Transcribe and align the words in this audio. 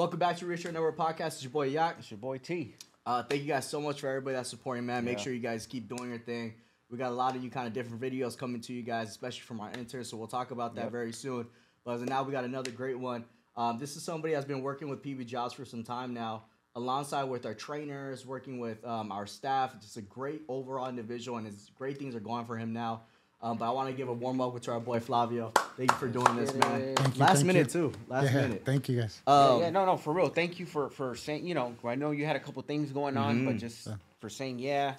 Welcome 0.00 0.18
back 0.18 0.38
to 0.38 0.46
Reentry 0.46 0.72
Network 0.72 0.96
Podcast. 0.96 1.26
It's 1.26 1.42
your 1.42 1.50
boy 1.52 1.70
Yaq. 1.70 1.98
It's 1.98 2.10
your 2.10 2.16
boy 2.16 2.38
Tee. 2.38 2.74
Uh, 3.04 3.22
thank 3.22 3.42
you 3.42 3.48
guys 3.48 3.68
so 3.68 3.82
much 3.82 4.00
for 4.00 4.08
everybody 4.08 4.34
that's 4.34 4.48
supporting, 4.48 4.86
man. 4.86 5.04
Make 5.04 5.18
Yeah. 5.18 5.24
sure 5.24 5.32
you 5.34 5.40
guys 5.40 5.66
keep 5.66 5.94
doing 5.94 6.08
your 6.08 6.18
thing. 6.18 6.54
We 6.88 6.96
got 6.96 7.10
a 7.10 7.14
lot 7.14 7.36
of 7.36 7.44
you 7.44 7.50
kind 7.50 7.66
of 7.66 7.74
different 7.74 8.00
videos 8.00 8.34
coming 8.34 8.62
to 8.62 8.72
you 8.72 8.80
guys, 8.82 9.10
especially 9.10 9.42
from 9.42 9.60
our 9.60 9.70
interns. 9.72 10.08
So 10.08 10.16
we'll 10.16 10.26
talk 10.26 10.52
about 10.52 10.74
that 10.76 10.84
Yep. 10.84 10.92
very 10.92 11.12
soon. 11.12 11.48
But 11.84 11.96
as 11.96 12.00
of 12.00 12.08
now, 12.08 12.22
we 12.22 12.32
got 12.32 12.44
another 12.44 12.70
great 12.70 12.98
one. 12.98 13.26
Um, 13.58 13.76
this 13.76 13.94
is 13.94 14.02
somebody 14.02 14.32
that's 14.32 14.46
been 14.46 14.62
working 14.62 14.88
with 14.88 15.02
PB 15.02 15.26
Jobs 15.26 15.52
for 15.52 15.66
some 15.66 15.84
time 15.84 16.14
now, 16.14 16.44
alongside 16.76 17.24
with 17.24 17.44
our 17.44 17.52
trainers, 17.52 18.24
working 18.24 18.58
with 18.58 18.82
um, 18.86 19.12
our 19.12 19.26
staff. 19.26 19.78
Just 19.82 19.98
a 19.98 20.02
great 20.02 20.40
overall 20.48 20.88
individual, 20.88 21.36
and 21.36 21.46
his 21.46 21.72
great 21.74 21.98
things 21.98 22.14
are 22.14 22.20
going 22.20 22.46
for 22.46 22.56
him 22.56 22.72
now. 22.72 23.02
Um, 23.42 23.56
but 23.56 23.66
I 23.66 23.70
want 23.70 23.88
to 23.88 23.94
give 23.94 24.08
a 24.08 24.12
warm 24.12 24.36
welcome 24.36 24.60
to 24.60 24.70
our 24.72 24.80
boy 24.80 25.00
Flavio. 25.00 25.50
Thank 25.76 25.90
you 25.90 25.96
for 25.96 26.08
doing 26.08 26.36
this, 26.36 26.52
man. 26.54 26.94
Thank 26.94 27.16
you, 27.16 27.20
Last 27.20 27.36
thank 27.36 27.46
minute 27.46 27.74
you. 27.74 27.90
too. 27.90 27.92
Last 28.06 28.32
yeah, 28.32 28.40
minute. 28.42 28.62
Thank 28.66 28.88
you 28.90 29.00
guys. 29.00 29.22
Yeah, 29.26 29.32
Um, 29.34 29.60
yeah, 29.62 29.70
no, 29.70 29.86
no, 29.86 29.96
for 29.96 30.12
real. 30.12 30.28
Thank 30.28 30.58
you 30.60 30.66
for 30.66 30.90
for 30.90 31.14
saying. 31.16 31.46
You 31.46 31.54
know, 31.54 31.74
I 31.84 31.94
know 31.94 32.10
you 32.10 32.26
had 32.26 32.36
a 32.36 32.40
couple 32.40 32.60
things 32.62 32.92
going 32.92 33.16
on, 33.16 33.46
but 33.46 33.54
Mhm. 33.56 33.60
just 33.60 33.88
for 34.18 34.28
saying 34.28 34.58
yeah. 34.58 34.94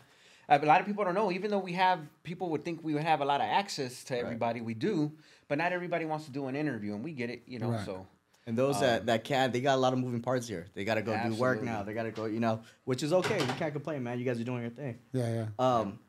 Uh, 0.50 0.58
a 0.60 0.66
lot 0.66 0.82
of 0.82 0.88
people 0.88 1.04
don't 1.04 1.14
know. 1.14 1.32
Even 1.32 1.52
though 1.52 1.60
we 1.60 1.74
have 1.74 2.00
people 2.24 2.50
would 2.50 2.64
think 2.66 2.84
we 2.84 2.94
would 2.96 3.04
have 3.04 3.22
a 3.22 3.26
lot 3.26 3.42
of 3.42 3.48
access 3.48 4.04
to 4.06 4.18
everybody, 4.18 4.60
we 4.60 4.74
do. 4.74 5.12
But 5.48 5.60
not 5.60 5.72
everybody 5.72 6.06
wants 6.06 6.26
to 6.26 6.32
do 6.32 6.48
an 6.48 6.56
interview, 6.56 6.96
and 6.96 7.04
we 7.04 7.12
get 7.14 7.30
it. 7.30 7.44
You 7.46 7.60
know, 7.60 7.70
Right. 7.72 7.86
so 7.86 8.08
And 8.48 8.58
those 8.58 8.78
Um, 8.78 8.82
that, 8.82 9.06
that 9.06 9.24
can, 9.24 9.52
they 9.52 9.62
got 9.62 9.76
a 9.76 9.78
lot 9.78 9.94
of 9.94 10.00
moving 10.00 10.20
parts 10.20 10.48
here. 10.48 10.66
They 10.74 10.84
got 10.84 10.96
to 10.96 11.04
go 11.04 11.16
do 11.30 11.36
work 11.36 11.62
now. 11.62 11.84
They 11.84 11.94
got 11.94 12.04
to 12.04 12.12
go, 12.12 12.26
you 12.26 12.40
know, 12.40 12.62
which 12.86 13.04
is 13.04 13.14
okay. 13.14 13.38
We 13.38 13.54
can't 13.54 13.72
complain, 13.72 14.02
man. 14.02 14.18
You 14.18 14.26
guys 14.26 14.40
are 14.42 14.44
doing 14.44 14.62
your 14.62 14.72
thing. 14.72 14.98
Yeah, 15.14 15.32
yeah. 15.32 15.46
Um, 15.60 16.00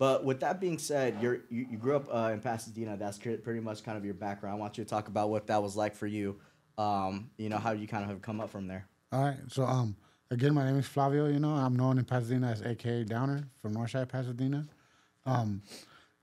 but 0.00 0.24
with 0.24 0.40
that 0.40 0.62
being 0.62 0.78
said, 0.78 1.18
you're 1.20 1.42
you, 1.50 1.66
you 1.72 1.76
grew 1.76 1.94
up 1.94 2.08
uh, 2.10 2.30
in 2.32 2.40
Pasadena. 2.40 2.96
That's 2.96 3.18
pretty 3.18 3.60
much 3.60 3.84
kind 3.84 3.98
of 3.98 4.04
your 4.04 4.14
background. 4.14 4.56
I 4.56 4.58
want 4.58 4.78
you 4.78 4.84
to 4.84 4.88
talk 4.88 5.08
about 5.08 5.28
what 5.28 5.46
that 5.48 5.62
was 5.62 5.76
like 5.76 5.94
for 5.94 6.06
you. 6.06 6.40
Um, 6.78 7.28
you 7.36 7.50
know 7.50 7.58
how 7.58 7.72
you 7.72 7.86
kind 7.86 8.02
of 8.02 8.08
have 8.08 8.22
come 8.22 8.40
up 8.40 8.48
from 8.48 8.66
there. 8.66 8.86
All 9.12 9.22
right. 9.22 9.36
So 9.48 9.62
um, 9.62 9.94
again, 10.30 10.54
my 10.54 10.64
name 10.64 10.78
is 10.78 10.86
Flavio. 10.86 11.26
You 11.26 11.38
know, 11.38 11.50
I'm 11.50 11.76
known 11.76 11.98
in 11.98 12.06
Pasadena 12.06 12.50
as 12.50 12.62
AKA 12.62 13.04
Downer 13.04 13.44
from 13.60 13.74
Northside 13.74 14.08
Pasadena. 14.08 14.66
Um, 15.26 15.60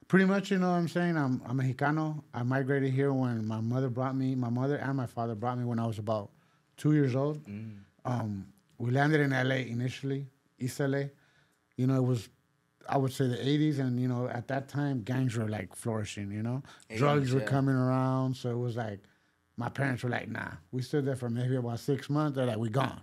pretty 0.07 0.25
much, 0.25 0.49
you 0.49 0.57
know, 0.57 0.71
what 0.71 0.77
I'm 0.77 0.87
saying 0.87 1.15
I'm 1.15 1.39
I'm 1.45 1.59
Mexicano. 1.59 2.23
I 2.33 2.41
migrated 2.41 2.91
here 2.91 3.13
when 3.13 3.45
my 3.45 3.61
mother 3.61 3.89
brought 3.89 4.15
me. 4.15 4.33
My 4.33 4.49
mother 4.49 4.77
and 4.77 4.97
my 4.97 5.05
father 5.05 5.35
brought 5.35 5.59
me 5.59 5.65
when 5.65 5.77
I 5.77 5.85
was 5.85 5.99
about 5.99 6.31
two 6.77 6.93
years 6.93 7.15
old. 7.15 7.45
Um, 8.05 8.47
we 8.79 8.89
landed 8.89 9.21
in 9.21 9.29
LA 9.29 9.57
initially, 9.69 10.25
East 10.57 10.79
LA. 10.79 11.03
You 11.75 11.85
know, 11.85 11.95
it 11.97 12.03
was. 12.03 12.27
I 12.89 12.97
would 12.97 13.13
say 13.13 13.27
the 13.27 13.37
80s, 13.37 13.79
and 13.79 13.99
you 13.99 14.07
know, 14.07 14.27
at 14.27 14.47
that 14.47 14.67
time, 14.67 15.03
gangs 15.03 15.35
were 15.35 15.47
like 15.47 15.75
flourishing. 15.75 16.31
You 16.31 16.43
know, 16.43 16.63
80s, 16.89 16.97
drugs 16.97 17.33
were 17.33 17.41
yeah. 17.41 17.45
coming 17.45 17.75
around, 17.75 18.35
so 18.35 18.49
it 18.49 18.57
was 18.57 18.75
like, 18.75 18.99
my 19.57 19.69
parents 19.69 20.03
were 20.03 20.09
like, 20.09 20.29
"Nah." 20.29 20.51
We 20.71 20.81
stood 20.81 21.05
there 21.05 21.15
for 21.15 21.29
maybe 21.29 21.55
about 21.55 21.79
six 21.79 22.09
months. 22.09 22.35
They're 22.35 22.45
like, 22.45 22.57
"We 22.57 22.69
gone. 22.69 23.01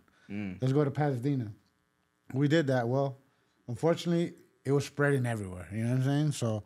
Let's 0.60 0.72
go 0.72 0.84
to 0.84 0.90
Pasadena." 0.90 1.52
We 2.32 2.48
did 2.48 2.66
that. 2.68 2.88
Well, 2.88 3.18
unfortunately, 3.68 4.34
it 4.64 4.72
was 4.72 4.84
spreading 4.86 5.26
everywhere. 5.26 5.68
You 5.72 5.84
know 5.84 5.90
what 5.90 5.98
I'm 5.98 6.04
saying? 6.04 6.32
So, 6.32 6.64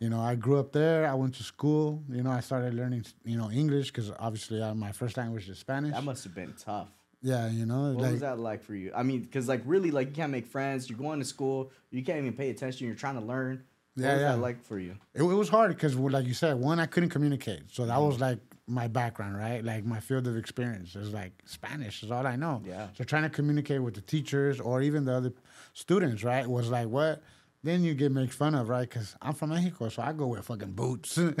you 0.00 0.08
know, 0.08 0.20
I 0.20 0.34
grew 0.34 0.58
up 0.58 0.72
there. 0.72 1.06
I 1.06 1.14
went 1.14 1.34
to 1.34 1.42
school. 1.42 2.02
You 2.08 2.22
know, 2.22 2.30
I 2.30 2.40
started 2.40 2.74
learning, 2.74 3.04
you 3.24 3.36
know, 3.36 3.50
English 3.50 3.88
because 3.88 4.10
obviously 4.18 4.62
uh, 4.62 4.74
my 4.74 4.92
first 4.92 5.16
language 5.16 5.48
is 5.48 5.58
Spanish. 5.58 5.92
That 5.92 6.04
must 6.04 6.24
have 6.24 6.34
been 6.34 6.54
tough. 6.58 6.88
Yeah, 7.24 7.48
you 7.48 7.64
know, 7.64 7.92
What 7.94 8.02
like 8.02 8.12
was 8.12 8.20
that 8.20 8.38
like 8.38 8.62
for 8.62 8.74
you? 8.74 8.92
I 8.94 9.02
mean, 9.02 9.22
because 9.22 9.48
like 9.48 9.62
really, 9.64 9.90
like 9.90 10.08
you 10.08 10.14
can't 10.14 10.30
make 10.30 10.46
friends. 10.46 10.90
You're 10.90 10.98
going 10.98 11.20
to 11.20 11.24
school. 11.24 11.72
You 11.90 12.04
can't 12.04 12.18
even 12.18 12.34
pay 12.34 12.50
attention. 12.50 12.86
You're 12.86 12.96
trying 12.96 13.18
to 13.18 13.24
learn. 13.24 13.64
What 13.94 14.04
Yeah, 14.04 14.12
was 14.12 14.20
yeah. 14.20 14.32
that 14.32 14.38
like 14.40 14.62
for 14.62 14.78
you? 14.78 14.96
It, 15.14 15.22
it 15.22 15.22
was 15.22 15.48
hard 15.48 15.70
because, 15.70 15.96
like 15.96 16.26
you 16.26 16.34
said, 16.34 16.56
one, 16.56 16.78
I 16.78 16.84
couldn't 16.84 17.08
communicate. 17.08 17.62
So 17.72 17.86
that 17.86 17.94
mm-hmm. 17.94 18.06
was 18.06 18.20
like 18.20 18.40
my 18.66 18.88
background, 18.88 19.38
right? 19.38 19.64
Like 19.64 19.86
my 19.86 20.00
field 20.00 20.26
of 20.26 20.36
experience 20.36 20.96
is 20.96 21.14
like 21.14 21.32
Spanish 21.46 22.02
is 22.02 22.10
all 22.10 22.26
I 22.26 22.36
know. 22.36 22.62
Yeah. 22.62 22.88
So 22.92 23.04
trying 23.04 23.22
to 23.22 23.30
communicate 23.30 23.82
with 23.82 23.94
the 23.94 24.02
teachers 24.02 24.60
or 24.60 24.82
even 24.82 25.06
the 25.06 25.14
other 25.14 25.32
students, 25.72 26.24
right, 26.24 26.46
was 26.46 26.68
like 26.68 26.88
what? 26.88 27.22
Then 27.64 27.82
you 27.82 27.94
get 27.94 28.12
made 28.12 28.30
fun 28.30 28.54
of, 28.54 28.68
right? 28.68 28.86
Because 28.88 29.16
I'm 29.22 29.32
from 29.32 29.48
Mexico, 29.50 29.88
so 29.88 30.02
I 30.02 30.12
go 30.12 30.26
with 30.26 30.44
fucking 30.44 30.72
boots. 30.72 31.16
you 31.16 31.24
know 31.24 31.34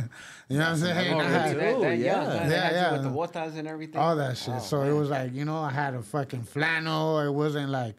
what 0.48 0.60
I'm 0.68 0.76
saying? 0.78 1.14
Oh, 1.14 1.18
I 1.18 1.22
really? 1.22 1.32
had- 1.32 1.56
that, 1.58 1.80
that 1.82 1.98
yeah. 1.98 2.04
young, 2.14 2.26
huh? 2.26 2.32
Yeah, 2.32 2.48
They 2.48 2.56
had 2.58 2.70
you 2.72 2.76
yeah. 2.78 2.92
with 2.92 3.02
the 3.02 3.08
botas 3.10 3.56
and 3.58 3.68
everything. 3.68 4.00
all 4.00 4.16
that 4.16 4.38
shit. 4.38 4.54
Oh, 4.56 4.58
so 4.58 4.82
it 4.82 4.92
was 4.92 5.10
like 5.10 5.34
you 5.34 5.44
know 5.44 5.58
I 5.58 5.70
had 5.70 5.92
a 5.94 6.02
fucking 6.02 6.44
flannel. 6.44 7.20
It 7.20 7.30
wasn't 7.30 7.70
like 7.70 7.94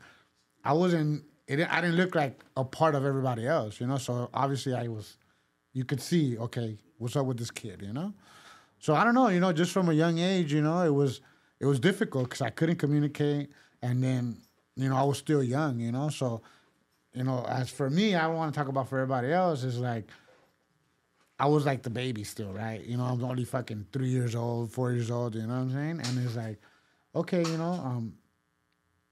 I 0.64 0.74
wasn't. 0.74 1.24
It, 1.48 1.58
didn't- 1.58 1.72
I 1.72 1.80
didn't 1.82 1.98
look 1.98 2.16
like 2.16 2.44
a 2.58 2.64
part 2.66 2.96
of 2.96 3.06
everybody 3.06 3.46
else, 3.48 3.80
you 3.80 3.86
know. 3.86 3.98
So 3.98 4.30
obviously 4.34 4.74
I 4.74 4.88
was. 4.88 5.18
You 5.74 5.86
could 5.86 6.02
see, 6.02 6.38
okay, 6.40 6.78
what's 6.98 7.16
up 7.16 7.26
with 7.28 7.38
this 7.38 7.52
kid, 7.52 7.84
you 7.86 7.94
know. 7.94 8.14
So 8.80 8.96
I 8.96 9.04
don't 9.04 9.14
know, 9.14 9.28
you 9.28 9.40
know, 9.40 9.52
just 9.54 9.72
from 9.72 9.90
a 9.90 9.94
young 9.94 10.18
age, 10.18 10.52
you 10.52 10.62
know, 10.64 10.82
it 10.84 10.90
was 10.94 11.22
it 11.60 11.66
was 11.68 11.80
difficult 11.80 12.26
because 12.26 12.42
I 12.42 12.50
couldn't 12.50 12.78
communicate, 12.78 13.52
and 13.84 14.04
then 14.04 14.38
you 14.76 14.90
know 14.90 14.96
I 14.96 15.04
was 15.04 15.20
still 15.20 15.44
young, 15.44 15.80
you 15.80 15.92
know. 15.92 16.10
So 16.10 16.42
you 17.16 17.24
know, 17.24 17.46
as 17.48 17.70
for 17.70 17.90
me, 17.90 18.16
I 18.16 18.24
don't 18.28 18.36
want 18.36 18.54
to 18.54 18.60
talk 18.60 18.68
about 18.68 18.90
for 18.90 19.00
everybody 19.00 19.32
else. 19.32 19.64
Is 19.64 19.80
like 19.80 20.10
I 21.40 21.48
was 21.48 21.66
like 21.66 21.84
the 21.84 21.90
baby 21.90 22.24
still, 22.24 22.54
right? 22.54 22.84
You 22.84 22.98
know, 22.98 23.04
I'm 23.04 23.24
only 23.24 23.44
fucking 23.46 23.88
three 23.92 24.08
years 24.10 24.36
old, 24.36 24.72
four 24.72 24.92
years 24.94 25.12
old, 25.12 25.36
you 25.36 25.42
know 25.42 25.48
what 25.48 25.54
I'm 25.62 25.72
saying? 25.72 26.02
And 26.04 26.26
it's 26.26 26.36
like, 26.36 26.60
okay, 27.14 27.44
you 27.44 27.58
know, 27.58 27.74
um, 27.74 28.14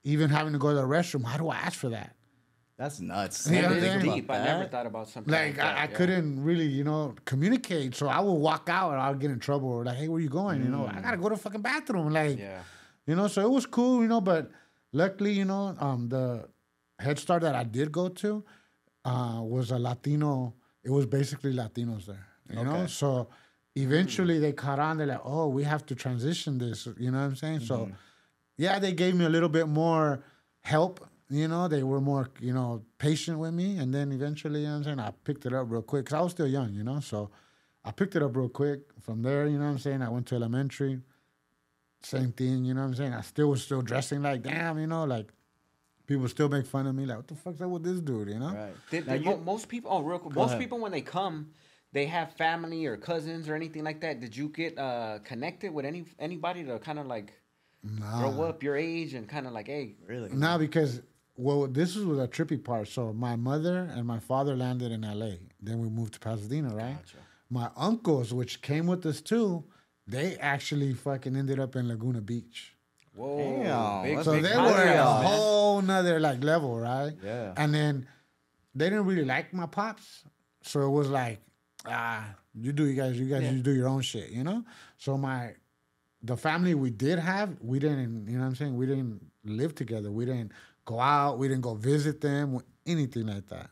even 0.04 0.30
having 0.30 0.54
to 0.54 0.60
go 0.60 0.70
to 0.70 0.76
the 0.76 0.84
restroom, 0.84 1.26
how 1.26 1.38
do 1.38 1.50
I 1.50 1.56
ask 1.58 1.78
for 1.80 1.90
that? 1.90 2.16
That's 2.78 3.00
nuts. 3.02 3.50
Yeah, 3.50 3.60
I 3.60 3.62
didn't 3.70 3.84
yeah. 3.84 3.92
think 3.92 4.04
about 4.04 4.16
deep. 4.16 4.32
I 4.32 4.38
never 4.46 4.60
that. 4.64 4.72
thought 4.72 4.86
about 4.86 5.10
something 5.10 5.32
Like, 5.32 5.48
like, 5.48 5.56
that. 5.58 5.78
I, 5.78 5.82
I 5.82 5.84
yeah. 5.84 5.88
couldn't 5.88 6.44
really, 6.44 6.66
you 6.66 6.84
know, 6.84 7.14
communicate. 7.26 7.94
So 7.96 8.08
I 8.08 8.20
would 8.20 8.32
walk 8.34 8.68
out 8.70 8.94
and 8.94 9.02
I'd 9.02 9.20
get 9.20 9.30
in 9.30 9.40
trouble 9.40 9.70
or 9.70 9.86
like, 9.86 9.98
hey, 9.98 10.08
where 10.08 10.20
you 10.20 10.30
going? 10.30 10.64
You 10.64 10.70
know, 10.70 10.88
I 10.92 11.02
gotta 11.02 11.18
go 11.18 11.30
to 11.30 11.36
the 11.36 11.42
fucking 11.42 11.62
bathroom. 11.62 12.12
Like, 12.12 12.40
Yeah. 12.40 12.62
you 13.06 13.16
know, 13.16 13.28
so 13.28 13.46
it 13.46 13.50
was 13.50 13.66
cool, 13.66 14.02
you 14.02 14.08
know, 14.08 14.22
but 14.22 14.50
luckily, 14.92 15.34
you 15.34 15.46
know, 15.46 15.76
um, 15.80 16.10
the 16.10 16.48
Head 17.00 17.20
Start 17.20 17.42
that 17.42 17.56
I 17.56 17.64
did 17.64 17.92
go 17.92 18.10
to 18.10 18.44
uh, 19.06 19.40
was 19.42 19.72
a 19.72 19.80
Latino, 19.80 20.54
it 20.84 20.90
was 20.90 21.06
basically 21.06 21.54
Latinos 21.54 22.06
there, 22.06 22.28
you 22.50 22.64
know? 22.64 22.88
So 22.88 23.28
eventually 23.76 24.40
they 24.40 24.54
caught 24.54 24.80
on, 24.80 24.98
they're 24.98 25.08
like, 25.08 25.22
oh, 25.24 25.48
we 25.48 25.64
have 25.64 25.86
to 25.88 25.96
transition 25.96 26.58
this, 26.58 26.88
you 26.98 27.12
know 27.12 27.20
what 27.20 27.24
I'm 27.26 27.36
saying? 27.36 27.62
So, 27.62 27.92
yeah, 28.58 28.80
they 28.80 28.94
gave 28.94 29.16
me 29.16 29.26
a 29.26 29.30
little 29.30 29.50
bit 29.50 29.68
more 29.68 30.24
help, 30.62 31.06
you 31.30 31.48
know, 31.48 31.68
they 31.68 31.84
were 31.84 32.00
more, 32.02 32.30
you 32.40 32.54
know, 32.54 32.84
patient 33.00 33.40
with 33.40 33.54
me. 33.54 33.78
And 33.78 33.94
then 33.94 34.12
eventually, 34.12 34.62
you 34.62 34.68
know 34.68 34.74
what 34.74 34.78
I'm 34.78 34.84
saying, 34.84 35.00
I 35.00 35.12
picked 35.24 35.46
it 35.46 35.54
up 35.54 35.70
real 35.70 35.82
quick 35.82 36.06
because 36.06 36.18
I 36.18 36.22
was 36.22 36.32
still 36.32 36.48
young, 36.48 36.74
you 36.74 36.84
know? 36.84 37.00
So 37.00 37.32
I 37.84 37.92
picked 37.92 38.16
it 38.16 38.22
up 38.24 38.36
real 38.36 38.50
quick. 38.50 38.82
From 39.02 39.24
there, 39.24 39.48
you 39.48 39.58
know 39.58 39.66
what 39.66 39.72
I'm 39.72 39.80
saying, 39.80 40.02
I 40.02 40.10
went 40.10 40.28
to 40.28 40.36
elementary 40.36 41.02
same 42.06 42.32
thing, 42.32 42.66
you 42.66 42.74
know 42.74 42.82
what 42.82 42.88
I'm 42.88 42.96
saying? 42.96 43.14
I 43.14 43.22
still 43.22 43.48
was 43.50 43.64
still 43.64 43.82
dressing 43.82 44.22
like 44.22 44.44
damn, 44.44 44.78
you 44.80 44.88
know, 44.88 45.06
like 45.06 45.32
people 46.08 46.28
still 46.28 46.50
make 46.50 46.66
fun 46.66 46.88
of 46.88 46.96
me, 46.96 47.06
like, 47.06 47.18
what 47.18 47.28
the 47.28 47.36
fuck's 47.36 47.62
up 47.62 47.70
with 47.70 47.84
this 47.84 48.00
dude, 48.00 48.30
you 48.30 48.40
know? 48.40 48.54
Right. 48.54 48.74
Did, 48.92 49.08
Now 49.08 49.14
did 49.14 49.26
you- 49.26 49.38
most 49.38 49.68
people? 49.70 49.92
Oh, 49.92 50.02
real 50.02 50.20
quick. 50.20 50.36
Most 50.36 50.50
ahead. 50.50 50.60
people 50.62 50.80
when 50.80 50.92
they 50.92 51.02
come, 51.02 51.52
they 51.92 52.06
have 52.06 52.34
family 52.34 52.86
or 52.86 52.98
cousins 52.98 53.48
or 53.48 53.56
anything 53.56 53.84
like 53.84 54.02
that. 54.02 54.20
Did 54.20 54.36
you 54.36 54.50
get 54.50 54.78
uh, 54.78 55.20
connected 55.24 55.74
with 55.74 55.86
any 55.86 56.06
anybody 56.20 56.64
to 56.64 56.80
kind 56.80 57.00
of 57.00 57.08
like 57.08 57.34
grow 58.00 58.44
up 58.44 58.64
your 58.64 58.76
age 58.76 59.14
and 59.14 59.28
kind 59.28 59.46
of 59.46 59.54
like, 59.54 59.68
hey, 59.68 59.96
Really? 60.08 60.30
Now 60.32 60.58
because 60.58 61.02
well, 61.36 61.68
this 61.68 61.96
was 61.96 62.20
a 62.20 62.28
trippy 62.28 62.64
part. 62.64 62.88
So 62.88 63.12
my 63.14 63.36
mother 63.36 63.90
and 63.92 64.06
my 64.06 64.20
father 64.20 64.56
landed 64.56 64.92
in 64.92 65.02
LA. 65.02 65.38
Then 65.60 65.80
we 65.80 65.90
moved 65.90 66.14
to 66.14 66.20
Pasadena, 66.20 66.76
right? 66.76 66.98
Gotcha. 66.98 67.18
My 67.50 67.70
uncles, 67.76 68.34
which 68.34 68.62
came 68.62 68.88
with 68.88 69.06
us 69.06 69.22
too, 69.22 69.64
they 70.08 70.36
actually 70.38 70.94
fucking 70.94 71.36
ended 71.36 71.60
up 71.60 71.76
in 71.76 71.88
Laguna 71.88 72.22
Beach. 72.22 72.76
Whoa, 73.14 73.64
Damn, 73.64 74.04
big, 74.04 74.24
So 74.24 74.34
big 74.34 74.44
they 74.44 74.56
were 74.58 74.84
a 74.84 75.04
whole 75.04 75.82
nother 75.82 76.20
like 76.20 76.44
level, 76.44 76.80
right? 76.80 77.14
Yeah. 77.24 77.54
And 77.58 77.74
then 77.74 78.08
they 78.76 78.90
didn't 78.90 79.06
really 79.06 79.26
like 79.26 79.54
my 79.54 79.66
pops, 79.66 80.24
so 80.62 80.82
it 80.82 80.90
was 80.90 81.10
like, 81.10 81.40
ah, 81.86 82.26
you 82.56 82.72
do 82.72 82.86
you 82.86 82.96
guys, 82.96 83.20
you 83.20 83.26
guys, 83.28 83.44
Yeah. 83.44 83.52
you 83.52 83.62
do 83.62 83.72
your 83.72 83.88
own 83.88 84.02
shit, 84.02 84.30
you 84.30 84.44
know. 84.44 84.64
So 84.98 85.18
my, 85.18 85.54
the 86.22 86.38
family 86.38 86.74
we 86.76 86.90
did 86.90 87.20
have, 87.20 87.56
we 87.62 87.80
didn't, 87.80 88.28
you 88.28 88.34
know 88.38 88.42
what 88.44 88.50
I'm 88.50 88.56
saying, 88.56 88.76
we 88.76 88.86
didn't 88.86 89.20
live 89.46 89.76
together, 89.76 90.12
we 90.12 90.26
didn't 90.26 90.52
go 90.86 91.00
out, 91.00 91.38
we 91.38 91.48
didn't 91.48 91.64
go 91.64 91.76
visit 91.76 92.22
them, 92.22 92.60
anything 92.86 93.28
like 93.28 93.48
that. 93.48 93.70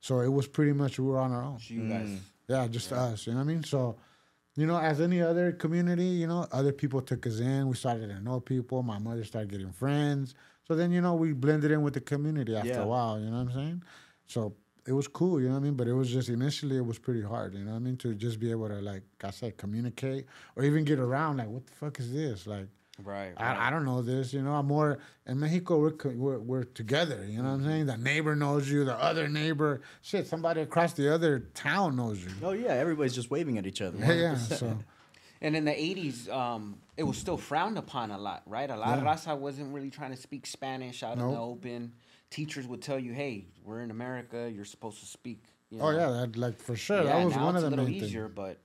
So 0.00 0.20
it 0.20 0.28
was 0.28 0.46
pretty 0.46 0.72
much 0.72 0.98
we 0.98 1.06
were 1.06 1.18
on 1.18 1.32
our 1.32 1.42
own. 1.42 1.58
So 1.58 1.74
you 1.74 1.88
guys. 1.88 2.18
Yeah, 2.46 2.66
just 2.68 2.92
us. 2.92 3.26
You 3.26 3.32
know 3.32 3.38
what 3.38 3.44
I 3.44 3.46
mean? 3.46 3.64
So, 3.64 3.96
you 4.56 4.66
know, 4.66 4.78
as 4.78 5.00
any 5.00 5.20
other 5.20 5.52
community, 5.52 6.04
you 6.06 6.26
know, 6.26 6.46
other 6.52 6.72
people 6.72 7.00
took 7.00 7.26
us 7.26 7.40
in. 7.40 7.68
We 7.68 7.74
started 7.74 8.08
to 8.08 8.20
know 8.20 8.40
people. 8.40 8.82
My 8.82 8.98
mother 8.98 9.24
started 9.24 9.50
getting 9.50 9.72
friends. 9.72 10.34
So 10.66 10.74
then, 10.74 10.92
you 10.92 11.00
know, 11.00 11.14
we 11.14 11.32
blended 11.32 11.70
in 11.70 11.82
with 11.82 11.94
the 11.94 12.00
community 12.00 12.54
after 12.56 12.68
Yeah. 12.68 12.82
a 12.82 12.86
while. 12.86 13.18
You 13.20 13.26
know 13.26 13.42
what 13.44 13.48
I'm 13.48 13.52
saying? 13.52 13.82
So 14.26 14.54
it 14.86 14.92
was 14.92 15.08
cool. 15.08 15.40
You 15.40 15.48
know 15.48 15.54
what 15.54 15.60
I 15.60 15.64
mean? 15.64 15.74
But 15.74 15.88
it 15.88 15.92
was 15.94 16.10
just 16.10 16.28
initially 16.28 16.76
it 16.76 16.86
was 16.86 16.98
pretty 16.98 17.22
hard. 17.22 17.54
You 17.54 17.64
know 17.64 17.72
what 17.72 17.76
I 17.78 17.80
mean? 17.80 17.96
To 17.98 18.14
just 18.14 18.38
be 18.38 18.50
able 18.50 18.68
to 18.68 18.80
like 18.80 19.02
I 19.22 19.30
said, 19.30 19.56
communicate 19.56 20.26
or 20.56 20.62
even 20.64 20.84
get 20.84 20.98
around. 20.98 21.38
Like, 21.38 21.48
what 21.48 21.66
the 21.66 21.72
fuck 21.72 21.98
is 22.00 22.12
this? 22.12 22.46
Like. 22.46 22.68
Right. 23.02 23.32
right. 23.38 23.56
I, 23.56 23.66
I 23.66 23.70
don't 23.70 23.84
know 23.84 24.02
this, 24.02 24.32
you 24.32 24.40
know. 24.42 24.52
I'm 24.52 24.66
more 24.66 24.98
in 25.26 25.40
Mexico. 25.40 25.80
We're, 25.80 26.12
we're 26.12 26.38
we're 26.38 26.62
together. 26.64 27.26
You 27.28 27.38
know 27.42 27.48
what 27.48 27.54
I'm 27.56 27.64
saying? 27.64 27.86
The 27.86 27.96
neighbor 27.96 28.36
knows 28.36 28.70
you. 28.70 28.84
The 28.84 28.94
other 28.94 29.26
neighbor, 29.28 29.80
shit, 30.02 30.28
somebody 30.28 30.60
across 30.60 30.92
the 30.92 31.12
other 31.12 31.40
town 31.54 31.96
knows 31.96 32.22
you. 32.24 32.30
Oh 32.42 32.52
yeah, 32.52 32.68
everybody's 32.74 33.14
just 33.14 33.30
waving 33.32 33.58
at 33.58 33.66
each 33.66 33.82
other. 33.82 33.98
Yeah, 33.98 34.12
yeah. 34.12 34.34
100%. 34.34 34.58
So 34.58 34.78
And 35.40 35.56
in 35.56 35.64
the 35.64 35.72
'80s, 35.72 36.28
um, 36.32 36.78
it 36.96 37.02
was 37.02 37.18
still 37.18 37.36
frowned 37.36 37.78
upon 37.78 38.12
a 38.12 38.18
lot, 38.18 38.42
right? 38.46 38.70
A 38.70 38.76
lot 38.76 38.96
of 38.98 39.04
raza 39.04 39.36
wasn't 39.36 39.74
really 39.74 39.90
trying 39.90 40.12
to 40.12 40.16
speak 40.16 40.46
Spanish 40.46 41.02
out 41.02 41.14
in 41.14 41.18
the 41.18 41.24
Nope. 41.30 41.38
open. 41.58 41.92
Teachers 42.30 42.66
would 42.68 42.80
tell 42.80 42.98
you, 42.98 43.12
"Hey, 43.12 43.46
we're 43.64 43.80
in 43.80 43.90
America. 43.90 44.48
You're 44.54 44.64
supposed 44.64 45.00
to 45.00 45.06
speak." 45.06 45.42
You 45.70 45.80
Oh 45.80 45.90
yeah, 45.90 46.10
that, 46.10 46.36
like 46.36 46.58
for 46.60 46.76
sure. 46.76 47.02
Yeah, 47.02 47.16
that 47.18 47.24
was 47.24 47.34
now 47.34 47.46
one 47.46 47.56
it's 47.56 47.64
of 47.64 47.72
a 47.72 47.76
little 47.76 47.88
easier, 47.88 48.26
things. 48.26 48.34
but, 48.36 48.58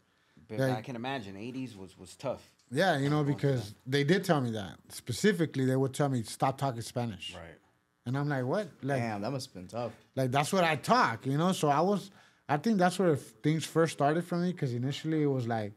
but 0.47 0.59
Yeah. 0.59 0.75
I 0.75 0.81
can 0.81 0.95
imagine 0.95 1.35
'80s 1.35 1.75
was 1.75 1.97
was 1.97 2.15
tough. 2.15 2.47
Yeah, 2.71 2.97
you 2.99 3.09
know, 3.09 3.23
because 3.23 3.73
they 3.87 4.03
did 4.03 4.23
tell 4.23 4.41
me 4.41 4.51
that 4.51 4.77
specifically. 4.89 5.65
They 5.65 5.75
would 5.75 5.93
tell 5.93 6.09
me 6.09 6.21
stop 6.23 6.57
talking 6.57 6.81
Spanish, 6.81 7.33
Right. 7.35 7.57
and 8.05 8.15
I'm 8.17 8.29
like, 8.29 8.45
what? 8.45 8.67
Like, 8.83 8.99
Damn, 9.01 9.21
that 9.21 9.31
must 9.31 9.47
have 9.47 9.53
been 9.55 9.67
tough. 9.67 9.91
like 10.15 10.29
that's 10.31 10.53
what 10.53 10.63
I 10.63 10.75
talk, 10.75 11.25
you 11.25 11.37
know. 11.37 11.51
So 11.51 11.69
I 11.69 11.81
was, 11.81 12.11
I 12.47 12.57
think 12.57 12.77
that's 12.77 12.99
where 12.99 13.15
things 13.15 13.65
first 13.65 13.93
started 13.93 14.23
for 14.23 14.37
me. 14.37 14.51
Because 14.51 14.73
initially 14.73 15.23
it 15.23 15.27
was 15.27 15.47
like, 15.47 15.73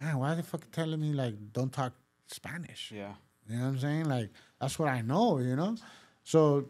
man, 0.00 0.18
why 0.18 0.32
are 0.32 0.36
they 0.36 0.42
fucking 0.42 0.70
telling 0.72 1.00
me 1.00 1.12
like 1.12 1.34
don't 1.52 1.72
talk 1.72 1.92
Spanish? 2.26 2.92
Yeah. 2.94 3.12
You 3.48 3.56
know 3.56 3.62
what 3.62 3.68
I'm 3.70 3.78
saying? 3.78 4.04
Like 4.06 4.30
that's 4.60 4.76
what 4.78 4.88
I 4.88 5.00
know, 5.02 5.38
you 5.38 5.54
know. 5.54 5.76
So, 6.24 6.66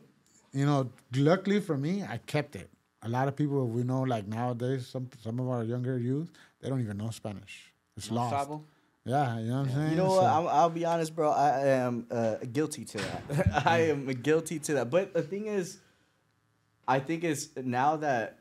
you 0.52 0.66
know, 0.66 0.90
luckily 1.16 1.60
for 1.60 1.76
me, 1.76 2.02
I 2.04 2.18
kept 2.18 2.54
it. 2.54 2.70
A 3.02 3.08
lot 3.08 3.28
of 3.28 3.34
people 3.36 3.66
we 3.66 3.82
know, 3.82 4.02
like 4.02 4.26
nowadays, 4.28 4.86
some 4.88 5.08
some 5.22 5.40
of 5.40 5.48
our 5.48 5.64
younger 5.64 5.98
youth, 5.98 6.30
they 6.60 6.68
don't 6.68 6.80
even 6.82 6.98
know 6.98 7.08
Spanish. 7.10 7.72
It's 7.96 8.10
No 8.10 8.16
lost. 8.16 8.30
sabo? 8.36 8.62
Yeah, 9.08 9.38
you 9.38 9.48
know 9.48 9.60
what 9.60 9.68
I'm 9.68 9.74
saying. 9.74 9.90
You 9.90 9.96
know 9.96 10.08
So- 10.08 10.16
what? 10.16 10.24
I'm, 10.24 10.46
I'll 10.48 10.70
be 10.70 10.84
honest, 10.84 11.14
bro. 11.16 11.30
I 11.30 11.66
am 11.68 12.06
uh, 12.10 12.36
guilty 12.52 12.84
to 12.84 12.98
that. 12.98 13.62
I 13.66 13.78
am 13.88 14.06
guilty 14.06 14.58
to 14.60 14.74
that. 14.74 14.90
But 14.90 15.14
the 15.14 15.22
thing 15.22 15.46
is, 15.46 15.78
I 16.86 17.00
think 17.00 17.24
it's 17.24 17.48
now 17.56 17.96
that 17.96 18.38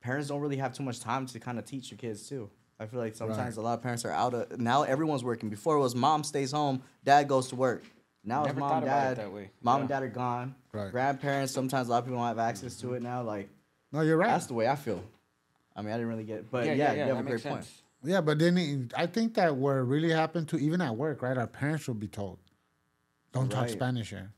parents 0.00 0.28
don't 0.28 0.40
really 0.40 0.56
have 0.58 0.72
too 0.74 0.82
much 0.82 1.00
time 1.00 1.26
to 1.26 1.40
kind 1.40 1.58
of 1.58 1.64
teach 1.64 1.90
your 1.90 1.98
kids 1.98 2.28
too. 2.28 2.50
I 2.78 2.86
feel 2.86 2.98
like 3.00 3.14
sometimes 3.14 3.58
a 3.58 3.60
lot 3.60 3.74
of 3.74 3.82
parents 3.82 4.04
are 4.04 4.10
out 4.10 4.32
of 4.32 4.58
now. 4.58 4.82
Everyone's 4.84 5.22
working. 5.22 5.50
Before 5.50 5.76
it 5.76 5.80
was 5.80 5.94
mom 5.94 6.24
stays 6.24 6.52
home, 6.52 6.82
dad 7.04 7.28
goes 7.28 7.48
to 7.48 7.56
work. 7.56 7.84
Now 8.24 8.44
it's 8.44 8.54
mom, 8.54 8.68
thought 8.70 8.82
about 8.82 9.12
it 9.12 9.14
dad. 9.16 9.16
that 9.18 9.32
way. 9.32 9.50
Mom 9.62 9.80
and 9.80 9.88
dad 9.88 10.02
are 10.02 10.08
gone. 10.08 10.54
Right. 10.72 10.90
Grandparents. 10.90 11.52
Sometimes 11.52 11.88
a 11.88 11.90
lot 11.90 11.98
of 11.98 12.04
people 12.04 12.18
don't 12.18 12.26
have 12.28 12.38
access 12.38 12.76
to 12.76 12.94
it 12.94 13.02
now. 13.02 13.22
Like 13.22 13.48
no, 13.92 14.00
you're 14.00 14.16
right. 14.16 14.28
that's 14.28 14.46
the 14.46 14.54
way 14.54 14.68
I 14.68 14.76
feel. 14.76 15.02
I 15.76 15.82
mean, 15.82 15.92
I 15.92 15.96
didn't 15.96 16.08
really 16.08 16.24
get, 16.24 16.38
it. 16.38 16.50
but 16.50 16.66
yeah, 16.66 16.72
yeah, 16.72 16.92
yeah, 16.92 16.92
you 16.92 16.98
have 16.98 17.08
that 17.08 17.20
a 17.20 17.22
great 17.22 17.32
makes 17.32 17.42
point. 17.44 17.66
Yeah, 18.02 18.20
but 18.20 18.38
then 18.38 18.56
it, 18.56 18.92
I 18.96 19.06
think 19.06 19.34
that 19.34 19.56
what 19.56 19.72
really 19.72 20.10
happened 20.10 20.48
to 20.48 20.58
even 20.58 20.80
at 20.80 20.96
work, 20.96 21.22
right? 21.22 21.36
Our 21.36 21.46
parents 21.46 21.86
would 21.88 22.00
be 22.00 22.08
told, 22.08 22.38
"Don't 23.32 23.50
talk 23.50 23.68
Spanish 23.68 24.10
here." 24.10 24.32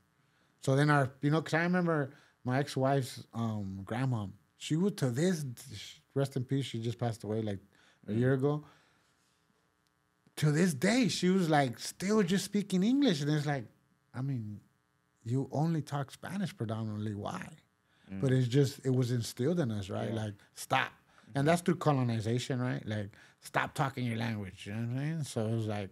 So 0.62 0.76
then 0.76 0.90
our, 0.90 1.10
you 1.20 1.30
know, 1.30 1.40
because 1.40 1.54
I 1.54 1.62
remember 1.62 2.10
my 2.44 2.58
ex-wife's 2.58 3.24
um, 3.34 3.80
grandma. 3.84 4.26
She 4.56 4.76
would 4.76 4.96
to 4.98 5.10
this, 5.10 5.44
rest 6.14 6.36
in 6.36 6.44
peace. 6.44 6.66
She 6.66 6.80
just 6.80 6.98
passed 6.98 7.24
away 7.24 7.42
like 7.42 7.58
a 8.08 8.12
year 8.12 8.36
mm. 8.36 8.38
ago. 8.38 8.64
To 10.36 10.52
this 10.52 10.72
day, 10.72 11.08
she 11.08 11.28
was 11.30 11.50
like 11.50 11.78
still 11.78 12.22
just 12.22 12.44
speaking 12.44 12.82
English, 12.82 13.20
and 13.22 13.30
it's 13.30 13.46
like, 13.46 13.64
I 14.14 14.22
mean, 14.22 14.60
you 15.24 15.48
only 15.52 15.82
talk 15.82 16.10
Spanish 16.10 16.56
predominantly. 16.56 17.14
Why? 17.14 17.48
But 18.20 18.30
mm. 18.30 18.38
it's 18.38 18.48
just 18.48 18.80
it 18.84 18.94
was 18.94 19.10
instilled 19.10 19.60
in 19.60 19.70
us, 19.70 19.88
right? 19.90 20.12
Like 20.12 20.34
stop, 20.54 20.92
and 21.34 21.46
that's 21.46 21.62
through 21.62 21.76
colonization, 21.76 22.60
right? 22.60 22.86
Like 22.86 23.10
stop 23.40 23.74
talking 23.74 24.04
your 24.04 24.16
language. 24.18 24.66
You 24.66 24.74
know 24.74 24.80
what 24.80 24.88
I'm 24.90 24.96
saying? 24.98 25.24
So 25.24 25.46
it 25.46 25.54
was 25.54 25.66
like, 25.66 25.90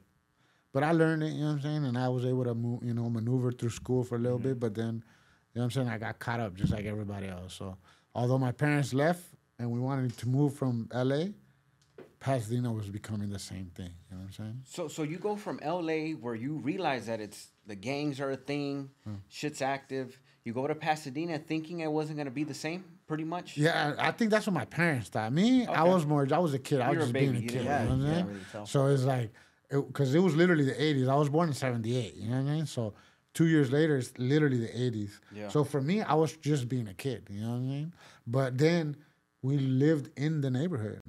but 0.73 0.83
I 0.85 0.93
learned 0.93 1.23
it. 1.23 1.33
You 1.33 1.41
know 1.41 1.47
what 1.47 1.53
I'm 1.53 1.61
saying? 1.63 1.85
And 1.85 1.99
I 1.99 2.09
was 2.09 2.25
able 2.25 2.45
to 2.45 2.55
move, 2.55 2.83
you 2.85 2.95
know, 2.95 3.09
maneuver 3.11 3.51
through 3.53 3.71
school 3.71 4.05
for 4.05 4.17
a 4.17 4.19
little 4.19 4.39
bit. 4.39 4.61
But 4.61 4.75
then, 4.75 5.03
you 5.53 5.61
know 5.61 5.63
what 5.63 5.65
I'm 5.65 5.71
saying? 5.71 5.89
I 5.89 5.99
got 5.99 6.19
caught 6.19 6.41
up 6.41 6.55
just 6.55 6.73
like 6.73 6.85
everybody 6.85 7.27
else. 7.29 7.55
So 7.55 7.77
although 8.15 8.39
my 8.39 8.53
parents 8.53 8.95
left 8.95 9.23
and 9.59 9.71
we 9.71 9.81
wanted 9.81 10.17
to 10.19 10.29
move 10.29 10.55
from 10.55 10.89
L.A., 10.93 11.35
Pasadena 12.21 12.71
was 12.71 12.87
becoming 12.91 13.31
the 13.31 13.39
same 13.39 13.71
thing. 13.75 13.91
You 14.11 14.17
know 14.17 14.23
what 14.23 14.27
I'm 14.27 14.33
saying? 14.33 14.61
So 14.67 14.89
so 14.89 15.03
you 15.05 15.17
go 15.17 15.37
from 15.37 15.59
LA 15.65 16.11
where 16.21 16.35
you 16.35 16.57
realize 16.57 17.07
that 17.07 17.19
it's 17.19 17.49
the 17.67 17.75
gangs 17.75 18.21
are 18.21 18.31
a 18.31 18.37
thing, 18.37 18.91
Hmm. 19.05 19.15
shit's 19.29 19.63
active. 19.63 20.21
You 20.45 20.55
go 20.55 20.67
to 20.67 20.75
Pasadena 20.75 21.39
thinking 21.39 21.81
it 21.81 21.93
wasn't 21.93 22.17
gonna 22.19 22.31
be 22.31 22.45
the 22.45 22.55
same, 22.55 22.85
pretty 23.07 23.25
much. 23.25 23.57
Yeah, 23.59 23.95
I 23.99 24.09
I 24.09 24.11
think 24.13 24.31
that's 24.31 24.47
what 24.47 24.55
my 24.55 24.65
parents 24.65 25.09
thought. 25.11 25.33
Me, 25.33 25.67
I 25.67 25.85
was 25.85 26.07
more. 26.07 26.27
I 26.33 26.39
was 26.39 26.55
a 26.55 26.59
kid. 26.59 26.81
I 26.81 26.91
was 26.91 26.99
just 26.99 27.11
a 27.11 27.13
being 27.13 27.37
a. 27.37 27.41
You 27.41 27.49
kid. 27.49 27.49
didn't- 27.49 27.65
You 27.65 27.71
yeah, 27.71 27.85
know 27.85 27.91
what 27.91 27.97
you 27.99 28.03
saying? 28.05 28.15
can't 28.25 28.29
really. 28.55 28.67
So 28.67 28.87
it's 28.87 29.03
like, 29.05 29.33
because 29.71 30.15
it, 30.15 30.19
was 30.21 30.35
literally 30.35 30.65
the 30.65 30.73
'80s. 30.75 31.09
I 31.09 31.15
was 31.17 31.29
born 31.29 31.49
in 31.49 31.55
'78. 31.55 32.15
You 32.17 32.31
know 32.31 32.43
what 32.43 32.51
I 32.51 32.55
mean? 32.55 32.67
So 32.67 32.95
two 33.35 33.47
years 33.49 33.71
later, 33.71 33.99
it's 33.99 34.17
literally 34.19 34.59
the 34.61 34.69
'80s. 34.69 35.21
Yeah. 35.35 35.49
So 35.49 35.63
for 35.63 35.81
me, 35.83 36.01
I 36.01 36.15
was 36.15 36.35
just 36.39 36.69
being 36.71 36.89
a 36.89 36.95
kid. 36.95 37.27
You 37.31 37.43
know 37.43 37.51
what 37.51 37.57
I 37.57 37.61
mean? 37.61 37.93
But 38.27 38.57
then 38.57 38.97
we 39.43 39.59
lived 39.59 40.09
in 40.19 40.41
the 40.41 40.51
neighborhood. 40.51 41.01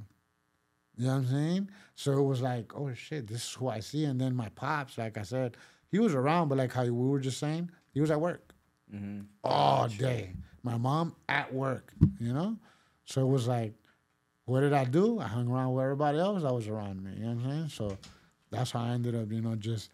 You 0.97 1.07
know 1.07 1.13
what 1.13 1.19
I'm 1.19 1.27
saying? 1.27 1.69
So 1.95 2.11
it 2.19 2.21
was 2.23 2.41
like, 2.41 2.73
oh 2.75 2.93
shit, 2.93 3.27
this 3.27 3.43
is 3.43 3.53
who 3.53 3.69
I 3.69 3.79
see. 3.79 4.03
And 4.03 4.19
then 4.19 4.35
my 4.35 4.49
pops, 4.49 4.97
like 4.97 5.17
I 5.17 5.23
said, 5.23 5.55
he 5.89 5.99
was 5.99 6.13
around, 6.13 6.49
but 6.49 6.57
like 6.57 6.73
how 6.73 6.83
we 6.83 6.91
were 6.91 7.19
just 7.19 7.39
saying, 7.39 7.71
he 7.93 8.01
was 8.01 8.11
at 8.11 8.19
work 8.21 8.50
Mm-hmm. 8.93 9.21
all 9.43 9.87
day. 9.87 10.33
My 10.63 10.77
mom 10.77 11.15
at 11.29 11.53
work, 11.53 11.93
you 12.19 12.33
know? 12.33 12.57
So 13.05 13.21
it 13.21 13.29
was 13.29 13.47
like, 13.47 13.73
what 14.45 14.61
did 14.61 14.73
I 14.73 14.85
do? 14.85 15.19
I 15.19 15.27
hung 15.27 15.47
around 15.49 15.73
with 15.73 15.83
everybody 15.83 16.19
else 16.19 16.43
that 16.43 16.53
was 16.53 16.67
around 16.67 17.03
me. 17.03 17.11
You 17.15 17.23
know 17.23 17.35
what 17.35 17.45
I'm 17.45 17.49
saying? 17.49 17.69
So 17.69 17.97
that's 18.51 18.71
how 18.71 18.81
I 18.81 18.89
ended 18.89 19.15
up, 19.15 19.31
you 19.31 19.41
know, 19.41 19.55
just 19.55 19.91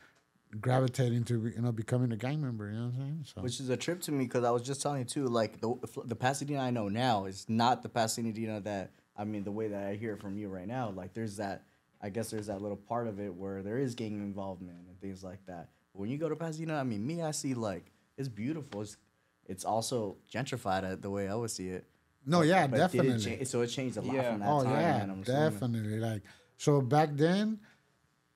gravitating 0.59 1.23
to, 1.25 1.51
you 1.55 1.61
know, 1.61 1.71
becoming 1.71 2.11
a 2.11 2.17
gang 2.17 2.41
member. 2.41 2.69
You 2.69 2.77
know 2.77 2.85
what 2.85 2.93
I'm 2.95 2.99
saying? 2.99 3.25
So 3.35 3.41
Which 3.41 3.59
is 3.59 3.69
a 3.69 3.77
trip 3.77 4.01
to 4.03 4.11
me 4.11 4.25
because 4.25 4.43
I 4.43 4.51
was 4.51 4.63
just 4.63 4.81
telling 4.81 4.99
you 4.99 5.05
too, 5.05 5.27
like 5.27 5.61
the 5.61 5.75
the 6.05 6.15
Pasadena 6.15 6.59
I 6.59 6.71
know 6.71 6.89
now 6.89 7.25
is 7.25 7.45
not 7.47 7.83
the 7.83 7.89
Pasadena 7.89 8.59
that 8.61 8.91
I 9.15 9.25
mean 9.25 9.43
the 9.43 9.51
way 9.51 9.67
that 9.67 9.83
I 9.87 9.95
hear 9.95 10.17
from 10.17 10.37
you 10.37 10.49
right 10.49 10.67
now. 10.67 10.89
Like 10.89 11.13
there's 11.13 11.37
that, 11.37 11.63
I 12.01 12.09
guess 12.09 12.29
there's 12.31 12.47
that 12.47 12.61
little 12.61 12.77
part 12.77 13.07
of 13.07 13.19
it 13.19 13.33
where 13.33 13.61
there 13.61 13.77
is 13.77 13.95
gang 13.95 14.13
involvement 14.13 14.77
and 14.87 14.99
things 14.99 15.23
like 15.23 15.45
that. 15.45 15.69
When 15.93 16.09
you 16.09 16.17
go 16.17 16.29
to 16.29 16.35
Pasadena, 16.35 16.77
I 16.77 16.83
mean 16.83 17.05
me, 17.05 17.21
I 17.21 17.31
see 17.31 17.53
like 17.53 17.91
it's 18.17 18.29
beautiful. 18.29 18.81
It's 18.81 18.97
it's 19.45 19.63
also 19.65 20.17
gentrified 20.33 20.83
uh, 20.83 20.95
the 20.99 21.09
way 21.09 21.27
I 21.29 21.35
would 21.35 21.51
see 21.51 21.69
it. 21.69 21.85
no, 22.25 22.41
yeah, 22.41 22.67
But 22.67 22.91
did 22.91 22.99
it 23.05 23.07
definitely. 23.07 23.37
cha- 23.37 23.43
so 23.45 23.61
it 23.61 23.67
changed 23.67 23.97
a 23.97 24.01
lot 24.01 24.15
Yeah. 24.15 24.31
from 24.31 24.39
that 24.41 24.49
Oh 24.49 24.63
time. 24.63 24.73
yeah, 24.81 25.05
man, 25.05 25.21
definitely. 25.21 25.99
Like 25.99 26.23
so 26.57 26.81
back 26.81 27.09
then, 27.13 27.59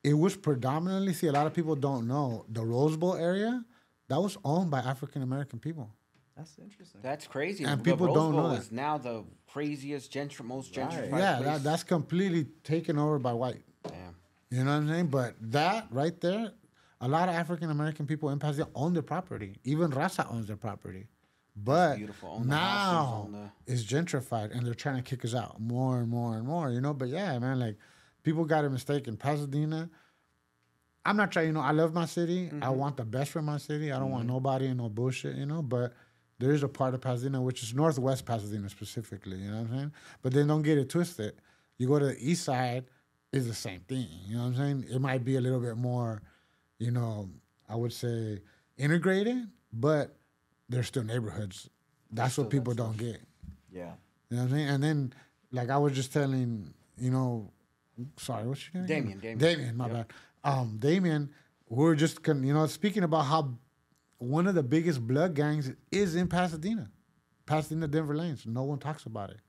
it 0.03 0.13
was 0.13 0.35
predominantly. 0.37 1.13
See, 1.13 1.27
a 1.27 1.31
lot 1.33 1.47
of 1.47 1.53
people 1.53 1.75
don't 1.75 2.07
know 2.07 2.45
the 2.49 2.63
Rose 2.63 2.95
Bowl 2.97 3.15
area. 3.15 3.65
That 4.07 4.21
was 4.21 4.37
owned 4.43 4.69
by 4.71 4.79
African 4.79 5.21
American 5.21 5.59
people. 5.59 5.89
That's 6.37 6.57
interesting. 6.59 7.01
That's 7.03 7.27
crazy. 7.27 7.65
And 7.65 7.79
The 7.79 7.83
people 7.91 8.07
Rose 8.07 8.15
don't 8.15 8.31
know 8.35 8.41
Bowl 8.43 8.49
that. 8.51 8.59
is 8.61 8.71
now 8.71 8.97
the 8.97 9.23
craziest, 9.47 10.11
gentr- 10.13 10.43
most 10.45 10.75
Right. 10.75 10.89
gentrified 10.89 11.19
yeah, 11.19 11.35
place. 11.37 11.45
that, 11.49 11.63
that's 11.63 11.83
completely 11.83 12.45
taken 12.63 12.97
over 12.97 13.19
by 13.19 13.33
white. 13.33 13.63
Damn. 13.83 14.15
You 14.49 14.63
know 14.63 14.71
what 14.71 14.77
I'm 14.83 14.87
saying? 14.87 15.07
But 15.07 15.35
that 15.51 15.87
right 15.91 16.19
there, 16.21 16.51
a 17.01 17.07
lot 17.07 17.27
of 17.27 17.35
African 17.35 17.69
American 17.69 18.05
people 18.07 18.29
in 18.29 18.39
Pasadena 18.39 18.69
own 18.75 18.93
their 18.93 19.01
property. 19.01 19.57
Even 19.63 19.91
Raza 19.91 20.31
owns 20.31 20.47
their 20.47 20.55
property. 20.55 21.07
But 21.55 21.97
beautiful. 21.97 22.29
Own 22.29 22.41
the 22.43 22.47
now 22.47 23.51
it's 23.67 23.83
gentrified 23.83 24.55
and 24.55 24.65
they're 24.65 24.73
trying 24.73 24.95
to 24.95 25.01
kick 25.01 25.25
us 25.25 25.35
out 25.35 25.59
more 25.59 25.99
and 25.99 26.07
more 26.09 26.35
and 26.37 26.47
more, 26.47 26.69
you 26.71 26.79
know? 26.79 26.93
But 26.93 27.09
yeah, 27.09 27.37
man, 27.39 27.59
like 27.59 27.75
people 28.23 28.45
got 28.45 28.63
a 28.63 28.69
mistake 28.69 29.07
in 29.09 29.17
Pasadena. 29.17 29.89
I'm 31.03 31.17
not 31.17 31.31
trying, 31.31 31.47
you 31.47 31.53
know, 31.53 31.61
I 31.61 31.71
love 31.71 31.93
my 31.93 32.05
city. 32.05 32.47
I 32.51 32.55
Mm-hmm. 32.55 32.77
want 32.77 32.97
the 32.97 33.05
best 33.05 33.31
for 33.31 33.41
my 33.41 33.57
city. 33.57 33.91
I 33.91 33.99
don't 33.99 34.11
want 34.11 34.27
nobody 34.27 34.67
and 34.67 34.77
no 34.77 34.87
bullshit, 34.87 35.35
you 35.35 35.45
know? 35.47 35.61
But 35.61 35.93
there 36.39 36.51
is 36.51 36.63
a 36.63 36.67
part 36.69 36.93
of 36.93 37.01
Pasadena, 37.01 37.41
which 37.41 37.63
is 37.63 37.73
northwest 37.73 38.25
Pasadena 38.25 38.69
specifically, 38.69 39.37
you 39.37 39.49
know 39.51 39.57
what 39.61 39.71
I'm 39.71 39.77
saying? 39.77 39.91
But 40.21 40.33
then 40.33 40.47
don't 40.47 40.61
get 40.61 40.77
it 40.77 40.89
twisted. 40.89 41.33
You 41.77 41.87
go 41.87 41.99
to 41.99 42.05
the 42.05 42.17
east 42.19 42.43
side, 42.43 42.85
it's 43.33 43.47
the 43.47 43.53
same 43.53 43.81
thing, 43.81 44.07
you 44.27 44.35
know 44.37 44.43
what 44.43 44.49
I'm 44.49 44.55
saying? 44.55 44.85
It 44.89 44.99
might 45.01 45.23
be 45.25 45.35
a 45.35 45.41
little 45.41 45.59
bit 45.59 45.75
more, 45.77 46.21
you 46.81 46.89
know, 46.89 47.29
I 47.69 47.75
would 47.75 47.93
say 47.93 48.39
integrated, 48.77 49.47
but 49.71 50.17
there's 50.67 50.87
still 50.87 51.03
neighborhoods. 51.03 51.69
That's 52.11 52.37
what 52.37 52.49
people 52.49 52.73
don't 52.73 52.97
get. 52.97 53.21
Yeah. 53.71 53.91
You 54.29 54.37
know 54.37 54.43
what 54.43 54.51
I 54.51 54.55
mean? 54.55 54.67
And 54.67 54.83
then, 54.83 55.13
like 55.51 55.69
I 55.69 55.77
was 55.77 55.93
just 55.93 56.11
telling, 56.11 56.73
you 56.97 57.11
know, 57.11 57.51
sorry, 58.17 58.47
what's 58.47 58.67
your 58.73 58.83
name? 58.83 59.21
Damion, 59.21 59.21
Damion. 59.21 59.39
Damion, 59.39 59.75
my 59.75 59.87
bad. 59.89 60.05
Um, 60.43 60.77
Damion, 60.79 61.29
we 61.69 61.85
are 61.85 61.95
just, 61.95 62.23
con- 62.23 62.43
you 62.43 62.53
know, 62.53 62.65
speaking 62.65 63.03
about 63.03 63.25
how 63.25 63.53
one 64.17 64.47
of 64.47 64.55
the 64.55 64.63
biggest 64.63 65.05
blood 65.05 65.35
gangs 65.35 65.71
is 65.91 66.15
in 66.15 66.27
Pasadena, 66.27 66.89
Pasadena, 67.45 67.87
Denver 67.87 68.15
Lanes. 68.15 68.45
No 68.47 68.63
one 68.63 68.79
talks 68.79 69.05
about 69.05 69.29
it. 69.29 69.39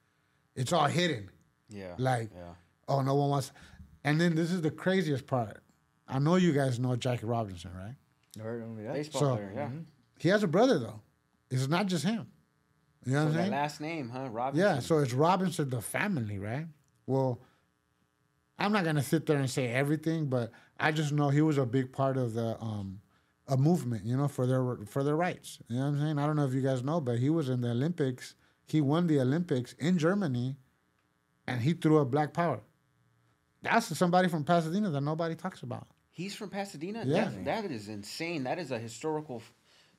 It's 0.55 0.73
all 0.73 0.87
hidden. 0.87 1.31
Yeah. 1.71 1.95
Like, 1.97 2.31
yeah. 2.35 2.53
oh, 2.89 3.01
no 3.01 3.15
one 3.15 3.31
wants. 3.31 3.53
And 4.05 4.21
then 4.21 4.35
this 4.35 4.53
is 4.53 4.61
the 4.61 4.71
craziest 4.71 5.27
part. 5.27 5.63
I 6.09 6.19
know 6.19 6.37
you 6.37 6.53
guys 6.53 6.79
know 6.79 6.95
Jackie 6.97 7.27
Robinson, 7.27 7.71
right? 7.75 7.95
Heard 8.43 8.63
of 8.63 8.77
that? 8.77 8.95
Baseball 8.95 9.21
So- 9.21 9.37
player, 9.37 9.53
yeah. 9.55 9.71
He 10.19 10.29
has 10.29 10.43
a 10.43 10.49
brother 10.49 10.79
though. 10.79 11.01
It's 11.51 11.69
not 11.69 11.87
just 11.87 12.05
him. 12.05 12.27
You 13.05 13.13
know 13.15 13.19
So 13.19 13.25
what 13.25 13.33
I'm 13.35 13.39
saying? 13.41 13.51
last 13.51 13.81
name, 13.81 14.09
huh? 14.11 14.29
Robinson. 14.31 14.65
Yeah, 14.75 14.79
so 14.81 14.99
it's 14.99 15.13
Robinson, 15.13 15.69
the 15.71 15.81
family, 15.81 16.39
right? 16.39 16.67
Well, 17.07 17.41
I'm 18.59 18.73
not 18.73 18.85
gonna 18.85 19.03
sit 19.03 19.27
there 19.27 19.39
and 19.39 19.51
say 19.51 19.67
everything, 19.69 20.27
but 20.27 20.53
I 20.79 20.93
just 20.93 21.13
know 21.13 21.29
he 21.31 21.43
was 21.43 21.59
a 21.59 21.67
big 21.67 21.93
part 21.93 22.17
of 22.17 22.35
the 22.35 22.57
um, 22.61 23.01
a 23.49 23.57
movement, 23.57 24.05
you 24.07 24.17
know, 24.17 24.29
for 24.29 24.47
their 24.47 24.77
for 24.87 25.03
their 25.03 25.17
rights. 25.17 25.59
You 25.69 25.77
know 25.77 25.83
what 25.83 25.89
I'm 25.95 26.01
saying? 26.01 26.19
I 26.19 26.27
don't 26.27 26.37
know 26.37 26.47
if 26.47 26.55
you 26.55 26.63
guys 26.63 26.83
know, 26.85 27.01
but 27.01 27.19
he 27.19 27.29
was 27.29 27.49
in 27.49 27.61
the 27.61 27.71
Olympics. 27.71 28.35
He 28.67 28.81
won 28.81 29.09
the 29.09 29.21
Olympics 29.21 29.73
in 29.75 29.99
Germany, 29.99 30.57
and 31.49 31.61
he 31.61 31.73
threw 31.73 31.99
up 32.01 32.11
Black 32.11 32.33
Power. 32.33 32.61
That's 33.63 33.97
somebody 33.97 34.29
from 34.29 34.45
Pasadena 34.45 34.91
that 34.91 35.01
nobody 35.01 35.35
talks 35.35 35.63
about. 35.63 35.87
He's 36.11 36.35
from 36.35 36.51
Pasadena. 36.51 37.05
Yeah. 37.07 37.25
That, 37.25 37.45
that 37.45 37.65
is 37.71 37.89
insane. 37.89 38.45
That 38.45 38.59
is 38.59 38.71
a 38.71 38.79
historical 38.79 39.43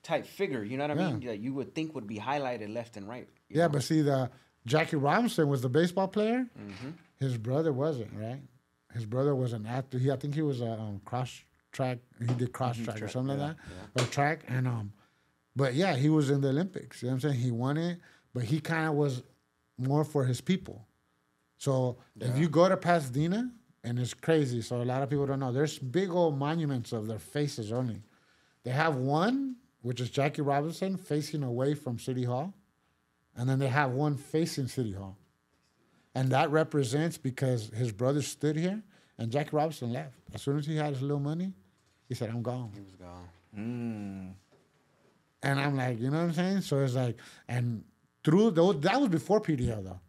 type 0.04 0.28
figure. 0.28 0.64
You 0.64 0.78
know 0.78 0.88
what 0.88 1.00
I 1.00 1.12
mean? 1.12 1.22
Yeah. 1.22 1.32
That 1.32 1.40
you 1.40 1.54
would 1.54 1.74
think 1.74 1.96
would 1.96 2.08
be 2.08 2.18
highlighted 2.18 2.74
left 2.74 2.98
and 2.98 3.08
right. 3.08 3.28
Yeah, 3.50 3.64
know? 3.64 3.70
but 3.70 3.84
see, 3.84 4.02
the 4.02 4.30
Jackie 4.66 4.98
Robinson 4.98 5.48
was 5.48 5.62
the 5.62 5.70
baseball 5.70 6.08
player. 6.08 6.46
Mm-hmm. 6.60 6.90
His 7.20 7.38
brother 7.38 7.74
wasn't, 7.74 8.12
right? 8.16 8.42
His 8.94 9.06
brother 9.06 9.36
was 9.36 9.54
an 9.54 9.66
actor. 9.66 9.98
He, 9.98 10.12
I 10.12 10.18
think 10.18 10.36
he 10.36 10.42
was 10.42 10.62
a 10.62 10.72
um, 10.72 11.02
cross 11.04 11.42
track. 11.72 12.00
He 12.20 12.34
did 12.36 12.54
cross 12.54 12.78
track 12.78 13.02
or 13.02 13.08
something 13.08 13.38
like 13.38 13.50
that, 13.50 13.58
yeah. 13.96 14.04
or 14.04 14.08
track. 14.08 14.44
And 14.48 14.68
um, 14.68 14.94
but 15.56 15.74
yeah, 15.74 15.96
he 15.96 16.10
was 16.10 16.30
in 16.30 16.42
the 16.42 16.50
Olympics. 16.50 17.02
You 17.02 17.08
know 17.08 17.16
what 17.16 17.26
I'm 17.26 17.32
saying? 17.32 17.42
He 17.42 17.52
won 17.52 17.78
it, 17.78 18.00
but 18.34 18.44
he 18.44 18.60
kind 18.60 18.88
of 18.88 18.94
was 18.94 19.24
more 19.78 20.04
for 20.04 20.26
his 20.26 20.42
people. 20.42 20.86
So 21.64 21.96
if 22.20 22.38
you 22.38 22.50
go 22.50 22.68
to 22.68 22.76
Pasadena, 22.76 23.50
and 23.86 23.98
it's 23.98 24.14
crazy. 24.14 24.62
So 24.62 24.82
a 24.82 24.84
lot 24.84 25.02
of 25.02 25.10
people 25.10 25.26
don't 25.26 25.40
know. 25.40 25.54
There's 25.54 25.80
big 25.80 26.10
old 26.10 26.38
monuments 26.38 26.92
of 26.92 27.08
their 27.08 27.20
faces 27.20 27.72
only. 27.72 28.02
They 28.64 28.72
have 28.72 28.98
one, 28.98 29.56
which 29.82 30.02
is 30.02 30.10
Jackie 30.10 30.42
Robinson 30.42 30.98
facing 30.98 31.42
away 31.42 31.74
from 31.74 32.00
City 32.00 32.26
Hall, 32.26 32.54
and 33.38 33.50
then 33.50 33.60
they 33.60 33.70
have 33.70 33.92
one 33.92 34.18
facing 34.18 34.68
City 34.68 34.92
Hall, 34.92 35.18
and 36.14 36.30
that 36.34 36.52
represents 36.52 37.18
because 37.18 37.70
his 37.70 37.94
brother 37.94 38.22
stood 38.22 38.58
here, 38.58 38.84
and 39.18 39.32
Jackie 39.32 39.56
Robinson 39.56 39.94
left 39.94 40.20
as 40.34 40.42
soon 40.42 40.58
as 40.58 40.66
he 40.66 40.76
had 40.76 40.90
his 40.90 41.02
little 41.02 41.22
money. 41.22 41.54
He 42.10 42.14
said, 42.14 42.30
"I'm 42.30 42.42
gone." 42.42 42.72
he 42.74 42.82
was 42.82 42.96
gone. 42.96 43.30
Mm. 43.58 44.34
And 45.44 45.60
I'm 45.62 45.78
like, 45.78 45.98
you 45.98 46.10
know 46.10 46.18
what 46.18 46.24
I'm 46.24 46.34
saying? 46.34 46.62
So 46.62 46.80
it's 46.80 46.96
like, 46.96 47.18
and 47.48 47.86
through 48.22 48.52
those, 48.52 48.82
that 48.82 49.00
was 49.00 49.08
before 49.08 49.40
PDL 49.40 49.82
though. 49.86 50.00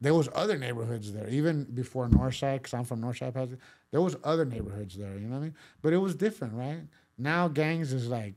There 0.00 0.14
was 0.14 0.28
other 0.34 0.56
neighborhoods 0.56 1.12
there, 1.12 1.28
even 1.28 1.64
before 1.64 2.06
Northside, 2.08 2.58
because 2.58 2.74
I'm 2.74 2.84
from 2.84 3.00
Northside. 3.00 3.34
Pasadena, 3.34 3.58
There 3.90 4.00
was 4.00 4.16
other 4.22 4.44
neighborhoods 4.44 4.96
there, 4.96 5.14
you 5.14 5.26
know 5.26 5.34
what 5.36 5.40
I 5.40 5.44
mean? 5.46 5.54
But 5.82 5.92
it 5.92 5.96
was 5.98 6.14
different, 6.14 6.54
right? 6.54 6.82
Now 7.16 7.48
gangs 7.48 7.92
is 7.92 8.06
like 8.08 8.34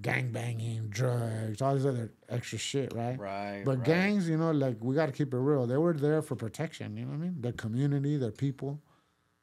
gang 0.00 0.30
banging, 0.32 0.88
drugs, 0.88 1.62
all 1.62 1.74
this 1.76 1.84
other 1.84 2.12
extra 2.28 2.58
shit, 2.58 2.92
right? 2.94 3.18
Right, 3.18 3.62
But 3.64 3.78
right. 3.78 3.84
gangs, 3.86 4.28
you 4.28 4.36
know, 4.36 4.50
like 4.50 4.76
we 4.80 4.94
got 4.96 5.06
to 5.06 5.12
keep 5.12 5.32
it 5.32 5.38
real. 5.38 5.66
They 5.66 5.76
were 5.76 5.92
there 5.92 6.20
for 6.22 6.34
protection, 6.34 6.96
you 6.96 7.04
know 7.04 7.10
what 7.12 7.16
I 7.18 7.18
mean? 7.18 7.36
Their 7.40 7.52
community, 7.52 8.16
their 8.16 8.30
people. 8.32 8.80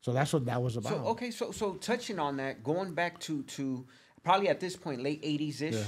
So 0.01 0.11
that's 0.13 0.33
what 0.33 0.45
that 0.45 0.61
was 0.61 0.75
about. 0.77 0.89
So 0.91 1.05
okay, 1.07 1.31
so 1.31 1.51
so 1.51 1.75
touching 1.75 2.19
on 2.19 2.37
that, 2.37 2.63
going 2.63 2.93
back 2.93 3.19
to 3.21 3.43
to 3.43 3.85
probably 4.23 4.49
at 4.49 4.59
this 4.59 4.75
point 4.75 5.01
late 5.01 5.21
'80s 5.23 5.61
ish, 5.61 5.73
Yeah. 5.73 5.83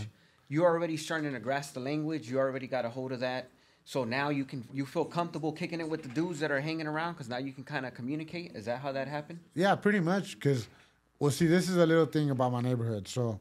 you're 0.48 0.66
already 0.66 0.98
starting 0.98 1.34
to 1.34 1.40
grasp 1.40 1.74
the 1.76 1.82
language. 1.82 2.30
You 2.30 2.40
already 2.40 2.68
got 2.68 2.84
a 2.86 2.90
hold 2.90 3.12
of 3.12 3.20
that. 3.20 3.50
So 3.88 4.04
now 4.04 4.28
you 4.28 4.44
can 4.44 4.68
you 4.74 4.86
feel 4.86 5.06
comfortable 5.06 5.54
kicking 5.54 5.80
it 5.80 5.88
with 5.88 6.04
the 6.04 6.10
dudes 6.10 6.42
that 6.42 6.52
are 6.52 6.60
hanging 6.60 6.88
around 6.88 7.14
because 7.14 7.30
now 7.30 7.38
you 7.38 7.54
can 7.54 7.64
kind 7.64 7.86
of 7.86 7.94
communicate. 7.94 8.54
Is 8.54 8.66
that 8.66 8.82
how 8.82 8.92
that 8.92 9.08
happened? 9.08 9.40
Yeah, 9.54 9.76
pretty 9.76 10.02
much. 10.02 10.38
Because, 10.38 10.68
well, 11.20 11.32
see, 11.32 11.48
this 11.48 11.70
is 11.70 11.78
a 11.78 11.86
little 11.86 12.06
thing 12.06 12.30
about 12.30 12.52
my 12.52 12.60
neighborhood. 12.60 13.08
So, 13.08 13.40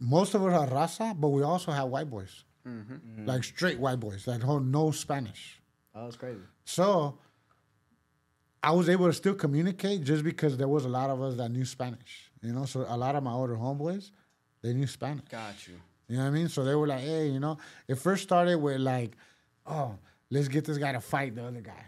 most 0.00 0.32
of 0.32 0.42
us 0.46 0.54
are 0.54 0.66
raza, 0.66 1.20
but 1.20 1.28
we 1.28 1.42
also 1.42 1.72
have 1.72 1.88
white 1.88 2.08
boys, 2.08 2.44
mm-hmm. 2.66 2.94
Mm-hmm. 2.94 3.26
like 3.26 3.44
straight 3.44 3.78
white 3.78 4.00
boys 4.00 4.24
that 4.24 4.42
hold 4.42 4.66
no 4.66 4.92
Spanish. 4.92 5.60
Oh, 5.94 6.04
that's 6.04 6.16
crazy. 6.16 6.40
So, 6.64 7.18
I 8.62 8.70
was 8.70 8.88
able 8.88 9.08
to 9.08 9.12
still 9.12 9.34
communicate 9.34 10.04
just 10.04 10.24
because 10.24 10.56
there 10.56 10.68
was 10.68 10.86
a 10.86 10.88
lot 10.88 11.10
of 11.10 11.20
us 11.20 11.36
that 11.36 11.50
knew 11.50 11.66
Spanish. 11.66 12.30
You 12.40 12.54
know, 12.54 12.64
so 12.64 12.86
a 12.88 12.96
lot 12.96 13.14
of 13.14 13.22
my 13.22 13.32
older 13.32 13.56
homeboys, 13.56 14.10
they 14.62 14.72
knew 14.72 14.86
Spanish. 14.86 15.28
Got 15.28 15.68
you. 15.68 15.74
You 16.08 16.16
know 16.16 16.22
what 16.22 16.28
I 16.28 16.32
mean? 16.32 16.48
So 16.48 16.64
they 16.64 16.74
were 16.74 16.86
like, 16.86 17.00
hey, 17.00 17.28
you 17.28 17.40
know, 17.40 17.58
it 17.88 17.96
first 17.96 18.22
started 18.22 18.58
with 18.58 18.78
like, 18.80 19.16
oh, 19.66 19.98
let's 20.30 20.48
get 20.48 20.64
this 20.64 20.78
guy 20.78 20.92
to 20.92 21.00
fight 21.00 21.34
the 21.34 21.44
other 21.44 21.60
guy. 21.60 21.84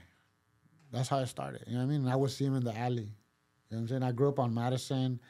That's 0.93 1.09
how 1.09 1.19
it 1.19 1.27
started. 1.27 1.65
You 1.67 1.75
know 1.75 1.81
what 1.81 1.85
I 1.85 1.89
mean? 1.89 2.01
And 2.03 2.11
I 2.11 2.17
would 2.17 2.31
see 2.31 2.45
him 2.45 2.57
in 2.57 2.65
the 2.65 2.77
alley. 2.77 3.03
You 3.03 3.77
know 3.77 3.77
what 3.77 3.79
I'm 3.79 3.89
saying? 3.89 4.03
I 4.03 4.13
grew 4.13 4.29
up 4.29 4.39
on 4.39 4.55
Madison 4.55 5.21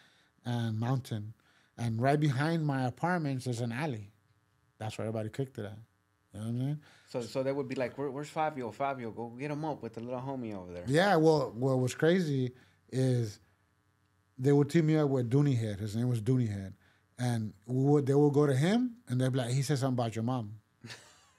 and 0.45 0.79
Mountain. 0.79 1.35
And 1.79 2.01
right 2.01 2.19
behind 2.21 2.65
my 2.65 2.85
apartments 2.87 3.47
is 3.47 3.61
an 3.61 3.73
alley. 3.73 4.13
That's 4.79 4.97
where 4.99 5.07
everybody 5.07 5.31
kicked 5.31 5.59
it 5.59 5.65
at. 5.65 5.79
You 6.33 6.41
know 6.41 6.47
what 6.47 6.49
I 6.49 6.53
mean? 6.67 6.81
So 7.09 7.23
so 7.23 7.43
they 7.43 7.53
would 7.53 7.69
be 7.69 7.75
like, 7.75 7.97
Where, 7.97 8.11
"Where's 8.11 8.29
Fabio? 8.29 8.71
Fabio, 8.71 9.11
go 9.11 9.29
get 9.29 9.51
him 9.51 9.65
up 9.65 9.83
with 9.83 9.95
the 9.95 10.01
little 10.01 10.21
homie 10.21 10.55
over 10.55 10.73
there." 10.73 10.85
Yeah, 10.87 11.17
well, 11.17 11.53
what 11.57 11.79
was 11.79 11.95
crazy 11.95 12.53
is 12.93 13.41
they 14.39 14.53
would 14.53 14.69
team 14.69 14.87
me 14.87 14.97
up 14.99 15.09
with 15.09 15.31
Dooney 15.31 15.57
Head. 15.57 15.81
His 15.81 15.97
name 15.97 16.09
was 16.09 16.21
Dooney 16.21 16.49
Head. 16.49 16.75
And 17.19 17.55
we 17.67 17.83
would, 17.85 18.07
they 18.07 18.15
will 18.15 18.31
go 18.31 18.47
to 18.47 18.55
him 18.55 18.97
and 19.09 19.21
they'd 19.21 19.33
be 19.33 19.39
like, 19.39 19.51
he 19.51 19.63
said 19.63 19.79
something 19.79 19.99
about 19.99 20.15
your 20.15 20.23
mom. 20.25 20.53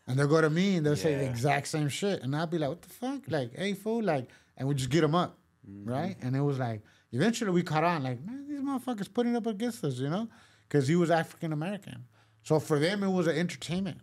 and 0.08 0.18
they'll 0.18 0.28
go 0.28 0.42
to 0.42 0.50
me 0.50 0.78
and 0.78 0.86
they'll 0.86 0.96
say 0.96 1.16
the 1.16 1.30
exact 1.30 1.68
same 1.68 1.88
shit. 1.90 2.24
And 2.24 2.36
I'd 2.36 2.50
be 2.50 2.58
like, 2.58 2.70
what 2.70 2.82
the 2.82 2.90
fuck? 2.90 3.22
Like, 3.28 3.56
hey, 3.56 3.74
fool. 3.74 4.04
Like, 4.04 4.28
and 4.58 4.68
we 4.68 4.74
just 4.74 4.90
get 4.90 5.02
them 5.02 5.14
up. 5.14 5.38
Mm-hmm. 5.70 5.90
Right? 5.90 6.16
And 6.22 6.36
it 6.36 6.42
was 6.42 6.58
like, 6.58 6.82
eventually 7.12 7.52
we 7.52 7.62
caught 7.62 7.84
on. 7.84 8.04
Like, 8.04 8.26
man, 8.26 8.48
these 8.48 8.60
motherfuckers 8.60 9.14
putting 9.14 9.36
up 9.36 9.46
against 9.46 9.84
us, 9.84 10.00
you 10.00 10.10
know? 10.10 10.28
Because 10.68 10.88
he 10.88 10.96
was 10.96 11.12
African 11.12 11.54
American. 11.54 12.06
So 12.44 12.60
for 12.60 12.80
them, 12.80 13.04
it 13.04 13.10
was 13.10 13.28
an 13.28 13.38
entertainment, 13.38 14.00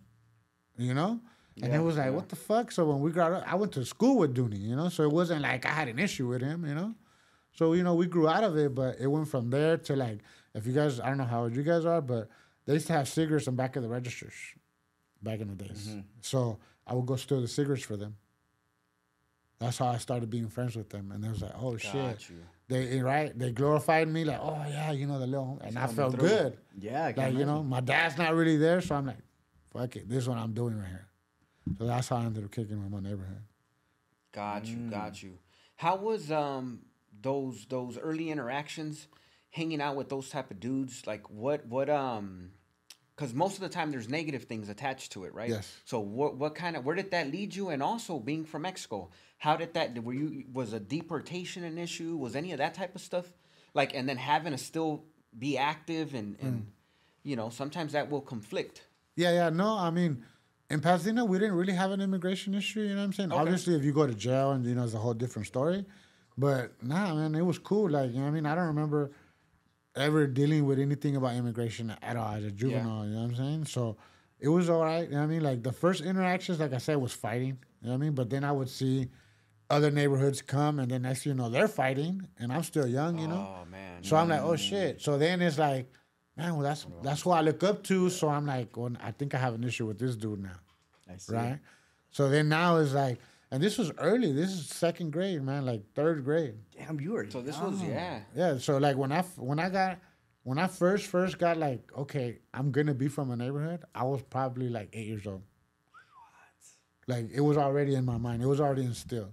you 0.77 0.95
know? 0.95 1.21
And 1.61 1.73
Yeah, 1.73 1.81
it 1.81 1.83
was 1.83 1.97
like, 1.97 2.07
yeah. 2.07 2.11
what 2.11 2.29
the 2.29 2.37
fuck? 2.37 2.71
So 2.71 2.85
when 2.87 3.01
we 3.01 3.11
got 3.11 3.33
up, 3.33 3.45
I 3.51 3.55
went 3.57 3.73
to 3.73 3.85
school 3.85 4.19
with 4.19 4.35
Dooney, 4.37 4.61
you 4.61 4.77
know? 4.77 4.91
So 4.91 5.03
it 5.03 5.11
wasn't 5.11 5.43
like 5.43 5.67
I 5.67 5.71
had 5.71 5.89
an 5.89 5.99
issue 5.99 6.29
with 6.29 6.43
him, 6.43 6.67
you 6.67 6.75
know? 6.75 6.95
So, 7.53 7.73
you 7.73 7.83
know, 7.83 7.95
we 7.95 8.07
grew 8.07 8.29
out 8.29 8.45
of 8.45 8.57
it, 8.59 8.75
but 8.75 8.97
it 9.01 9.07
went 9.07 9.29
from 9.29 9.51
there 9.51 9.77
to 9.79 9.97
like, 9.97 10.19
if 10.55 10.67
you 10.67 10.73
guys, 10.73 11.01
I 11.01 11.09
don't 11.09 11.19
know 11.19 11.25
how 11.25 11.43
old 11.43 11.55
you 11.57 11.63
guys 11.63 11.85
are, 11.85 12.01
but 12.01 12.29
they 12.67 12.75
used 12.75 12.87
to 12.89 12.93
have 12.93 13.09
cigarettes 13.09 13.47
in 13.47 13.57
back 13.57 13.77
of 13.77 13.83
the 13.83 13.89
registers 13.89 14.35
back 15.23 15.41
in 15.41 15.49
the 15.49 15.55
days. 15.55 15.89
Mm-hmm. 15.89 16.01
So 16.21 16.59
I 16.87 16.95
would 16.95 17.07
go 17.07 17.17
steal 17.17 17.41
the 17.41 17.49
cigarettes 17.49 17.85
for 17.85 17.97
them. 17.97 18.17
That's 19.59 19.79
how 19.79 19.87
I 19.87 19.99
started 19.99 20.31
being 20.31 20.49
friends 20.49 20.77
with 20.77 20.91
them. 20.91 21.13
And 21.13 21.25
it 21.25 21.29
was 21.29 21.43
like, 21.43 21.53
oh 21.61 21.77
shit. 21.77 22.29
You. 22.29 22.37
They, 22.69 23.01
right? 23.01 23.37
They 23.39 23.51
glorified 23.53 24.09
me 24.09 24.25
like, 24.25 24.41
oh 24.41 24.63
yeah, 24.69 24.91
you 24.93 25.07
know, 25.07 25.19
the 25.19 25.27
little, 25.27 25.61
and 25.63 25.79
I 25.79 25.87
felt 25.87 26.15
through. 26.15 26.29
good. 26.29 26.59
Yeah, 26.79 27.13
Like, 27.17 27.35
you 27.35 27.45
know, 27.45 27.63
my 27.63 27.81
dad's 27.81 28.17
not 28.17 28.35
really 28.35 28.57
there. 28.57 28.81
So 28.81 28.95
I'm 28.95 29.07
like, 29.07 29.19
fuck 29.73 29.97
it. 29.97 30.09
This 30.09 30.19
is 30.19 30.29
what 30.29 30.39
I'm 30.39 30.53
doing 30.53 30.79
right 30.79 30.89
here. 30.89 31.09
So 31.79 31.87
that's 31.87 32.09
how 32.09 32.17
I 32.17 32.25
ended 32.25 32.45
up 32.45 32.51
kicking 32.51 32.83
with 32.83 32.91
my 32.91 33.01
neighborhood. 33.01 33.43
Got 34.33 34.67
you, 34.67 34.77
got 34.91 35.23
you. 35.23 35.39
How 35.77 35.97
was 35.97 36.31
um 36.31 36.81
those 37.23 37.67
those 37.67 37.99
early 37.99 38.31
interactions, 38.31 39.09
hanging 39.55 39.81
out 39.81 39.95
with 39.95 40.09
those 40.09 40.29
type 40.29 40.51
of 40.51 40.59
dudes? 40.59 41.07
Like 41.07 41.31
what 41.31 41.67
what 41.67 41.89
um, 41.89 42.51
because 43.17 43.33
most 43.33 43.55
of 43.55 43.61
the 43.61 43.69
time 43.69 43.93
there's 43.93 44.09
negative 44.09 44.45
things 44.45 44.69
attached 44.69 45.13
to 45.13 45.25
it, 45.25 45.33
right? 45.33 45.49
Yes. 45.49 45.73
So 45.85 46.01
what 46.01 46.37
what 46.37 46.55
kind 46.55 46.77
of 46.77 46.85
where 46.85 46.97
did 46.97 47.13
that 47.13 47.31
lead 47.31 47.55
you? 47.55 47.69
And 47.69 47.83
also 47.83 48.19
being 48.19 48.45
from 48.45 48.63
Mexico, 48.63 49.11
how 49.39 49.57
did 49.57 49.75
that 49.75 50.03
were 50.03 50.13
you 50.13 50.45
was 50.53 50.73
a 50.73 50.81
deportation 50.81 51.63
an 51.65 51.79
issue? 51.79 52.17
Was 52.17 52.35
any 52.35 52.53
of 52.53 52.59
that 52.59 52.75
type 52.75 52.95
of 52.95 53.01
stuff? 53.01 53.27
Like 53.73 53.95
and 53.95 54.09
then 54.09 54.17
having 54.17 54.53
to 54.53 54.59
still 54.59 55.05
be 55.39 55.57
active 55.57 56.15
and 56.15 56.37
and 56.41 56.67
you 57.23 57.37
know 57.37 57.49
sometimes 57.49 57.93
that 57.93 58.11
will 58.11 58.21
conflict. 58.21 58.83
Yeah, 59.17 59.33
yeah. 59.33 59.51
No, 59.51 59.79
I 59.79 59.91
mean, 59.91 60.25
in 60.71 60.81
Pasadena, 60.81 61.25
we 61.25 61.39
didn't 61.39 61.55
really 61.55 61.73
have 61.75 61.93
an 61.93 62.01
immigration 62.01 62.53
issue. 62.53 62.81
You 62.81 62.89
know 62.91 62.97
what 62.97 63.03
I'm 63.03 63.13
saying? 63.13 63.31
Obviously, 63.31 63.77
if 63.77 63.85
you 63.85 63.93
go 63.93 64.09
to 64.09 64.15
jail 64.15 64.51
and 64.51 64.67
you 64.67 64.75
know, 64.75 64.83
it's 64.83 64.95
a 64.95 64.99
whole 64.99 65.15
different 65.15 65.47
story. 65.47 65.85
But 66.37 66.73
nah, 66.83 67.15
man, 67.15 67.37
it 67.37 67.43
was 67.43 67.61
cool. 67.61 67.91
Like, 67.91 68.11
you 68.11 68.17
know 68.17 68.23
what 68.23 68.29
I 68.29 68.33
mean? 68.33 68.47
I 68.47 68.57
don't 68.57 68.67
remember 68.67 69.13
ever 69.97 70.27
dealing 70.27 70.67
with 70.67 70.79
anything 70.79 71.17
about 71.17 71.35
immigration 71.35 71.95
at 72.03 72.17
all 72.17 72.35
as 72.35 72.45
a 72.45 72.51
juvenile. 72.51 73.05
You 73.07 73.13
know 73.13 73.21
what 73.23 73.31
I'm 73.31 73.37
saying? 73.37 73.65
So 73.67 73.97
it 74.41 74.49
was 74.49 74.69
all 74.69 74.83
right. 74.85 75.05
You 75.05 75.11
know 75.15 75.19
what 75.19 75.25
I 75.25 75.27
mean? 75.29 75.43
Like 75.43 75.63
the 75.63 75.73
first 75.73 76.03
interactions, 76.03 76.61
like 76.61 76.73
I 76.73 76.79
said, 76.79 76.97
was 76.97 77.13
fighting. 77.13 77.59
You 77.81 77.89
know 77.89 77.91
what 77.91 77.95
I 77.95 77.99
mean? 77.99 78.15
But 78.15 78.31
then 78.31 78.45
I 78.45 78.53
would 78.53 78.69
see 78.69 79.09
other 79.71 79.91
neighborhoods 79.91 80.43
come, 80.43 80.79
and 80.79 80.91
then 80.91 81.03
next 81.03 81.23
thing 81.25 81.33
you 81.33 81.37
know, 81.37 81.49
they're 81.49 81.69
fighting, 81.69 82.27
and 82.39 82.53
I'm 82.53 82.63
still 82.63 82.87
young. 82.87 83.19
You 83.19 83.29
know? 83.29 83.57
Oh 83.63 83.65
man. 83.71 84.03
So 84.03 84.17
I'm 84.17 84.29
like, 84.29 84.43
oh 84.43 84.57
shit. 84.57 85.01
So 85.01 85.17
then 85.19 85.41
it's 85.41 85.59
like, 85.59 85.91
man, 86.37 86.55
well 86.55 86.63
that's 86.65 86.87
that's 87.03 87.23
who 87.23 87.31
I 87.31 87.41
look 87.41 87.63
up 87.63 87.83
to. 87.85 88.11
So 88.11 88.29
I'm 88.29 88.47
like, 88.47 88.77
well, 88.77 88.93
I 89.03 89.11
think 89.13 89.35
I 89.35 89.39
have 89.39 89.55
an 89.55 89.65
issue 89.65 89.87
with 89.87 89.99
this 89.99 90.17
dude 90.17 90.43
now, 90.43 90.59
I 91.13 91.17
see. 91.17 91.35
right? 91.35 91.59
So 92.11 92.29
then 92.29 92.49
now 92.49 92.77
it's 92.77 92.93
like, 92.93 93.19
and 93.55 93.63
this 93.63 93.79
was 93.79 93.93
early. 93.99 94.33
This 94.33 94.51
is 94.51 94.67
second 94.67 95.13
grade, 95.13 95.41
man, 95.41 95.65
like 95.65 95.85
third 95.95 96.25
grade. 96.25 96.55
Damn, 96.77 96.99
you 96.99 97.13
were. 97.13 97.31
so 97.31 97.41
this 97.41 97.57
was 97.61 97.81
yeah. 97.81 98.23
Yeah. 98.35 98.59
So 98.59 98.79
like 98.79 98.97
when 98.97 99.13
I 99.13 99.23
when 99.37 99.61
I 99.61 99.69
got 99.69 99.99
when 100.43 100.59
I 100.59 100.67
first 100.67 101.07
first 101.07 101.39
got 101.39 101.57
like, 101.57 101.89
okay, 101.97 102.41
I'm 102.53 102.73
gonna 102.73 102.95
be 102.95 103.07
from 103.07 103.31
a 103.31 103.37
neighborhood. 103.37 103.85
I 103.95 104.03
was 104.03 104.23
probably 104.23 104.69
like 104.69 104.89
eight 104.93 105.07
years 105.07 105.25
old. 105.25 105.43
Like 107.07 107.31
it 107.33 107.43
was 107.43 107.57
already 107.57 107.95
in 107.95 108.05
my 108.05 108.19
mind. 108.19 108.43
It 108.43 108.47
was 108.47 108.61
already 108.61 108.83
instilled. 108.83 109.31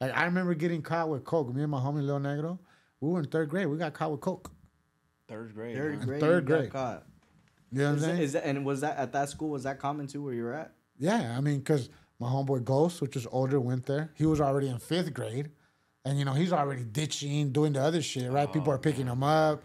Like 0.00 0.16
I 0.16 0.24
remember 0.24 0.54
getting 0.54 0.80
caught 0.80 1.10
with 1.10 1.24
coke. 1.24 1.54
Me 1.54 1.60
and 1.60 1.70
my 1.70 1.80
homie 1.80 2.02
Lil 2.02 2.18
Negro, 2.18 2.58
we 3.00 3.10
were 3.10 3.18
in 3.18 3.26
third 3.26 3.50
grade. 3.50 3.66
We 3.66 3.76
got 3.76 3.92
caught 3.92 4.10
with 4.10 4.22
coke. 4.22 4.50
Third 5.28 5.54
grade. 5.54 5.76
Third 5.76 5.98
huh? 5.98 6.04
grade. 6.06 6.20
third 6.20 6.44
you 6.44 6.48
got 6.48 6.58
grade. 6.60 6.72
Caught. 6.72 7.06
You 7.72 7.78
know 7.78 7.84
what 7.84 7.92
I'm 7.92 8.00
saying? 8.00 8.22
is 8.22 8.32
that 8.32 8.46
and 8.46 8.64
was 8.64 8.80
that 8.80 8.96
at 8.96 9.12
that 9.12 9.28
school? 9.28 9.50
Was 9.50 9.64
that 9.64 9.78
common 9.78 10.06
too 10.06 10.22
where 10.24 10.32
you 10.32 10.44
were 10.44 10.54
at? 10.54 10.72
Yeah, 10.98 11.34
I 11.36 11.42
mean, 11.42 11.58
because 11.58 11.90
my 12.20 12.28
homeboy 12.28 12.62
Ghost, 12.64 13.00
which 13.00 13.16
is 13.16 13.26
older, 13.32 13.58
went 13.58 13.86
there. 13.86 14.10
He 14.14 14.26
was 14.26 14.40
already 14.40 14.68
in 14.68 14.78
fifth 14.78 15.12
grade, 15.14 15.50
and 16.04 16.18
you 16.18 16.24
know 16.24 16.34
he's 16.34 16.52
already 16.52 16.84
ditching, 16.84 17.50
doing 17.50 17.72
the 17.72 17.80
other 17.82 18.02
shit. 18.02 18.30
Right? 18.30 18.52
People 18.52 18.72
are 18.72 18.78
picking 18.78 19.06
him 19.06 19.22
up. 19.24 19.62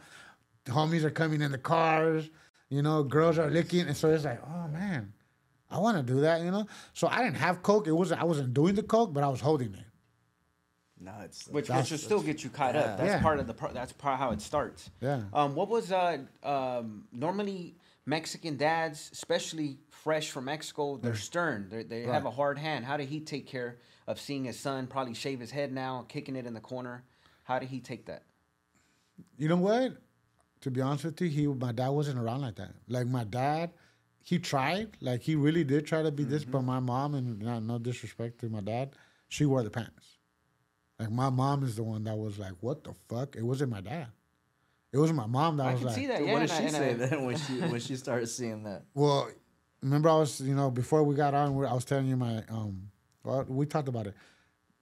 The 0.64 0.72
homies 0.72 1.04
are 1.04 1.12
coming 1.12 1.42
in 1.42 1.52
the 1.52 1.58
cars. 1.60 2.30
You 2.70 2.82
know, 2.82 3.04
girls 3.04 3.38
are 3.38 3.50
licking, 3.52 3.82
and 3.82 3.96
so 3.96 4.10
it's 4.10 4.24
like, 4.26 4.42
oh 4.48 4.68
man, 4.70 5.14
I 5.70 5.78
want 5.80 5.98
to 5.98 6.14
do 6.14 6.22
that. 6.22 6.42
You 6.42 6.50
know, 6.50 6.66
so 6.94 7.08
I 7.08 7.22
didn't 7.24 7.38
have 7.38 7.62
coke. 7.62 7.88
It 7.88 7.92
wasn't. 7.92 8.22
I 8.22 8.24
wasn't 8.24 8.54
doing 8.54 8.74
the 8.76 8.84
coke, 8.84 9.14
but 9.14 9.24
I 9.24 9.28
was 9.28 9.42
holding 9.42 9.74
it. 9.76 9.84
Nuts. 11.00 11.48
which, 11.48 11.54
which 11.54 11.68
That's- 11.68 11.92
will 11.92 11.98
still 11.98 12.22
get 12.22 12.44
you 12.44 12.50
caught 12.50 12.76
up. 12.76 12.98
That's 12.98 13.10
Yeah. 13.10 13.22
part 13.22 13.40
of 13.40 13.48
the. 13.48 13.54
part 13.54 13.74
that's 13.74 13.92
part 13.92 14.18
how 14.18 14.32
it 14.32 14.42
starts. 14.42 14.90
Yeah. 15.02 15.24
Um, 15.34 15.54
what 15.54 15.68
was 15.68 15.92
uh 15.92 16.20
um 16.42 17.04
normally 17.12 17.76
Mexican 18.06 18.56
dads, 18.56 19.10
especially 19.12 19.78
fresh 20.06 20.30
from 20.30 20.46
Mexico, 20.46 20.98
they're 20.98 21.16
stern. 21.16 21.66
They're, 21.68 21.84
they 21.84 22.04
have 22.04 22.26
a 22.26 22.32
hard 22.32 22.60
hand. 22.60 22.86
How 22.86 22.96
did 22.96 23.10
he 23.10 23.20
take 23.20 23.48
care 23.48 23.80
of 24.08 24.20
seeing 24.20 24.46
his 24.46 24.58
son 24.58 24.86
probably 24.86 25.16
shave 25.16 25.40
his 25.40 25.50
head 25.50 25.74
now, 25.74 26.06
kicking 26.08 26.36
it 26.36 26.46
in 26.46 26.54
the 26.54 26.62
corner? 26.62 27.04
How 27.44 27.58
did 27.58 27.70
he 27.70 27.80
take 27.80 28.06
that? 28.06 28.22
You 29.38 29.50
know 29.50 29.58
what? 29.58 29.98
To 30.62 30.70
be 30.70 30.80
honest 30.80 31.06
with 31.06 31.20
you, 31.22 31.30
he 31.30 31.48
my 31.48 31.72
dad 31.72 31.90
wasn't 31.90 32.20
around 32.20 32.42
like 32.42 32.56
that. 32.56 32.74
Like 32.88 33.08
my 33.08 33.24
dad, 33.24 33.72
he 34.22 34.38
tried. 34.38 34.90
Like 35.02 35.24
he 35.24 35.36
really 35.36 35.64
did 35.64 35.88
try 35.88 36.04
to 36.04 36.12
be 36.12 36.24
this, 36.24 36.46
but 36.46 36.60
mm-hmm. 36.60 36.68
my 36.68 36.80
mom, 36.80 37.16
and 37.16 37.40
not, 37.42 37.64
no 37.64 37.80
disrespect 37.80 38.40
to 38.42 38.50
my 38.50 38.62
dad, 38.62 38.92
she 39.28 39.46
wore 39.46 39.64
the 39.64 39.72
pants. 39.72 40.20
Like 41.00 41.12
my 41.12 41.32
mom 41.32 41.64
is 41.64 41.76
the 41.76 41.84
one 41.84 42.04
that 42.04 42.16
was 42.16 42.38
like, 42.38 42.54
"What 42.62 42.84
the 42.84 42.94
fuck?" 43.10 43.36
It 43.36 43.44
wasn't 43.44 43.72
my 43.72 43.82
dad. 43.82 44.08
It 44.94 44.98
was 44.98 45.12
my 45.12 45.26
mom 45.26 45.58
that 45.58 45.68
I 45.68 45.72
was 45.72 45.80
can 45.80 45.88
like, 45.88 45.96
see 45.96 46.08
that. 46.08 46.26
Yeah, 46.26 46.34
what 46.34 46.40
did 46.40 46.52
and 46.52 46.60
I- 46.60 46.68
she 46.68 46.70
say 46.70 46.90
I- 46.92 46.94
then 46.94 47.26
when 47.26 47.38
she 47.38 47.54
when 47.60 47.80
she 47.80 47.96
started 47.96 48.28
seeing 48.28 48.64
that? 48.64 48.84
Well, 48.94 49.30
remember 49.82 50.10
I 50.10 50.15
was, 50.15 50.41
you 50.41 50.55
know, 50.55 50.72
before 50.72 51.03
we 51.03 51.15
got 51.15 51.34
on, 51.34 51.50
I 51.65 51.74
was 51.74 51.86
telling 51.86 52.08
you 52.08 52.15
my, 52.15 52.44
um, 52.50 52.89
well, 53.24 53.46
we 53.48 53.65
talked 53.65 53.88
about 53.88 54.08
it. 54.08 54.15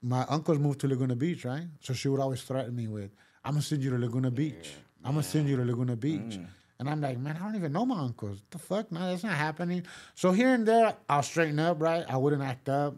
My 0.01 0.25
uncles 0.29 0.59
moved 0.59 0.79
to 0.81 0.87
Laguna 0.87 1.15
Beach, 1.15 1.45
right? 1.45 1.63
So 1.79 1.93
she 1.93 2.09
would 2.09 2.19
always 2.19 2.41
threaten 2.43 2.75
me 2.75 2.87
with, 2.87 3.11
"I'm 3.43 3.53
gonna 3.53 3.61
send 3.61 3.83
you 3.83 3.89
to 3.91 3.97
Laguna 3.97 4.31
Beach. 4.31 4.73
I'm 5.03 5.11
gonna 5.11 5.23
send 5.23 5.47
you 5.47 5.55
to 5.57 5.63
Laguna 5.65 5.95
Beach." 5.95 6.39
And 6.79 6.89
I'm 6.89 6.99
like, 6.99 7.17
man, 7.17 7.37
I 7.37 7.39
don't 7.45 7.55
even 7.55 7.71
know 7.71 7.85
my 7.85 7.99
uncles. 7.99 8.41
the 8.49 8.57
fuck? 8.57 8.91
No, 8.91 8.99
that's 9.09 9.23
not 9.23 9.35
happening. 9.35 9.85
So 10.15 10.31
here 10.33 10.53
and 10.53 10.65
there, 10.67 10.95
I'll 11.07 11.23
straighten 11.23 11.59
up, 11.59 11.81
right? 11.81 12.03
I 12.09 12.17
wouldn't 12.17 12.41
act 12.41 12.67
up. 12.67 12.95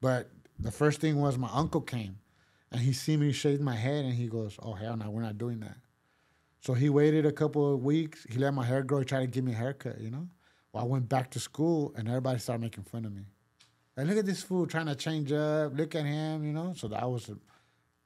But 0.00 0.30
the 0.60 0.70
first 0.70 1.00
thing 1.00 1.20
was 1.20 1.36
my 1.38 1.48
uncle 1.52 1.80
came, 1.80 2.18
and 2.70 2.80
he 2.80 2.92
see 2.92 3.16
me 3.16 3.32
shave 3.32 3.60
my 3.60 3.74
head, 3.74 4.04
and 4.04 4.14
he 4.14 4.28
goes, 4.28 4.56
"Oh 4.62 4.74
hell 4.74 4.96
no, 4.96 5.10
we're 5.10 5.22
not 5.22 5.38
doing 5.38 5.58
that." 5.60 5.76
So 6.60 6.74
he 6.74 6.88
waited 6.88 7.26
a 7.26 7.32
couple 7.32 7.74
of 7.74 7.82
weeks. 7.82 8.24
He 8.30 8.38
let 8.38 8.54
my 8.54 8.64
hair 8.64 8.82
grow. 8.84 9.00
He 9.00 9.04
tried 9.04 9.20
to 9.22 9.26
give 9.26 9.42
me 9.42 9.52
a 9.52 9.56
haircut, 9.56 10.00
you 10.00 10.10
know. 10.10 10.28
Well, 10.72 10.84
I 10.84 10.86
went 10.86 11.08
back 11.08 11.30
to 11.32 11.40
school, 11.40 11.92
and 11.96 12.08
everybody 12.08 12.38
started 12.38 12.62
making 12.62 12.84
fun 12.84 13.04
of 13.04 13.12
me. 13.14 13.22
Like, 13.96 14.06
look 14.06 14.16
at 14.16 14.24
this 14.26 14.42
fool 14.42 14.66
trying 14.66 14.86
to 14.86 14.94
change 14.94 15.30
up. 15.32 15.76
Look 15.76 15.94
at 15.94 16.06
him, 16.06 16.44
you 16.44 16.52
know. 16.52 16.72
So 16.76 16.88
that 16.88 17.08
was 17.08 17.30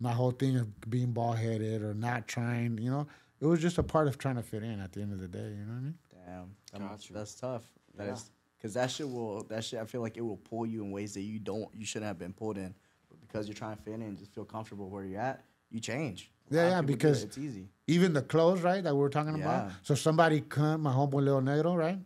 my 0.01 0.11
whole 0.13 0.33
thing 0.33 0.57
of 0.57 0.91
being 0.91 1.13
bald 1.13 1.39
headed 1.39 1.83
or 1.83 1.95
not 1.95 2.27
trying, 2.27 2.79
you 2.79 2.91
know. 2.91 3.07
It 3.41 3.47
was 3.47 3.61
just 3.61 3.79
a 3.79 3.83
part 3.83 4.09
of 4.09 4.19
trying 4.19 4.35
to 4.37 4.43
fit 4.43 4.63
in 4.65 4.81
at 4.81 4.93
the 4.93 5.01
end 5.03 5.13
of 5.13 5.21
the 5.21 5.29
day, 5.29 5.39
you 5.51 5.65
know 5.65 5.73
what 5.75 5.79
I 5.79 5.83
mean? 5.83 5.99
Damn, 6.27 6.57
that 6.73 6.81
Got 6.81 6.91
must- 6.91 7.13
that's 7.13 7.35
tough. 7.37 7.63
That 7.95 8.07
Yeah. 8.09 8.13
is 8.15 8.31
because 8.59 8.75
that 8.75 8.91
shit 8.91 9.09
will 9.09 9.43
that 9.45 9.63
shit. 9.63 9.79
I 9.79 9.85
feel 9.85 10.01
like 10.01 10.17
it 10.17 10.23
will 10.23 10.39
pull 10.39 10.67
you 10.67 10.83
in 10.83 10.91
ways 10.91 11.15
that 11.15 11.21
you 11.23 11.39
don't 11.39 11.73
you 11.75 11.85
shouldn't 11.85 12.09
have 12.09 12.19
been 12.19 12.33
pulled 12.33 12.59
in, 12.59 12.75
but 13.09 13.21
because 13.21 13.47
you're 13.47 13.55
trying 13.55 13.77
to 13.77 13.83
fit 13.83 13.95
in 13.95 14.03
and 14.03 14.19
just 14.19 14.33
feel 14.35 14.45
comfortable 14.45 14.89
where 14.91 15.05
you're 15.05 15.21
at, 15.21 15.45
you 15.71 15.79
change. 15.81 16.31
Yeah, 16.51 16.71
yeah, 16.71 16.81
people 16.81 16.87
do 16.87 16.93
it. 16.93 16.97
because- 16.97 17.23
it's 17.23 17.39
easy. 17.39 17.69
even 17.87 18.13
the 18.13 18.23
clothes, 18.23 18.63
right, 18.63 18.83
that 18.83 18.93
we 18.95 19.01
were 19.01 19.09
talking 19.11 19.35
about. 19.37 19.69
Yeah. 19.69 19.75
So 19.83 19.95
somebody 19.95 20.41
come, 20.41 20.83
my 20.83 20.93
homeboy 20.93 21.23
Lil 21.25 21.41
Negro, 21.43 21.77
right? 21.77 21.99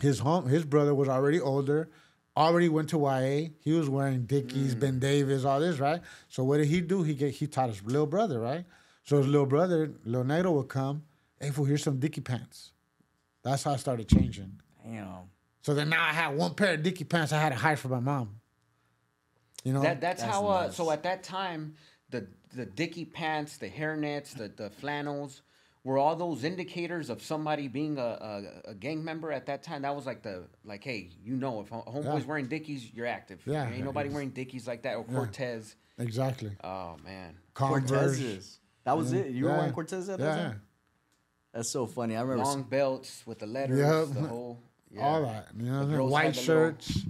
His 0.00 0.18
home, 0.20 0.46
his 0.48 0.64
brother 0.64 0.94
was 0.94 1.08
already 1.08 1.40
older, 1.40 1.90
already 2.36 2.68
went 2.68 2.88
to 2.90 2.98
YA. 3.00 3.50
He 3.60 3.72
was 3.72 3.88
wearing 3.88 4.24
Dickies, 4.24 4.74
Ben 4.74 4.98
Davis, 4.98 5.44
all 5.44 5.60
this, 5.60 5.78
right? 5.78 6.00
So 6.28 6.44
what 6.44 6.58
did 6.58 6.66
he 6.68 6.80
do? 6.80 7.02
He 7.02 7.14
get 7.14 7.32
he 7.32 7.46
taught 7.46 7.68
his 7.68 7.82
little 7.84 8.06
brother, 8.06 8.40
right? 8.40 8.64
So 9.04 9.18
his 9.18 9.26
little 9.26 9.46
brother, 9.46 9.92
Lil 10.04 10.24
Negro, 10.24 10.52
would 10.54 10.68
come. 10.68 11.02
Hey, 11.38 11.50
fool, 11.50 11.64
here's 11.64 11.82
some 11.82 11.98
Dickie 11.98 12.20
pants. 12.20 12.72
That's 13.42 13.64
how 13.64 13.72
I 13.72 13.76
started 13.76 14.08
changing. 14.08 14.60
Damn. 14.84 15.30
So 15.62 15.74
then 15.74 15.88
now 15.88 16.02
I 16.02 16.12
had 16.12 16.36
one 16.36 16.54
pair 16.54 16.74
of 16.74 16.82
Dickie 16.82 17.04
pants 17.04 17.32
I 17.32 17.40
had 17.40 17.50
to 17.50 17.58
hide 17.58 17.78
from 17.78 17.90
my 17.92 18.00
mom. 18.00 18.40
You 19.64 19.72
know, 19.74 19.82
That 19.82 20.00
that's, 20.00 20.22
That's 20.22 20.34
how. 20.34 20.46
Uh, 20.46 20.70
so 20.70 20.90
at 20.90 21.02
that 21.02 21.22
time, 21.22 21.74
the 22.10 22.26
the 22.54 22.64
Dickie 22.66 23.04
pants, 23.04 23.58
the 23.58 23.68
hairnets, 23.68 24.34
the 24.34 24.48
the 24.48 24.70
flannels 24.70 25.42
were 25.82 25.96
all 25.98 26.14
those 26.14 26.44
indicators 26.44 27.08
of 27.08 27.22
somebody 27.22 27.66
being 27.68 27.96
a, 27.98 28.02
a, 28.66 28.70
a 28.70 28.74
gang 28.74 29.02
member 29.04 29.32
at 29.32 29.46
that 29.46 29.62
time. 29.62 29.82
That 29.82 29.96
was 29.96 30.04
like 30.06 30.22
the 30.22 30.44
like, 30.64 30.84
hey, 30.84 31.10
you 31.24 31.36
know, 31.36 31.60
if 31.60 31.70
homeboy's 31.70 32.04
Yeah. 32.22 32.26
wearing 32.26 32.46
dickies, 32.48 32.92
you're 32.92 33.06
active. 33.06 33.40
Yeah. 33.46 33.68
ain't 33.70 33.84
nobody 33.84 34.08
wearing 34.10 34.30
dickies 34.30 34.66
like 34.66 34.82
that 34.82 34.96
or 34.96 35.04
Cortez. 35.04 35.76
exactly. 35.98 36.52
Oh 36.62 36.96
man, 37.04 37.36
Converse. 37.54 38.18
Cortezes. 38.18 38.56
That 38.84 38.96
was 38.96 39.12
it. 39.12 39.28
You 39.30 39.44
were 39.46 39.52
wearing 39.52 39.72
Cortez 39.72 40.08
at 40.08 40.18
that 40.18 40.36
Yeah. 40.36 40.42
time. 40.48 40.62
That's 41.52 41.68
so 41.70 41.86
funny. 41.86 42.16
I 42.16 42.20
remember. 42.20 42.44
long 42.44 42.62
belts 42.62 43.22
with 43.26 43.38
the 43.40 43.46
letters, 43.46 43.78
Yep. 43.78 44.22
the 44.22 44.28
whole. 44.28 44.58
Yeah. 44.92 45.02
All 45.02 45.22
that. 45.22 45.48
You 45.56 45.66
know 45.66 45.78
what 45.78 45.82
I 45.82 45.84
The 45.92 45.98
mean? 45.98 46.10
White 46.10 46.24
had 46.24 46.36
little- 46.36 46.44
shirts. 46.44 47.04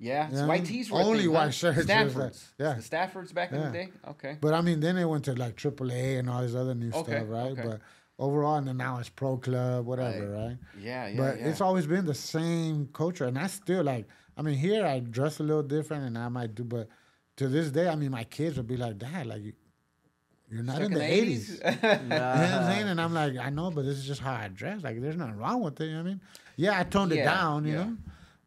Yeah, 0.00 0.28
Yeah. 0.30 0.46
white 0.46 0.64
tees 0.64 0.90
were 0.90 1.00
Only 1.00 1.24
thing, 1.24 1.32
white 1.32 1.44
huh? 1.46 1.50
shirts 1.50 1.76
was 1.78 1.86
Staffords. 1.86 2.44
yeah. 2.58 2.74
The 2.74 2.82
Staffords 2.82 3.34
back 3.34 3.50
in 3.52 3.60
the 3.60 3.70
day. 3.70 3.88
Okay. 4.08 4.36
But 4.40 4.54
I 4.54 4.60
mean, 4.60 4.78
then 4.80 4.94
they 4.96 5.04
went 5.04 5.24
to 5.24 5.34
like 5.34 5.56
AAA 5.56 6.18
and 6.20 6.30
all 6.30 6.40
this 6.42 6.54
other 6.54 6.74
new 6.74 6.90
Okay, 6.92 7.16
stuff, 7.16 7.24
right? 7.28 7.50
okay. 7.52 7.62
But 7.64 7.80
overall, 8.18 8.56
and 8.56 8.66
then 8.66 8.76
now 8.76 8.98
it's 8.98 9.08
Pro 9.08 9.36
Club, 9.36 9.86
whatever, 9.86 10.30
right? 10.30 10.56
Yeah, 10.80 11.08
yeah. 11.08 11.16
but 11.16 11.38
yeah. 11.38 11.48
it's 11.48 11.60
always 11.60 11.86
been 11.86 12.04
the 12.04 12.14
same 12.14 12.88
culture, 12.92 13.24
and 13.24 13.38
I 13.38 13.46
still 13.46 13.82
like. 13.84 14.06
I 14.36 14.42
mean, 14.42 14.54
here 14.56 14.86
I 14.86 15.00
dress 15.00 15.40
a 15.40 15.42
little 15.42 15.64
different, 15.64 16.04
and 16.04 16.16
I 16.16 16.28
might 16.28 16.54
do, 16.54 16.62
but 16.62 16.88
to 17.36 17.48
this 17.48 17.70
day, 17.70 17.88
I 17.88 17.96
mean, 17.96 18.12
my 18.12 18.24
kids 18.24 18.56
would 18.56 18.68
be 18.68 18.76
like, 18.76 18.98
"Dad, 18.98 19.26
like, 19.26 19.42
you- 19.42 19.52
you're 20.48 20.62
not 20.62 20.76
Stuck 20.76 20.92
in 20.92 20.94
the 20.94 21.00
'80s." 21.00 21.48
you 22.02 22.08
know 22.08 22.16
what 22.16 22.22
I'm 22.22 22.72
saying? 22.72 22.88
And 22.88 23.00
I'm 23.00 23.12
like, 23.12 23.36
I 23.36 23.50
know, 23.50 23.70
but 23.70 23.84
this 23.84 23.96
is 23.96 24.06
just 24.06 24.20
how 24.20 24.32
I 24.32 24.48
dress. 24.48 24.82
Like, 24.82 25.00
there's 25.00 25.16
nothing 25.16 25.36
wrong 25.36 25.60
with 25.62 25.80
it. 25.80 25.86
You 25.86 25.92
know 25.92 25.98
what 25.98 26.06
I 26.06 26.10
mean? 26.10 26.20
Yeah, 26.56 26.78
I 26.78 26.84
toned 26.84 27.12
it 27.12 27.24
down, 27.24 27.64
you 27.64 27.72
yeah. 27.72 27.84
know, 27.84 27.96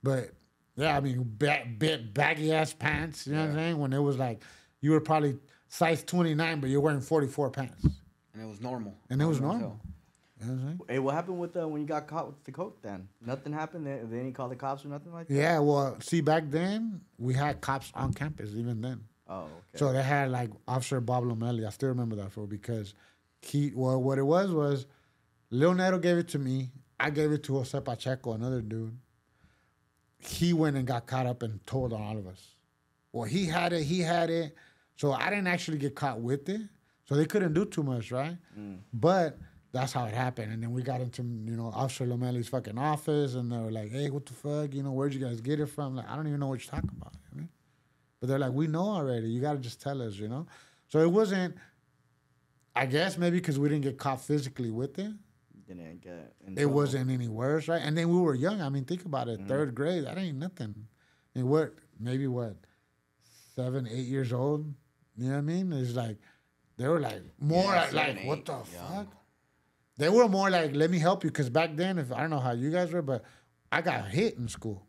but 0.01 0.31
yeah, 0.75 0.95
I 0.97 0.99
mean, 1.01 1.23
ba- 1.37 1.65
bit 1.77 2.13
baggy 2.13 2.53
ass 2.53 2.73
pants. 2.73 3.27
You 3.27 3.33
know 3.33 3.41
what 3.41 3.49
I'm 3.49 3.55
saying? 3.55 3.77
When 3.77 3.93
it 3.93 3.99
was 3.99 4.17
like, 4.17 4.43
you 4.79 4.91
were 4.91 5.01
probably 5.01 5.37
size 5.67 6.03
29, 6.03 6.59
but 6.59 6.69
you're 6.69 6.81
wearing 6.81 7.01
44 7.01 7.51
pants. 7.51 7.85
And 8.33 8.41
it 8.43 8.47
was 8.47 8.61
normal. 8.61 8.95
And 9.09 9.21
it 9.21 9.25
was 9.25 9.39
normal. 9.41 9.79
You 10.39 10.47
know 10.47 10.53
what 10.53 10.69
I'm? 10.71 10.81
Hey, 10.87 10.99
what 10.99 11.13
happened 11.13 11.39
with 11.39 11.55
uh, 11.55 11.67
when 11.67 11.81
you 11.81 11.87
got 11.87 12.07
caught 12.07 12.27
with 12.27 12.43
the 12.45 12.51
coke? 12.51 12.81
Then 12.81 13.07
nothing 13.25 13.53
happened. 13.53 13.85
They, 13.85 13.99
they 14.03 14.17
didn't 14.17 14.33
call 14.33 14.49
the 14.49 14.55
cops 14.55 14.83
or 14.83 14.87
nothing 14.87 15.13
like 15.13 15.27
that. 15.27 15.33
Yeah, 15.33 15.59
well, 15.59 15.97
see, 16.01 16.21
back 16.21 16.45
then 16.49 17.01
we 17.19 17.33
had 17.33 17.61
cops 17.61 17.91
on 17.93 18.13
campus. 18.13 18.51
Even 18.55 18.81
then, 18.81 19.01
Oh, 19.27 19.41
okay. 19.43 19.49
so 19.75 19.93
they 19.93 20.01
had 20.01 20.31
like 20.31 20.49
Officer 20.67 20.99
Bob 20.99 21.25
Lomelli. 21.25 21.65
I 21.65 21.69
still 21.69 21.89
remember 21.89 22.15
that 22.17 22.31
for 22.31 22.47
because 22.47 22.93
he. 23.41 23.71
Well, 23.75 24.01
what 24.01 24.17
it 24.17 24.23
was 24.23 24.51
was, 24.51 24.87
Lil 25.51 25.73
Neto 25.75 25.99
gave 25.99 26.17
it 26.17 26.27
to 26.29 26.39
me. 26.39 26.71
I 26.99 27.09
gave 27.11 27.31
it 27.31 27.43
to 27.43 27.55
Jose 27.57 27.79
Pacheco, 27.81 28.33
another 28.33 28.61
dude. 28.61 28.97
He 30.19 30.53
went 30.53 30.75
and 30.77 30.85
got 30.85 31.07
caught 31.07 31.25
up 31.25 31.41
and 31.43 31.65
told 31.65 31.93
on 31.93 32.01
all 32.01 32.17
of 32.17 32.27
us. 32.27 32.55
Well, 33.11 33.25
he 33.25 33.45
had 33.45 33.73
it. 33.73 33.83
He 33.83 33.99
had 34.01 34.29
it. 34.29 34.55
So 34.95 35.11
I 35.11 35.29
didn't 35.29 35.47
actually 35.47 35.79
get 35.79 35.95
caught 35.95 36.19
with 36.19 36.47
it. 36.47 36.61
So 37.11 37.17
they 37.17 37.25
couldn't 37.25 37.51
do 37.51 37.65
too 37.65 37.83
much, 37.83 38.09
right? 38.09 38.37
But 38.93 39.37
that's 39.73 39.91
how 39.91 40.05
it 40.05 40.13
happened. 40.13 40.53
And 40.53 40.63
then 40.63 40.71
we 40.71 40.81
got 40.81 41.01
into, 41.01 41.23
you 41.23 41.57
know, 41.57 41.69
Officer 41.75 42.05
Lomelli's 42.05 42.47
fucking 42.47 42.77
office 42.77 43.35
and 43.35 43.51
they 43.51 43.57
were 43.57 43.69
like, 43.69 43.91
hey, 43.91 44.09
what 44.09 44.25
the 44.25 44.31
fuck? 44.31 44.73
You 44.73 44.81
know, 44.81 44.93
where'd 44.93 45.13
you 45.13 45.19
guys 45.19 45.41
get 45.41 45.59
it 45.59 45.65
from? 45.65 45.97
Like, 45.97 46.09
I 46.09 46.15
don't 46.15 46.25
even 46.27 46.39
know 46.39 46.47
what 46.47 46.63
you're 46.63 46.71
talking 46.71 46.89
about. 46.97 47.11
You 47.35 47.41
know? 47.41 47.47
But 48.21 48.29
they're 48.29 48.39
like, 48.39 48.53
we 48.53 48.67
know 48.67 48.87
already. 48.87 49.27
You 49.27 49.41
got 49.41 49.51
to 49.51 49.59
just 49.59 49.81
tell 49.81 50.01
us, 50.01 50.15
you 50.15 50.29
know? 50.29 50.47
So 50.87 50.99
it 50.99 51.11
wasn't, 51.11 51.57
I 52.73 52.85
guess 52.85 53.17
maybe 53.17 53.39
because 53.39 53.59
we 53.59 53.67
didn't 53.67 53.83
get 53.83 53.97
caught 53.97 54.21
physically 54.21 54.71
with 54.71 54.97
it, 54.97 55.11
didn't 55.67 55.99
get. 55.99 56.33
it 56.57 56.65
wasn't 56.67 57.09
any 57.11 57.27
worse, 57.27 57.67
right? 57.67 57.81
And 57.83 57.97
then 57.97 58.07
we 58.07 58.21
were 58.21 58.35
young. 58.35 58.61
I 58.61 58.69
mean, 58.69 58.85
think 58.85 59.03
about 59.03 59.27
it. 59.27 59.41
Third 59.49 59.75
grade, 59.75 60.05
that 60.05 60.17
ain't 60.17 60.37
nothing. 60.37 60.87
And 61.35 61.49
what, 61.49 61.73
maybe 61.99 62.27
what, 62.27 62.55
seven, 63.53 63.85
eight 63.85 64.07
years 64.07 64.31
old? 64.31 64.73
You 65.17 65.25
know 65.25 65.31
what 65.33 65.39
I 65.39 65.41
mean? 65.41 65.73
It's 65.73 65.93
like, 65.93 66.15
they 66.81 66.87
were 66.87 66.99
like, 66.99 67.21
more 67.39 67.63
Yeah, 67.63 67.81
like, 67.81 67.91
seven, 67.91 68.15
like 68.17 68.25
what 68.27 68.45
the 68.45 68.51
young. 68.53 68.63
fuck? 69.05 69.07
They 69.97 70.09
were 70.09 70.27
more 70.27 70.49
like, 70.49 70.75
let 70.75 70.89
me 70.89 70.99
help 70.99 71.23
you. 71.23 71.29
Because 71.29 71.49
back 71.49 71.75
then, 71.75 71.97
if 71.99 72.11
I 72.11 72.21
don't 72.21 72.29
know 72.31 72.39
how 72.39 72.51
you 72.53 72.71
guys 72.71 72.91
were, 72.91 73.01
but 73.01 73.23
I 73.71 73.81
got 73.81 74.07
hit 74.07 74.37
in 74.37 74.47
school. 74.47 74.85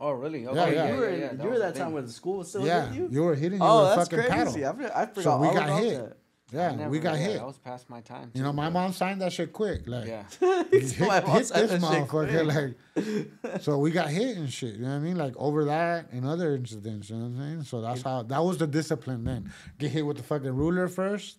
Oh, 0.00 0.10
really? 0.12 0.46
Okay, 0.46 0.56
Yeah, 0.56 0.68
yeah. 0.88 0.94
you 0.94 1.00
were, 1.00 1.10
yeah, 1.10 1.32
you 1.32 1.36
that 1.38 1.46
were 1.50 1.58
that 1.58 1.74
time 1.74 1.86
thing. 1.86 1.94
where 1.94 2.02
the 2.02 2.12
school 2.12 2.38
was 2.38 2.48
still 2.48 2.64
yeah, 2.66 2.86
with 2.86 2.96
you. 2.96 3.08
you 3.10 3.22
were 3.22 3.34
hitting 3.34 3.58
you 3.60 3.64
oh, 3.66 3.82
with 3.84 3.92
a 3.92 3.96
that's 3.96 4.08
fucking 4.10 4.30
crazy. 4.30 4.60
paddle. 4.62 4.86
I, 4.86 4.88
for- 4.88 4.96
I 4.98 5.06
forgot 5.06 5.22
So 5.24 5.38
we 5.38 5.46
all 5.48 5.54
got 5.54 5.68
about 5.68 5.82
hit. 5.82 5.98
that. 5.98 6.16
Yeah, 6.52 6.74
never- 6.74 6.90
we 6.90 6.98
got 6.98 7.16
yeah, 7.18 7.26
hit. 7.26 7.36
That 7.38 7.46
was 7.46 7.58
past 7.58 7.90
my 7.90 8.00
time. 8.00 8.30
You 8.34 8.42
know, 8.42 8.52
my 8.52 8.66
but- 8.66 8.72
mom 8.72 8.92
signed 8.92 9.20
that 9.20 9.32
shit 9.32 9.52
quick. 9.52 9.86
Like, 9.86 10.06
Yeah. 10.08 10.22
hit, 10.70 10.98
My 11.00 11.20
hit 11.20 11.48
this 11.48 11.72
motherfucker. 11.72 12.74
Like, 12.96 13.62
so 13.62 13.78
we 13.78 13.90
got 13.90 14.08
hit 14.08 14.36
and 14.36 14.50
shit. 14.52 14.74
You 14.76 14.82
know 14.82 14.88
what 14.90 14.94
I 14.96 14.98
mean? 15.00 15.16
Like 15.16 15.36
over 15.36 15.64
that 15.66 16.10
and 16.12 16.24
other 16.26 16.54
incidents. 16.54 17.10
You 17.10 17.16
know 17.16 17.22
what 17.26 17.28
I'm 17.28 17.38
saying? 17.38 17.62
So 17.64 17.80
that's 17.80 18.02
how 18.02 18.22
that 18.22 18.42
was 18.42 18.58
the 18.58 18.66
discipline 18.66 19.24
then. 19.24 19.52
Get 19.78 19.90
hit 19.90 20.06
with 20.06 20.16
the 20.16 20.22
fucking 20.22 20.50
ruler 20.54 20.88
first, 20.88 21.38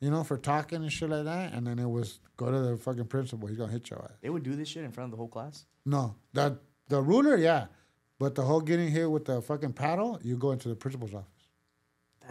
you 0.00 0.10
know, 0.10 0.24
for 0.24 0.36
talking 0.36 0.82
and 0.82 0.92
shit 0.92 1.08
like 1.10 1.24
that, 1.24 1.52
and 1.52 1.66
then 1.66 1.78
it 1.78 1.88
was 1.88 2.18
go 2.36 2.50
to 2.50 2.58
the 2.58 2.76
fucking 2.76 3.06
principal. 3.06 3.46
He's 3.48 3.56
gonna 3.58 3.72
hit 3.72 3.88
your 3.90 4.02
ass. 4.02 4.18
They 4.20 4.30
would 4.30 4.42
do 4.42 4.56
this 4.56 4.68
shit 4.68 4.82
in 4.84 4.90
front 4.90 5.06
of 5.06 5.10
the 5.12 5.16
whole 5.18 5.28
class. 5.28 5.64
No, 5.86 6.16
the 6.32 6.58
the 6.88 7.00
ruler, 7.00 7.36
yeah, 7.36 7.66
but 8.18 8.34
the 8.34 8.42
whole 8.42 8.60
getting 8.60 8.88
hit 8.88 9.08
with 9.10 9.24
the 9.24 9.40
fucking 9.40 9.72
paddle, 9.72 10.18
you 10.22 10.36
go 10.36 10.50
into 10.50 10.68
the 10.68 10.74
principal's 10.74 11.14
office. 11.14 11.41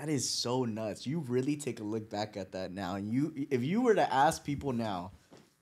That 0.01 0.09
is 0.09 0.27
so 0.27 0.65
nuts. 0.65 1.05
You 1.05 1.19
really 1.19 1.55
take 1.55 1.79
a 1.79 1.83
look 1.83 2.09
back 2.09 2.35
at 2.35 2.53
that 2.53 2.71
now, 2.71 2.95
and 2.95 3.07
you, 3.07 3.45
if 3.51 3.63
you 3.63 3.81
were 3.81 3.93
to 3.93 4.11
ask 4.11 4.43
people 4.43 4.73
now, 4.73 5.11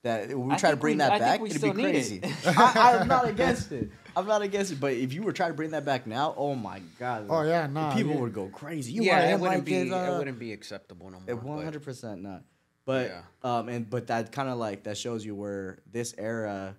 that 0.04 0.30
we 0.30 0.54
I 0.54 0.56
try 0.56 0.72
to 0.72 0.78
bring 0.78 0.96
we- 0.96 1.00
that 1.00 1.12
I 1.12 1.20
back, 1.20 1.42
we 1.42 1.50
it'd 1.50 1.62
be 1.62 1.72
crazy. 1.72 2.22
it. 2.24 2.34
I, 2.58 3.00
I'm 3.02 3.08
not 3.10 3.28
against 3.28 3.74
it. 3.74 3.90
I'm 4.16 4.26
not 4.26 4.42
against 4.42 4.72
it. 4.72 4.80
But 4.80 4.94
if 4.94 5.12
you 5.12 5.24
were 5.24 5.34
trying 5.34 5.50
to 5.50 5.56
bring 5.56 5.72
that 5.72 5.84
back 5.84 6.08
now, 6.08 6.34
oh 6.38 6.56
my 6.56 6.80
god. 6.98 7.26
Oh, 7.30 7.42
yeah, 7.42 7.68
the 7.68 7.74
nah, 7.74 7.94
people 7.94 8.14
yeah. 8.14 8.20
would 8.22 8.34
go 8.34 8.48
crazy. 8.48 8.94
You 8.94 9.04
yeah, 9.04 9.20
it 9.28 9.42
wouldn't 9.42 9.58
like 9.58 9.66
be 9.66 9.84
this, 9.84 9.92
uh, 9.92 10.10
it 10.14 10.18
wouldn't 10.18 10.40
be 10.40 10.54
acceptable 10.54 11.10
no 11.10 11.20
more. 11.20 11.30
It 11.30 11.44
one 11.44 11.62
hundred 11.62 11.84
percent 11.84 12.22
not. 12.22 12.44
But 12.86 13.08
Yeah. 13.10 13.22
um 13.44 13.68
and 13.68 13.90
but 13.90 14.08
that 14.08 14.32
kind 14.32 14.48
of 14.48 14.58
like 14.58 14.84
that 14.84 14.98
shows 14.98 15.26
you 15.26 15.36
where 15.36 15.80
this 15.92 16.16
era 16.18 16.78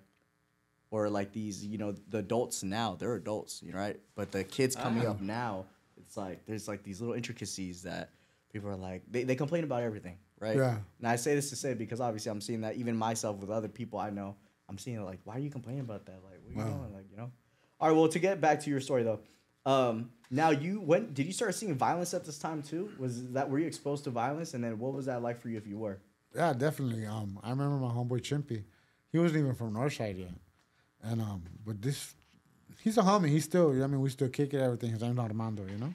or 0.89 1.11
like 1.11 1.31
these 1.31 1.63
you 1.63 1.77
know 1.77 1.93
the 2.09 2.17
adults 2.17 2.63
now 2.63 2.95
they're 2.99 3.13
adults 3.13 3.61
you 3.63 3.71
know 3.71 3.77
right 3.77 3.99
but 4.15 4.31
the 4.31 4.43
kids 4.43 4.75
coming 4.75 5.05
Ah. 5.05 5.11
up 5.11 5.21
now 5.21 5.65
it's 6.11 6.17
like 6.17 6.45
there's 6.45 6.67
like 6.67 6.83
these 6.83 6.99
little 6.99 7.15
intricacies 7.15 7.83
that 7.83 8.09
people 8.51 8.69
are 8.69 8.75
like 8.75 9.01
they, 9.09 9.23
they 9.23 9.33
complain 9.35 9.63
about 9.63 9.81
everything 9.81 10.17
right 10.41 10.57
Yeah. 10.57 10.75
and 10.99 11.07
I 11.07 11.15
say 11.15 11.35
this 11.35 11.49
to 11.51 11.55
say 11.55 11.73
because 11.73 12.01
obviously 12.01 12.31
I'm 12.31 12.41
seeing 12.41 12.59
that 12.61 12.75
even 12.75 12.97
myself 12.97 13.37
with 13.37 13.49
other 13.49 13.69
people 13.69 13.97
I 13.97 14.09
know 14.09 14.35
I'm 14.67 14.77
seeing 14.77 14.97
it 14.97 15.03
like 15.03 15.19
why 15.23 15.37
are 15.37 15.39
you 15.39 15.49
complaining 15.49 15.79
about 15.81 16.05
that 16.07 16.19
like 16.23 16.39
what 16.53 16.65
are 16.65 16.67
you 16.67 16.73
Wow. 16.73 16.79
doing 16.81 16.93
like 16.93 17.05
you 17.09 17.15
know 17.15 17.31
all 17.79 17.87
right 17.87 17.95
well 17.97 18.09
to 18.09 18.19
get 18.19 18.41
back 18.41 18.59
to 18.59 18.69
your 18.69 18.81
story 18.81 19.03
though 19.03 19.21
um 19.65 20.09
now 20.29 20.49
you 20.49 20.81
when 20.81 21.13
did 21.13 21.25
you 21.25 21.31
start 21.31 21.55
seeing 21.55 21.75
violence 21.75 22.13
at 22.13 22.25
this 22.25 22.37
time 22.37 22.61
too 22.61 22.91
was 22.99 23.31
that 23.31 23.49
were 23.49 23.59
you 23.59 23.67
exposed 23.67 24.03
to 24.03 24.09
violence 24.09 24.53
and 24.53 24.61
then 24.61 24.77
what 24.79 24.91
was 24.91 25.05
that 25.05 25.21
like 25.21 25.39
for 25.39 25.47
you 25.47 25.57
if 25.57 25.65
you 25.65 25.77
were 25.77 25.97
Yeah, 26.35 26.51
definitely. 26.53 27.05
Um, 27.05 27.39
I 27.43 27.49
remember 27.51 27.77
my 27.77 27.89
homeboy 27.97 28.21
Chimpy. 28.21 28.63
He 29.11 29.17
wasn't 29.19 29.39
even 29.43 29.53
from 29.55 29.73
Northside 29.73 30.17
yet, 30.17 30.35
and 31.03 31.21
um, 31.21 31.43
but 31.65 31.81
this, 31.81 32.15
he's 32.83 32.97
a 32.97 33.01
homie. 33.01 33.29
He's 33.29 33.45
still. 33.45 33.73
you 33.73 33.79
know 33.79 33.85
I 33.85 33.87
mean, 33.87 34.01
we 34.01 34.09
still 34.09 34.29
kick 34.29 34.53
it. 34.53 34.59
Everything. 34.61 34.91
His 34.91 35.01
name's 35.01 35.19
Armando. 35.19 35.63
You 35.65 35.77
know, 35.77 35.93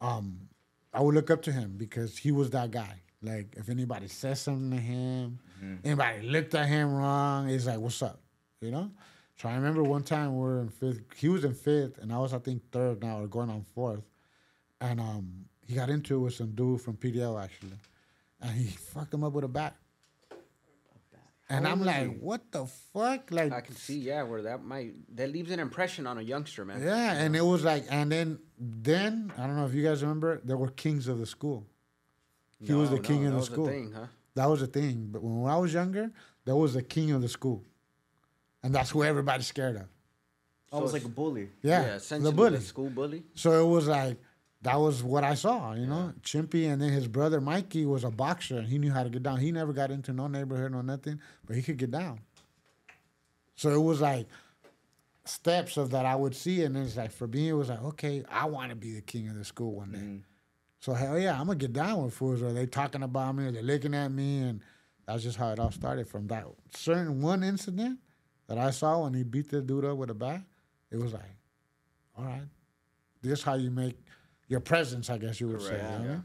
um, 0.00 0.48
I 0.92 1.00
would 1.00 1.14
look 1.14 1.30
up 1.30 1.42
to 1.42 1.52
him 1.52 1.74
because 1.76 2.16
he 2.18 2.32
was 2.32 2.50
that 2.50 2.70
guy. 2.70 3.00
Like 3.22 3.54
if 3.56 3.68
anybody 3.68 4.08
says 4.08 4.40
something 4.40 4.70
to 4.70 4.76
him, 4.76 5.38
anybody 5.84 6.28
looked 6.28 6.54
at 6.54 6.68
him 6.68 6.94
wrong, 6.94 7.48
it's 7.48 7.66
like, 7.66 7.78
"What's 7.78 8.02
up?" 8.02 8.20
You 8.60 8.70
know. 8.70 8.90
So 9.36 9.48
I 9.48 9.54
remember 9.54 9.82
one 9.82 10.02
time 10.02 10.36
we 10.36 10.42
were 10.42 10.60
in 10.60 10.68
fifth. 10.68 11.00
He 11.16 11.28
was 11.28 11.44
in 11.44 11.54
fifth, 11.54 11.98
and 11.98 12.12
I 12.12 12.18
was 12.18 12.34
I 12.34 12.38
think 12.38 12.62
third 12.70 13.02
now, 13.02 13.20
or 13.20 13.26
going 13.26 13.50
on 13.50 13.64
fourth, 13.74 14.04
and 14.80 15.00
um, 15.00 15.46
he 15.66 15.74
got 15.74 15.90
into 15.90 16.16
it 16.16 16.18
with 16.18 16.34
some 16.34 16.50
dude 16.52 16.80
from 16.80 16.96
PDL 16.96 17.42
actually 17.42 17.78
and 18.44 18.52
he 18.52 18.66
fucked 18.66 19.12
him 19.14 19.24
up 19.24 19.32
with 19.32 19.44
a 19.44 19.48
bat. 19.48 19.74
And 21.50 21.66
How 21.66 21.72
I'm 21.72 21.82
like, 21.84 22.18
what 22.20 22.50
the 22.52 22.64
fuck? 22.66 23.30
Like, 23.30 23.52
I 23.52 23.60
can 23.60 23.76
see, 23.76 23.98
yeah, 23.98 24.22
where 24.22 24.42
that 24.42 24.64
might 24.64 24.94
that 25.16 25.30
leaves 25.30 25.50
an 25.50 25.60
impression 25.60 26.06
on 26.06 26.16
a 26.18 26.22
youngster, 26.22 26.64
man. 26.64 26.82
yeah, 26.82 27.12
and 27.12 27.36
it 27.36 27.44
was 27.44 27.62
like, 27.64 27.84
and 27.90 28.10
then, 28.10 28.38
then 28.58 29.30
I 29.36 29.46
don't 29.46 29.56
know 29.56 29.66
if 29.66 29.74
you 29.74 29.82
guys 29.82 30.00
remember, 30.02 30.40
there 30.42 30.56
were 30.56 30.68
kings 30.70 31.06
of 31.06 31.18
the 31.18 31.26
school. 31.26 31.66
He 32.60 32.72
was 32.72 32.88
the 32.88 32.96
No, 32.96 33.02
king 33.02 33.20
no, 33.22 33.26
of 33.28 33.32
that 33.32 33.32
the 33.32 33.36
was 33.40 33.46
school. 33.46 33.66
thing, 33.66 33.92
huh? 33.92 34.06
That 34.36 34.46
was 34.46 34.60
the 34.60 34.66
thing. 34.68 35.08
But 35.12 35.22
when 35.22 35.50
I 35.52 35.58
was 35.58 35.74
younger, 35.74 36.10
that 36.46 36.56
was 36.56 36.72
the 36.74 36.82
king 36.82 37.10
of 37.12 37.20
the 37.20 37.28
school, 37.28 37.62
and 38.62 38.74
that's 38.74 38.90
who 38.90 39.04
everybody's 39.04 39.46
scared 39.46 39.76
of. 39.76 39.82
Oh, 40.72 40.78
almost 40.78 40.94
it's- 40.94 41.04
like 41.04 41.12
a 41.12 41.14
bully 41.14 41.50
Yeah, 41.62 41.96
essentially 41.96 42.30
the 42.30 42.36
bully. 42.36 42.60
school 42.60 42.88
bully. 42.88 43.22
So 43.34 43.64
it 43.64 43.68
was 43.70 43.86
like 43.86 44.16
that 44.64 44.80
was 44.80 45.02
what 45.02 45.24
I 45.24 45.34
saw, 45.34 45.74
you 45.74 45.86
know. 45.86 46.12
Chimpy 46.22 46.66
and 46.70 46.80
then 46.80 46.90
his 46.90 47.06
brother 47.06 47.40
Mikey 47.40 47.84
was 47.84 48.02
a 48.02 48.10
boxer 48.10 48.58
and 48.58 48.66
he 48.66 48.78
knew 48.78 48.90
how 48.90 49.04
to 49.04 49.10
get 49.10 49.22
down. 49.22 49.38
He 49.38 49.52
never 49.52 49.72
got 49.72 49.90
into 49.90 50.12
no 50.12 50.26
neighborhood 50.26 50.74
or 50.74 50.82
nothing, 50.82 51.20
but 51.46 51.54
he 51.54 51.62
could 51.62 51.76
get 51.76 51.90
down. 51.90 52.20
So 53.56 53.70
it 53.70 53.80
was 53.80 54.00
like 54.00 54.26
steps 55.26 55.76
of 55.76 55.90
that 55.90 56.06
I 56.06 56.16
would 56.16 56.34
see, 56.34 56.64
and 56.64 56.76
it's 56.76 56.96
like 56.96 57.12
for 57.12 57.26
me 57.26 57.48
it 57.48 57.52
was 57.52 57.68
like, 57.68 57.82
okay, 57.82 58.24
I 58.30 58.46
want 58.46 58.70
to 58.70 58.76
be 58.76 58.94
the 58.94 59.02
king 59.02 59.28
of 59.28 59.36
the 59.36 59.44
school 59.44 59.74
one 59.74 59.92
day. 59.92 59.98
Mm-hmm. 59.98 60.16
So 60.80 60.94
hell 60.94 61.18
yeah, 61.18 61.38
I'm 61.38 61.46
gonna 61.46 61.56
get 61.56 61.74
down 61.74 62.02
with 62.02 62.14
fools. 62.14 62.42
Or 62.42 62.52
they 62.52 62.66
talking 62.66 63.02
about 63.02 63.36
me, 63.36 63.46
or 63.46 63.52
they're 63.52 63.62
looking 63.62 63.94
at 63.94 64.10
me, 64.10 64.40
and 64.40 64.62
that's 65.06 65.22
just 65.22 65.36
how 65.36 65.50
it 65.50 65.58
all 65.58 65.70
started. 65.72 66.08
From 66.08 66.26
that 66.28 66.46
certain 66.74 67.20
one 67.20 67.42
incident 67.42 67.98
that 68.46 68.56
I 68.56 68.70
saw 68.70 69.02
when 69.04 69.12
he 69.12 69.24
beat 69.24 69.50
the 69.50 69.60
dude 69.60 69.84
up 69.84 69.98
with 69.98 70.10
a 70.10 70.14
bat, 70.14 70.40
it 70.90 70.96
was 70.96 71.12
like, 71.12 71.36
all 72.16 72.24
right, 72.24 72.48
this 73.22 73.42
how 73.42 73.54
you 73.54 73.70
make 73.70 73.98
your 74.48 74.60
presence, 74.60 75.10
I 75.10 75.18
guess 75.18 75.40
you 75.40 75.48
would 75.48 75.62
say. 75.62 75.78
Correct, 75.78 76.04
you? 76.04 76.24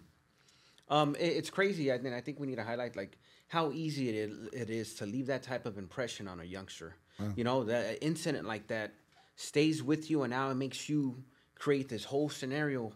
Um, 0.89 1.15
it, 1.19 1.37
it's 1.37 1.49
crazy, 1.49 1.91
I 1.91 1.95
and 1.95 2.13
I 2.15 2.21
think 2.21 2.39
we 2.39 2.47
need 2.47 2.57
to 2.57 2.63
highlight 2.63 2.95
like 2.95 3.17
how 3.47 3.71
easy 3.71 4.09
it 4.09 4.15
is, 4.15 4.47
it 4.53 4.69
is 4.69 4.93
to 4.95 5.05
leave 5.05 5.27
that 5.27 5.43
type 5.43 5.65
of 5.65 5.77
impression 5.77 6.27
on 6.27 6.39
a 6.39 6.43
youngster. 6.43 6.95
You 7.35 7.43
know, 7.43 7.65
that 7.65 7.97
incident 8.01 8.47
like 8.47 8.67
that 8.67 8.93
stays 9.35 9.83
with 9.83 10.09
you, 10.09 10.23
and 10.23 10.31
now 10.31 10.51
it 10.51 10.55
makes 10.55 10.87
you 10.87 11.21
create 11.55 11.89
this 11.89 12.05
whole 12.05 12.29
scenario 12.29 12.93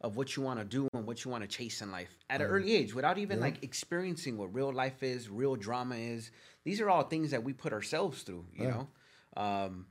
of 0.00 0.16
what 0.16 0.36
you 0.36 0.42
want 0.42 0.58
to 0.58 0.64
do 0.64 0.88
and 0.94 1.06
what 1.06 1.22
you 1.22 1.30
want 1.30 1.42
to 1.42 1.48
chase 1.48 1.82
in 1.82 1.90
life 1.90 2.08
at 2.30 2.40
an 2.40 2.46
early 2.46 2.74
age, 2.74 2.94
without 2.94 3.18
even 3.18 3.40
like 3.40 3.62
experiencing 3.62 4.38
what 4.38 4.54
real 4.54 4.72
life 4.72 5.02
is, 5.02 5.28
real 5.28 5.54
drama 5.54 5.96
is. 5.96 6.30
These 6.64 6.80
are 6.80 6.88
all 6.88 7.02
things 7.02 7.30
that 7.32 7.44
we 7.44 7.52
put 7.52 7.74
ourselves 7.74 8.22
through. 8.22 8.46
You 8.54 8.68
know. 8.68 8.88
Um, 9.36 9.86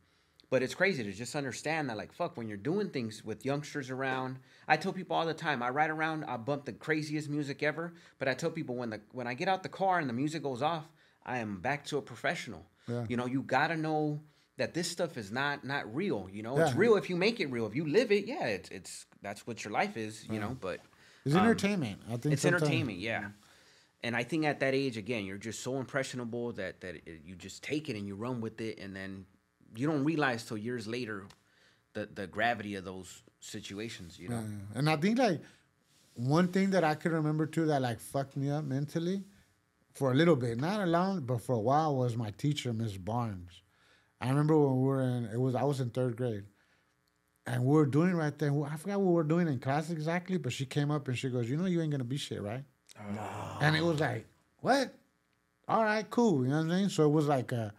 but 0.50 0.64
it's 0.64 0.74
crazy 0.76 1.04
to 1.04 1.12
just 1.12 1.36
understand 1.36 1.90
that, 1.90 1.98
like, 1.98 2.14
fuck, 2.14 2.38
when 2.38 2.48
you're 2.48 2.58
doing 2.58 2.90
things 2.90 3.24
with 3.24 3.46
youngsters 3.46 3.90
around, 3.90 4.40
I 4.68 4.78
tell 4.78 4.94
people 4.94 5.16
all 5.16 5.26
the 5.26 5.34
time, 5.34 5.62
I 5.62 5.70
ride 5.70 5.90
around, 5.90 6.24
I 6.26 6.38
bump 6.38 6.66
the 6.66 6.72
craziest 6.74 7.30
music 7.30 7.64
ever, 7.64 7.94
but 8.20 8.28
I 8.28 8.34
tell 8.34 8.50
people 8.50 8.76
when 8.76 8.90
the 8.90 9.02
when 9.12 9.28
I 9.28 9.34
get 9.34 9.48
out 9.48 9.64
the 9.64 9.70
car 9.70 10.00
and 10.00 10.08
the 10.10 10.14
music 10.14 10.44
goes 10.44 10.62
off, 10.62 10.86
I 11.26 11.40
am 11.40 11.60
back 11.60 11.86
to 11.88 11.98
a 11.98 12.02
professional. 12.02 12.66
Yeah. 12.88 13.06
You 13.10 13.18
know, 13.18 13.26
you 13.26 13.42
gotta 13.42 13.76
know 13.76 14.22
that 14.56 14.74
this 14.74 14.90
stuff 14.90 15.18
is 15.18 15.32
not 15.32 15.66
not 15.66 15.94
real. 15.94 16.30
You 16.32 16.44
know, 16.44 16.58
it's 16.58 16.74
real 16.74 16.96
if 16.96 17.10
you 17.10 17.16
make 17.18 17.40
it 17.40 17.48
real. 17.52 17.66
If 17.68 17.76
you 17.76 17.86
live 17.86 18.12
it, 18.12 18.26
yeah, 18.26 18.46
it's 18.46 18.70
it's 18.70 19.06
that's 19.22 19.46
what 19.46 19.64
your 19.66 19.74
life 19.74 19.98
is. 19.98 20.26
You 20.32 20.40
know, 20.40 20.58
but 20.60 20.80
It's 21.26 21.36
um, 21.36 21.42
entertainment. 21.42 22.00
I 22.08 22.16
think 22.18 22.34
it's 22.34 22.42
sometimes- 22.42 22.64
entertainment, 22.64 23.00
yeah. 23.00 23.30
And 24.04 24.16
I 24.16 24.24
think 24.24 24.46
at 24.46 24.60
that 24.60 24.74
age, 24.76 24.96
again, 24.96 25.26
you're 25.26 25.40
just 25.40 25.62
so 25.62 25.78
impressionable 25.80 26.54
that 26.54 26.80
that 26.82 26.96
it, 26.96 27.22
you 27.26 27.36
just 27.36 27.64
take 27.64 27.90
it 27.90 27.96
and 27.98 28.08
you 28.08 28.16
run 28.16 28.40
with 28.42 28.62
it, 28.62 28.80
and 28.80 28.96
then 28.96 29.26
you 29.76 29.88
don't 29.88 30.04
realize 30.04 30.44
till 30.46 30.58
years 30.58 30.88
later 30.88 31.26
the 31.94 32.08
the 32.14 32.28
gravity 32.28 32.76
of 32.76 32.86
those 32.86 33.24
situations. 33.40 34.18
You 34.20 34.30
know, 34.30 34.40
Yeah. 34.40 34.80
And 34.80 34.90
I 34.90 34.96
think 34.98 35.18
like 35.20 35.42
one 36.14 36.48
thing 36.48 36.72
that 36.72 36.84
I 36.84 36.96
could 36.96 37.12
remember 37.12 37.46
too 37.46 37.66
that 37.68 37.82
like 37.82 38.00
fucked 38.00 38.36
me 38.38 38.50
up 38.50 38.64
mentally 38.66 39.24
for 39.94 40.12
a 40.12 40.16
little 40.16 40.36
bit, 40.36 40.60
not 40.60 40.80
a 40.80 40.86
long, 40.86 41.22
but 41.22 41.42
for 41.42 41.54
a 41.54 41.60
while 41.60 41.96
was 41.96 42.16
my 42.16 42.32
teacher, 42.32 42.74
Miss 42.74 42.98
Barnes. 42.98 43.62
I 44.22 44.30
remember 44.30 44.58
when 44.58 44.82
we 44.82 44.88
were 44.88 45.02
in, 45.02 45.26
it 45.26 45.40
was 45.40 45.56
I 45.56 45.64
was 45.64 45.80
in 45.80 45.90
third 45.92 46.16
grade, 46.18 46.46
and 47.46 47.64
we 47.64 47.74
were 47.74 47.86
doing 47.86 48.16
right 48.16 48.38
there. 48.38 48.52
I 48.66 48.76
forgot 48.78 49.00
what 49.00 49.08
we 49.08 49.14
were 49.14 49.24
doing 49.24 49.48
in 49.48 49.60
class 49.60 49.90
exactly, 49.90 50.38
but 50.38 50.54
she 50.54 50.66
came 50.66 50.90
up 50.92 51.08
and 51.08 51.18
she 51.18 51.30
goes, 51.30 51.50
"You 51.50 51.58
know, 51.58 51.66
you 51.66 51.82
ain't 51.82 51.92
gonna 51.92 52.04
be 52.04 52.18
shit, 52.18 52.42
right?" 52.42 52.64
No. 53.14 53.58
And 53.62 53.76
it 53.76 53.84
was 53.84 54.00
like, 54.00 54.26
"What? 54.62 54.94
All 55.68 55.84
right, 55.84 56.08
cool." 56.10 56.44
You 56.44 56.50
know 56.50 56.58
what 56.58 56.64
I'm 56.64 56.70
saying? 56.70 56.90
So 56.90 57.06
it 57.06 57.12
was 57.12 57.28
like 57.28 57.52
a 57.52 57.74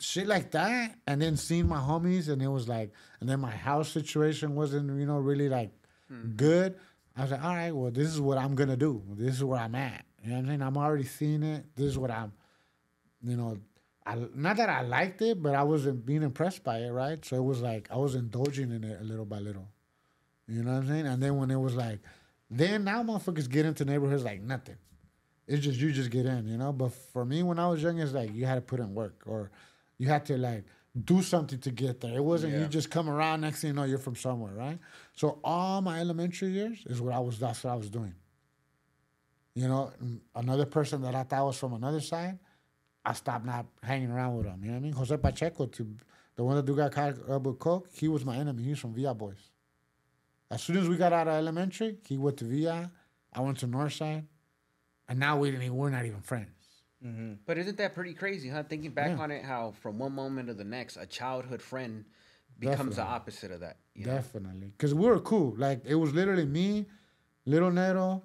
shit 0.00 0.26
like 0.26 0.50
that, 0.52 0.96
and 1.06 1.20
then 1.20 1.36
seeing 1.36 1.68
my 1.68 1.78
homies, 1.78 2.28
and 2.28 2.42
it 2.42 2.48
was 2.48 2.68
like, 2.68 2.92
and 3.20 3.28
then 3.28 3.40
my 3.40 3.50
house 3.50 3.88
situation 3.88 4.54
wasn't, 4.54 4.98
you 4.98 5.06
know, 5.06 5.18
really 5.18 5.48
like 5.48 5.72
hmm. 6.08 6.30
good. 6.36 6.76
I 7.16 7.22
was 7.22 7.30
like, 7.30 7.44
all 7.44 7.54
right, 7.54 7.72
well, 7.72 7.90
this 7.90 8.08
is 8.08 8.20
what 8.20 8.38
I'm 8.38 8.54
gonna 8.54 8.76
do. 8.76 9.02
This 9.10 9.36
is 9.36 9.44
where 9.44 9.60
I'm 9.60 9.74
at. 9.74 10.04
You 10.22 10.30
know 10.30 10.36
what 10.36 10.40
I'm 10.40 10.46
saying? 10.48 10.62
I'm 10.62 10.76
already 10.76 11.04
seeing 11.04 11.42
it. 11.42 11.64
This 11.76 11.86
is 11.86 11.98
what 11.98 12.10
I'm, 12.10 12.32
you 13.22 13.36
know, 13.36 13.58
I 14.06 14.16
not 14.34 14.56
that 14.56 14.68
I 14.68 14.82
liked 14.82 15.22
it, 15.22 15.42
but 15.42 15.54
I 15.54 15.62
wasn't 15.62 16.04
being 16.04 16.22
impressed 16.22 16.64
by 16.64 16.78
it, 16.78 16.90
right? 16.90 17.24
So 17.24 17.36
it 17.36 17.44
was 17.44 17.60
like 17.60 17.88
I 17.90 17.96
was 17.96 18.14
indulging 18.14 18.70
in 18.70 18.84
it 18.84 19.00
a 19.00 19.04
little 19.04 19.24
by 19.24 19.38
little. 19.38 19.68
You 20.48 20.62
know 20.62 20.72
what 20.72 20.78
I'm 20.78 20.88
saying? 20.88 21.06
And 21.06 21.22
then 21.22 21.36
when 21.36 21.50
it 21.50 21.60
was 21.60 21.76
like, 21.76 22.00
then 22.50 22.84
now 22.84 23.02
motherfuckers 23.02 23.48
get 23.48 23.66
into 23.66 23.84
neighborhoods 23.84 24.24
like 24.24 24.42
nothing. 24.42 24.76
It's 25.46 25.62
just 25.62 25.78
you 25.78 25.92
just 25.92 26.10
get 26.10 26.26
in, 26.26 26.48
you 26.48 26.56
know. 26.56 26.72
But 26.72 26.92
for 26.92 27.24
me, 27.24 27.42
when 27.42 27.58
I 27.58 27.68
was 27.68 27.82
young, 27.82 27.98
it's 27.98 28.12
like 28.12 28.34
you 28.34 28.46
had 28.46 28.56
to 28.56 28.60
put 28.60 28.80
in 28.80 28.94
work 28.94 29.22
or 29.26 29.50
you 30.00 30.08
had 30.08 30.24
to 30.26 30.36
like 30.38 30.64
do 31.04 31.22
something 31.22 31.60
to 31.60 31.70
get 31.70 32.00
there. 32.00 32.16
It 32.16 32.24
wasn't 32.24 32.54
you 32.62 32.68
just 32.68 32.90
come 32.90 33.08
around 33.08 33.42
next 33.42 33.60
thing 33.60 33.68
you 33.68 33.74
know 33.74 33.84
you're 33.84 33.98
from 33.98 34.16
somewhere, 34.16 34.54
right? 34.54 34.78
So 35.12 35.38
all 35.44 35.80
my 35.82 36.00
elementary 36.00 36.48
years 36.48 36.78
is 36.86 37.00
what 37.02 37.12
I 37.14 37.18
was. 37.20 37.38
That's 37.38 37.62
what 37.62 37.70
I 37.72 37.76
was 37.76 37.90
doing. 37.90 38.14
You 39.54 39.68
know, 39.68 39.92
another 40.34 40.64
person 40.64 41.02
that 41.02 41.14
I 41.14 41.22
thought 41.24 41.44
was 41.46 41.58
from 41.58 41.74
another 41.74 42.00
side, 42.00 42.38
I 43.04 43.12
stopped 43.12 43.44
not 43.44 43.66
hanging 43.82 44.10
around 44.10 44.36
with 44.36 44.46
him. 44.46 44.60
You 44.62 44.68
know 44.68 44.74
what 44.74 44.80
I 44.80 44.82
mean? 44.84 44.92
Jose 44.92 45.16
Pacheco, 45.16 45.66
to 45.66 45.96
the 46.36 46.44
one 46.44 46.56
that 46.56 46.64
do 46.64 46.74
got 46.74 46.92
caught 46.92 47.16
up 47.28 47.42
with 47.42 47.58
coke, 47.58 47.88
he 47.92 48.08
was 48.08 48.24
my 48.24 48.36
enemy. 48.36 48.62
He 48.62 48.70
was 48.70 48.78
from 48.78 48.94
Villa 48.94 49.14
Boys. 49.14 49.50
As 50.50 50.62
soon 50.62 50.78
as 50.78 50.88
we 50.88 50.96
got 50.96 51.12
out 51.12 51.28
of 51.28 51.34
elementary, 51.34 51.98
he 52.06 52.16
went 52.16 52.36
to 52.38 52.44
Villa. 52.44 52.90
I 53.32 53.40
went 53.40 53.58
to 53.58 53.68
Northside, 53.68 54.24
and 55.08 55.18
now 55.20 55.36
we 55.38 55.50
didn't. 55.50 55.64
even- 55.64 55.76
We're 55.76 55.90
not 55.90 56.04
even 56.06 56.20
friends. 56.22 56.59
Mm-hmm. 57.04 57.32
but 57.46 57.56
isn't 57.56 57.78
that 57.78 57.94
pretty 57.94 58.12
crazy, 58.14 58.48
huh? 58.50 58.62
Thinking 58.68 58.90
back 58.90 59.16
Yeah. 59.16 59.22
on 59.22 59.30
it, 59.30 59.42
how 59.44 59.72
from 59.80 59.98
one 59.98 60.12
moment 60.14 60.48
to 60.48 60.54
the 60.54 60.64
next, 60.64 60.96
a 60.98 61.06
childhood 61.06 61.62
friend 61.62 62.04
becomes 62.58 62.96
the 62.96 63.02
opposite 63.02 63.50
of 63.50 63.60
that. 63.60 63.78
You? 63.94 64.04
Definitely, 64.04 64.72
because 64.76 64.94
we 64.94 65.06
were 65.06 65.20
cool. 65.20 65.54
Like 65.56 65.80
it 65.86 65.94
was 65.94 66.12
literally 66.12 66.44
me, 66.44 66.86
Little 67.46 67.70
Nero, 67.70 68.22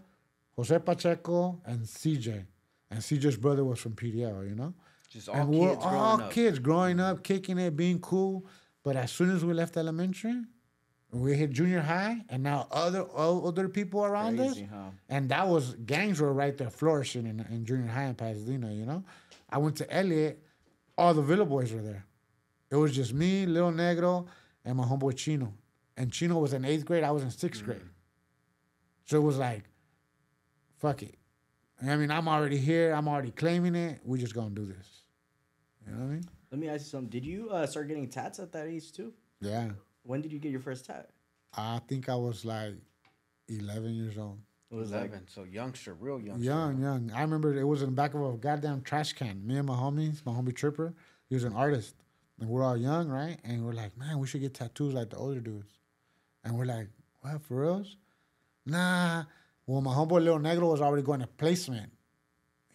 Jose 0.58 0.78
Pacheco, 0.80 1.62
and 1.66 1.80
CJ. 1.82 2.46
And 2.92 3.00
CJ's 3.00 3.38
brother 3.38 3.64
was 3.64 3.80
from 3.80 3.94
PDL. 3.94 4.48
You 4.50 4.56
know. 4.56 4.74
Just 5.10 5.30
all 5.30 5.36
and 5.36 5.50
kids 5.54 5.60
we're 5.62 5.76
growing 5.76 5.96
all 5.96 6.22
up. 6.22 6.32
kids 6.32 6.60
growing 6.60 7.00
up, 7.00 7.24
kicking 7.24 7.58
it, 7.60 7.76
being 7.78 8.00
cool. 8.00 8.46
But 8.84 8.98
as 8.98 9.12
soon 9.12 9.30
as 9.32 9.44
we 9.46 9.54
left 9.54 9.78
elementary, 9.78 10.42
we 11.22 11.36
hit 11.36 11.52
junior 11.52 11.82
high, 11.82 12.22
and 12.30 12.44
now 12.44 12.68
other 12.72 13.06
other 13.16 13.70
people 13.70 14.04
around 14.04 14.38
Crazy, 14.38 14.64
us, 14.64 14.70
huh? 14.72 14.90
and 15.10 15.30
that 15.30 15.48
was 15.48 15.76
gangs 15.86 16.20
were 16.20 16.34
right 16.34 16.58
there 16.58 16.70
flourishing 16.70 17.26
in, 17.26 17.46
in 17.50 17.66
junior 17.66 17.88
high 17.88 18.06
in 18.06 18.16
Pasadena. 18.16 18.72
You 18.72 18.86
know, 18.86 19.04
I 19.50 19.58
went 19.58 19.78
to 19.78 19.92
Eliot, 19.94 20.44
all 20.98 21.14
the 21.14 21.22
Villa 21.22 21.46
boys 21.46 21.72
were 21.72 21.82
there. 21.82 22.06
It 22.70 22.76
was 22.76 22.94
just 22.94 23.14
me, 23.14 23.46
Little 23.46 23.72
Negro, 23.72 24.28
and 24.64 24.78
my 24.78 24.84
homeboy 24.84 25.16
Chino. 25.16 25.54
And 25.98 26.12
Chino 26.12 26.38
was 26.40 26.54
in 26.54 26.66
eighth 26.66 26.86
grade, 26.86 27.04
I 27.04 27.12
was 27.12 27.24
in 27.24 27.32
sixth 27.32 27.64
grade. 27.64 27.82
So 29.06 29.18
it 29.18 29.24
was 29.24 29.38
like, 29.38 29.64
fuck 30.78 31.04
it. 31.04 31.16
I 31.86 31.96
mean, 31.96 32.12
I'm 32.12 32.28
already 32.28 32.58
here, 32.58 32.94
I'm 32.94 33.08
already 33.08 33.32
claiming 33.32 33.76
it. 33.76 34.02
We 34.04 34.20
just 34.20 34.34
gonna 34.34 34.50
do 34.50 34.66
this. 34.66 35.04
You 35.86 35.94
know 35.94 36.00
what 36.00 36.06
I 36.06 36.10
mean? 36.10 36.26
Let 36.52 36.60
me 36.60 36.68
ask 36.68 36.86
you 36.86 36.90
something. 36.90 37.10
Did 37.10 37.26
you 37.26 37.50
uh, 37.50 37.66
start 37.68 37.88
getting 37.88 38.08
tats 38.10 38.40
at 38.40 38.52
that 38.54 38.68
age 38.68 38.92
too? 38.92 39.14
Yeah. 39.40 39.70
When 40.06 40.22
did 40.22 40.32
you 40.32 40.40
get 40.40 40.52
your 40.52 40.62
first 40.62 40.86
tat? 40.86 41.10
I 41.58 41.80
think 41.88 42.10
I 42.10 42.16
was 42.16 42.46
like 42.46 42.76
11 43.48 43.94
years 43.94 44.18
old. 44.18 44.40
It 44.72 44.76
was 44.76 44.92
like 44.92 45.10
Eleven, 45.10 45.28
so 45.28 45.44
youngster, 45.44 45.94
real 45.94 46.20
youngster. 46.20 46.44
Young, 46.44 46.82
young. 46.82 47.12
I 47.14 47.22
remember 47.22 47.54
it 47.54 47.64
was 47.64 47.82
in 47.82 47.90
the 47.90 47.96
back 47.96 48.14
of 48.14 48.22
a 48.22 48.38
goddamn 48.38 48.82
trash 48.82 49.14
can. 49.14 49.46
Me 49.46 49.58
and 49.58 49.68
my 49.68 49.76
homies, 49.76 50.26
my 50.26 50.32
homie 50.32 50.56
Tripper, 50.56 50.94
he 51.30 51.36
was 51.36 51.44
an 51.44 51.54
artist. 51.54 51.96
And 52.40 52.50
we're 52.50 52.64
all 52.64 52.76
young, 52.76 53.08
right? 53.08 53.38
And 53.44 53.64
we're 53.64 53.74
like, 53.74 53.98
man, 53.98 54.20
we 54.20 54.28
should 54.28 54.42
get 54.42 54.54
tattoos 54.54 54.94
like 54.94 55.12
the 55.12 55.18
older 55.18 55.40
dudes. 55.40 55.72
And 56.44 56.58
we're 56.58 56.66
like, 56.66 56.90
what, 57.22 57.42
for 57.44 57.62
reals? 57.62 57.96
Nah. 58.66 59.24
Well, 59.66 59.82
my 59.82 59.94
homeboy 59.94 60.24
Little 60.24 60.40
Negro 60.40 60.72
was 60.72 60.82
already 60.82 61.04
going 61.04 61.22
to 61.22 61.28
placement. 61.28 61.92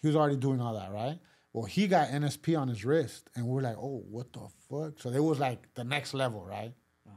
He 0.01 0.07
was 0.09 0.17
already 0.17 0.37
doing 0.37 0.61
all 0.61 0.75
that, 0.75 0.93
right? 0.93 1.19
Well, 1.53 1.67
he 1.67 1.87
got 1.87 2.09
NSP 2.09 2.59
on 2.59 2.69
his 2.69 2.85
wrist. 2.85 3.29
And 3.35 3.47
we're 3.47 3.61
like, 3.61 3.77
oh, 3.77 4.03
what 4.09 4.33
the 4.33 4.49
fuck? 4.69 5.01
So 5.01 5.11
it 5.11 5.23
was 5.23 5.39
like 5.39 5.75
the 5.75 5.85
next 5.85 6.15
level, 6.15 6.45
right? 6.45 6.73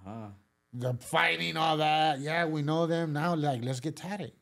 Uh-huh. 0.05 0.27
the 0.73 0.93
fighting, 0.95 1.57
all 1.57 1.77
that. 1.77 2.19
Yeah, 2.19 2.45
we 2.45 2.61
know 2.61 2.87
them 2.87 3.13
now. 3.13 3.35
Like, 3.35 3.63
let's 3.63 3.79
get 3.79 3.95
tatted. 3.95 4.33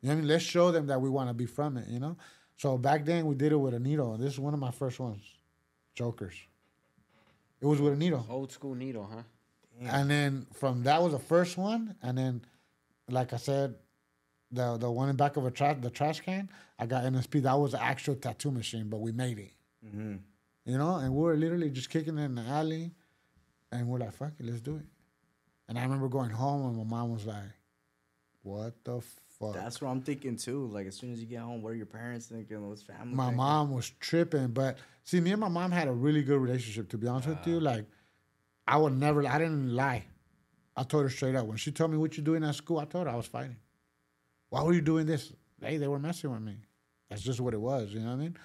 You 0.00 0.08
know 0.08 0.14
I 0.14 0.16
mean? 0.16 0.28
Let's 0.28 0.44
show 0.44 0.70
them 0.70 0.86
that 0.88 1.00
we 1.00 1.08
want 1.08 1.30
to 1.30 1.34
be 1.34 1.46
from 1.46 1.76
it. 1.76 1.88
You 1.88 2.00
know. 2.00 2.16
So 2.56 2.78
back 2.78 3.04
then 3.04 3.26
we 3.26 3.34
did 3.34 3.52
it 3.52 3.56
with 3.56 3.74
a 3.74 3.80
needle. 3.80 4.16
This 4.16 4.34
is 4.34 4.40
one 4.40 4.54
of 4.54 4.60
my 4.60 4.70
first 4.70 5.00
ones, 5.00 5.22
Jokers. 5.94 6.34
It 7.60 7.66
was 7.66 7.80
with 7.80 7.94
a 7.94 7.96
needle, 7.96 8.26
Old 8.28 8.52
school 8.52 8.74
needle, 8.74 9.08
huh? 9.10 9.22
and 9.80 10.10
then 10.10 10.46
from 10.52 10.82
that 10.84 11.02
was 11.02 11.12
the 11.12 11.18
first 11.18 11.56
one, 11.56 11.96
and 12.02 12.16
then, 12.18 12.42
like 13.08 13.32
I 13.32 13.38
said, 13.38 13.74
the 14.52 14.76
the 14.76 14.90
one 14.90 15.08
in 15.08 15.16
back 15.16 15.36
of 15.36 15.46
a 15.46 15.50
trash 15.50 15.76
the 15.80 15.90
trash 15.90 16.20
can. 16.20 16.50
I 16.78 16.86
got 16.86 17.04
NSP. 17.04 17.42
That 17.42 17.54
was 17.58 17.74
an 17.74 17.80
actual 17.82 18.16
tattoo 18.16 18.50
machine, 18.50 18.88
but 18.88 19.00
we 19.00 19.12
made 19.12 19.38
it. 19.38 19.52
Mhm. 19.84 20.20
You 20.66 20.78
know, 20.78 20.96
and 20.96 21.14
we 21.14 21.22
were 21.22 21.36
literally 21.36 21.70
just 21.70 21.90
kicking 21.90 22.18
it 22.18 22.24
in 22.24 22.34
the 22.34 22.42
alley, 22.42 22.92
and 23.74 23.88
we're 23.88 23.98
like, 23.98 24.12
"Fuck 24.12 24.32
it, 24.38 24.46
let's 24.46 24.60
do 24.60 24.76
it." 24.76 24.86
And 25.68 25.78
I 25.78 25.82
remember 25.82 26.08
going 26.08 26.30
home, 26.30 26.66
and 26.66 26.76
my 26.76 26.84
mom 26.84 27.12
was 27.12 27.26
like, 27.26 27.52
"What 28.42 28.84
the 28.84 29.00
fuck?" 29.38 29.54
That's 29.54 29.80
what 29.80 29.88
I'm 29.88 30.02
thinking 30.02 30.36
too. 30.36 30.66
Like 30.68 30.86
as 30.86 30.96
soon 30.96 31.12
as 31.12 31.20
you 31.20 31.26
get 31.26 31.40
home, 31.40 31.62
what 31.62 31.70
are 31.70 31.76
your 31.76 31.86
parents 31.86 32.26
thinking? 32.26 32.66
What's 32.68 32.82
family? 32.82 33.14
my 33.14 33.24
thinking? 33.24 33.36
mom 33.36 33.72
was 33.72 33.90
tripping, 34.00 34.48
but 34.48 34.78
see, 35.02 35.20
me 35.20 35.32
and 35.32 35.40
my 35.40 35.48
mom 35.48 35.70
had 35.72 35.88
a 35.88 35.92
really 35.92 36.22
good 36.22 36.38
relationship. 36.38 36.88
To 36.90 36.98
be 36.98 37.06
honest 37.06 37.28
with 37.28 37.46
you, 37.46 37.58
uh. 37.58 37.60
like, 37.60 37.86
I 38.66 38.76
would 38.76 38.98
never, 38.98 39.26
I 39.26 39.38
didn't 39.38 39.74
lie. 39.74 40.04
I 40.76 40.82
told 40.82 41.04
her 41.04 41.10
straight 41.10 41.36
up 41.36 41.46
when 41.46 41.56
she 41.56 41.70
told 41.70 41.90
me 41.90 41.96
what 41.96 42.16
you 42.16 42.22
doing 42.22 42.42
at 42.42 42.54
school. 42.54 42.78
I 42.78 42.84
told 42.84 43.06
her 43.06 43.12
I 43.12 43.16
was 43.16 43.26
fighting. 43.26 43.56
Why 44.48 44.62
were 44.62 44.72
you 44.72 44.80
doing 44.80 45.06
this? 45.06 45.32
Hey, 45.60 45.76
they 45.78 45.88
were 45.88 45.98
messing 45.98 46.30
with 46.30 46.42
me. 46.42 46.56
That's 47.08 47.22
just 47.22 47.40
what 47.40 47.54
it 47.54 47.60
was. 47.60 47.90
You 47.92 48.00
know 48.00 48.08
what 48.08 48.14
I 48.14 48.16
mean? 48.16 48.36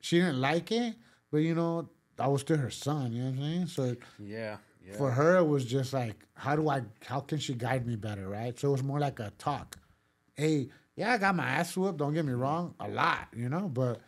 She 0.00 0.18
didn't 0.18 0.40
like 0.40 0.72
it, 0.72 0.94
but 1.30 1.38
you 1.38 1.54
know, 1.54 1.88
I 2.20 2.28
was 2.28 2.42
still 2.42 2.58
her 2.58 2.70
son. 2.70 3.12
You 3.12 3.24
know 3.24 3.30
what 3.30 3.38
I'm 3.38 3.40
saying? 3.40 3.66
So 3.66 3.96
Yeah, 4.18 4.56
yeah. 4.86 4.96
for 4.96 5.10
her 5.10 5.36
it 5.38 5.44
was 5.44 5.64
just 5.64 5.92
like 5.92 6.16
how 6.34 6.56
do 6.56 6.68
i 6.68 6.82
how 7.04 7.20
can 7.20 7.38
she 7.38 7.54
guide 7.54 7.86
me 7.86 7.96
better 7.96 8.28
right 8.28 8.58
so 8.58 8.68
it 8.68 8.72
was 8.72 8.82
more 8.82 9.00
like 9.00 9.18
a 9.20 9.32
talk 9.38 9.76
hey 10.34 10.68
yeah 10.96 11.12
i 11.12 11.18
got 11.18 11.34
my 11.34 11.46
ass 11.46 11.76
whooped 11.76 11.98
don't 11.98 12.14
get 12.14 12.24
me 12.24 12.32
mm-hmm. 12.32 12.42
wrong 12.42 12.74
a 12.80 12.88
lot 12.88 13.28
you 13.34 13.48
know 13.48 13.68
but 13.68 14.00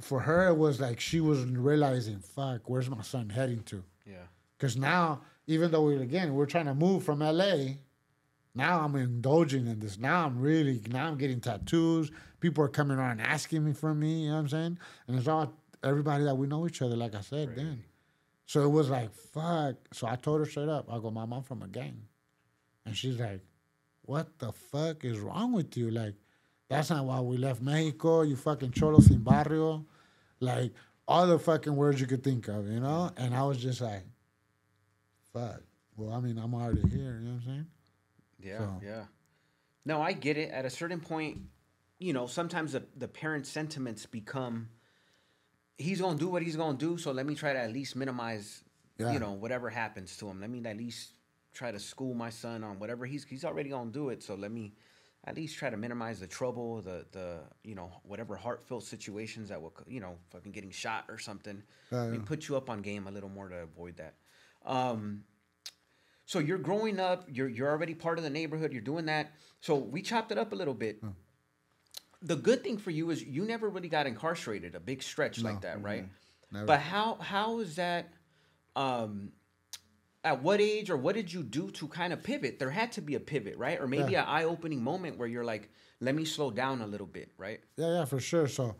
for 0.00 0.20
her 0.20 0.48
it 0.48 0.56
was 0.56 0.80
like 0.80 1.00
she 1.00 1.20
was 1.20 1.44
realizing 1.44 2.18
fuck 2.18 2.68
where's 2.68 2.90
my 2.90 3.02
son 3.02 3.30
heading 3.30 3.62
to 3.62 3.82
yeah. 4.06 4.16
because 4.58 4.76
now 4.76 5.20
even 5.46 5.70
though 5.70 5.82
we 5.82 5.96
again 5.96 6.34
we're 6.34 6.46
trying 6.46 6.66
to 6.66 6.74
move 6.74 7.02
from 7.02 7.20
la 7.20 7.54
now 8.54 8.80
i'm 8.80 8.94
indulging 8.94 9.66
in 9.66 9.80
this 9.80 9.98
now 9.98 10.26
i'm 10.26 10.38
really 10.38 10.82
now 10.90 11.06
i'm 11.06 11.16
getting 11.16 11.40
tattoos 11.40 12.10
people 12.40 12.62
are 12.62 12.68
coming 12.68 12.98
around 12.98 13.20
asking 13.20 13.64
me 13.64 13.72
for 13.72 13.94
me 13.94 14.24
you 14.24 14.28
know 14.28 14.34
what 14.34 14.40
i'm 14.40 14.48
saying 14.48 14.78
and 15.08 15.18
it's 15.18 15.28
all 15.28 15.50
everybody 15.86 16.24
that 16.24 16.36
we 16.36 16.46
know 16.46 16.66
each 16.66 16.82
other 16.82 16.96
like 16.96 17.14
i 17.14 17.20
said 17.20 17.54
then 17.56 17.82
so 18.48 18.62
it 18.62 18.68
was 18.68 18.88
like, 18.88 19.12
fuck. 19.12 19.74
So 19.92 20.06
I 20.06 20.14
told 20.14 20.38
her 20.38 20.46
straight 20.46 20.68
up, 20.68 20.86
I 20.88 21.00
go, 21.00 21.10
my 21.10 21.22
Mom, 21.22 21.38
I'm 21.38 21.42
from 21.42 21.62
a 21.62 21.66
gang. 21.66 22.02
And 22.84 22.96
she's 22.96 23.18
like, 23.18 23.40
What 24.02 24.38
the 24.38 24.52
fuck 24.52 25.04
is 25.04 25.18
wrong 25.18 25.52
with 25.52 25.76
you? 25.76 25.90
Like, 25.90 26.14
that's 26.68 26.90
not 26.90 27.04
why 27.06 27.18
we 27.18 27.38
left 27.38 27.60
Mexico, 27.60 28.22
you 28.22 28.36
fucking 28.36 28.70
cholo 28.70 29.00
sin 29.00 29.18
barrio. 29.24 29.84
Like, 30.38 30.72
all 31.08 31.26
the 31.26 31.40
fucking 31.40 31.74
words 31.74 32.00
you 32.00 32.06
could 32.06 32.22
think 32.22 32.46
of, 32.46 32.68
you 32.68 32.78
know? 32.78 33.10
And 33.16 33.34
I 33.34 33.42
was 33.42 33.58
just 33.58 33.80
like, 33.80 34.04
fuck. 35.32 35.60
Well, 35.96 36.12
I 36.12 36.20
mean, 36.20 36.38
I'm 36.38 36.54
already 36.54 36.82
here, 36.88 37.18
you 37.20 37.28
know 37.28 37.34
what 37.34 37.42
I'm 37.42 37.46
saying? 37.46 37.66
Yeah, 38.38 38.58
So- 38.58 38.80
yeah. 38.84 39.04
No, 39.84 40.00
I 40.02 40.12
get 40.12 40.36
it. 40.36 40.50
At 40.52 40.64
a 40.64 40.70
certain 40.70 41.00
point, 41.00 41.38
you 41.98 42.12
know, 42.12 42.28
sometimes 42.28 42.74
the, 42.74 42.84
the 42.96 43.08
parent 43.08 43.44
sentiments 43.44 44.06
become 44.06 44.68
he's 45.78 46.00
gonna 46.00 46.18
do 46.18 46.28
what 46.28 46.42
he's 46.42 46.56
gonna 46.56 46.78
do, 46.78 46.98
so 46.98 47.12
let 47.12 47.26
me 47.26 47.34
try 47.34 47.52
to 47.52 47.58
at 47.58 47.72
least 47.72 47.96
minimize 47.96 48.62
Yeah. 48.98 49.12
you 49.12 49.18
know, 49.18 49.32
whatever 49.32 49.68
happens 49.70 50.16
to 50.18 50.28
him. 50.28 50.40
Let 50.40 50.50
me 50.50 50.64
at 50.64 50.76
least 50.76 51.12
try 51.52 51.70
to 51.70 51.78
school 51.78 52.14
my 52.14 52.30
son 52.30 52.64
on 52.64 52.78
whatever 52.78 53.06
he's 53.06 53.24
he's 53.24 53.44
already 53.44 53.70
gonna 53.70 53.90
do 53.90 54.08
it, 54.10 54.22
so 54.22 54.34
let 54.34 54.50
me 54.50 54.74
at 55.24 55.34
least 55.34 55.58
try 55.58 55.68
to 55.68 55.76
minimize 55.76 56.20
the 56.20 56.26
trouble, 56.26 56.80
the 56.82 57.04
the 57.12 57.40
you 57.62 57.74
know, 57.74 57.90
whatever 58.04 58.36
heartfelt 58.36 58.84
situations 58.84 59.48
that 59.50 59.60
will 59.60 59.74
you 59.86 60.00
know, 60.00 60.18
fucking 60.30 60.52
getting 60.52 60.70
shot 60.70 61.04
or 61.08 61.18
something. 61.18 61.62
Yeah, 61.90 62.02
I 62.04 62.08
mean, 62.08 62.22
put 62.22 62.48
you 62.48 62.56
up 62.56 62.70
on 62.70 62.80
game 62.80 63.06
a 63.06 63.10
little 63.10 63.28
more 63.28 63.48
to 63.48 63.56
avoid 63.56 63.96
that. 63.96 64.14
Um, 64.64 65.24
so 66.24 66.38
you're 66.38 66.58
growing 66.58 66.98
up. 66.98 67.26
You're 67.30 67.48
you're 67.48 67.70
already 67.70 67.94
part 67.94 68.18
of 68.18 68.24
the 68.24 68.30
neighborhood. 68.30 68.72
You're 68.72 68.82
doing 68.82 69.06
that. 69.06 69.32
So 69.60 69.76
we 69.76 70.00
chopped 70.02 70.32
it 70.32 70.38
up 70.38 70.52
a 70.52 70.56
little 70.56 70.74
bit. 70.74 71.02
The 72.22 72.36
good 72.36 72.62
thing 72.62 72.78
for 72.78 72.90
you 72.90 73.10
is 73.10 73.22
you 73.22 73.44
never 73.44 73.68
really 73.68 73.88
got 73.88 74.06
incarcerated 74.06 74.74
a 74.74 74.80
big 74.80 75.02
stretch 75.02 75.42
like 75.42 75.60
that, 75.62 75.82
right? 75.82 76.08
Never. 76.50 76.66
But 76.66 76.80
how 76.80 77.16
how 77.16 77.58
is 77.60 77.76
that? 77.76 78.08
Um, 78.74 79.32
at 80.24 80.42
what 80.42 80.60
age 80.60 80.90
or 80.90 80.96
what 80.96 81.14
did 81.14 81.32
you 81.32 81.42
do 81.44 81.70
to 81.70 81.86
kind 81.86 82.12
of 82.12 82.22
pivot? 82.22 82.58
There 82.58 82.70
had 82.70 82.90
to 82.92 83.00
be 83.00 83.14
a 83.14 83.20
pivot, 83.20 83.56
right? 83.58 83.80
Or 83.80 83.86
maybe 83.86 84.12
Yeah. 84.12 84.22
an 84.22 84.28
eye 84.28 84.44
opening 84.44 84.82
moment 84.82 85.18
where 85.18 85.28
you're 85.28 85.44
like, 85.44 85.70
let 86.00 86.14
me 86.16 86.24
slow 86.24 86.50
down 86.50 86.82
a 86.82 86.86
little 86.86 87.06
bit, 87.06 87.30
right? 87.38 87.60
Yeah, 87.76 87.98
yeah, 87.98 88.04
for 88.06 88.18
sure. 88.18 88.48
So 88.48 88.74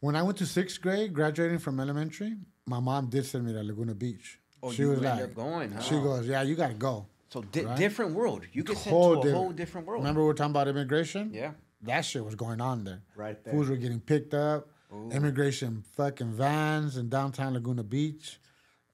when 0.00 0.16
I 0.16 0.22
went 0.22 0.38
to 0.38 0.46
sixth 0.46 0.80
grade, 0.80 1.14
graduating 1.14 1.58
from 1.58 1.78
elementary, 1.78 2.36
my 2.66 2.80
mom 2.80 3.06
did 3.08 3.24
send 3.24 3.46
me 3.46 3.52
to 3.52 3.62
Laguna 3.62 3.94
Beach. 3.94 4.40
Oh, 4.62 4.72
she 4.72 4.82
you 4.82 4.88
was 4.90 4.98
ended 4.98 5.12
like, 5.12 5.22
up 5.24 5.34
going, 5.34 5.72
huh? 5.72 5.80
she 5.80 5.94
goes, 5.94 6.26
yeah, 6.26 6.42
you 6.42 6.54
gotta 6.56 6.74
go. 6.74 7.06
So 7.30 7.42
di- 7.42 7.64
Right. 7.64 7.76
different 7.76 8.12
world. 8.14 8.44
You 8.52 8.62
get 8.64 8.76
sent 8.78 8.94
to 8.94 9.12
a 9.28 9.32
whole 9.32 9.52
different 9.52 9.86
world. 9.86 10.02
Remember 10.02 10.24
we 10.24 10.30
are 10.30 10.34
talking 10.34 10.50
about 10.50 10.68
immigration? 10.68 11.30
Yeah. 11.32 11.52
That 11.82 12.02
shit 12.04 12.24
was 12.24 12.34
going 12.34 12.60
on 12.60 12.84
there. 12.84 13.02
Right 13.16 13.42
there. 13.44 13.52
Fools 13.54 13.68
were 13.68 13.76
getting 13.76 14.00
picked 14.00 14.34
up. 14.34 14.68
Immigration 15.10 15.82
fucking 15.96 16.32
vans 16.32 16.96
in 16.98 17.08
downtown 17.08 17.54
Laguna 17.54 17.82
Beach. 17.82 18.38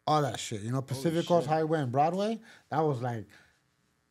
All 0.07 0.23
that 0.23 0.39
shit. 0.39 0.63
You 0.63 0.71
know, 0.71 0.81
Pacific 0.81 1.27
Coast 1.27 1.47
Highway 1.49 1.81
and 1.81 1.91
Broadway, 1.93 2.41
that 2.71 2.81
was 2.81 3.03
like 3.03 3.27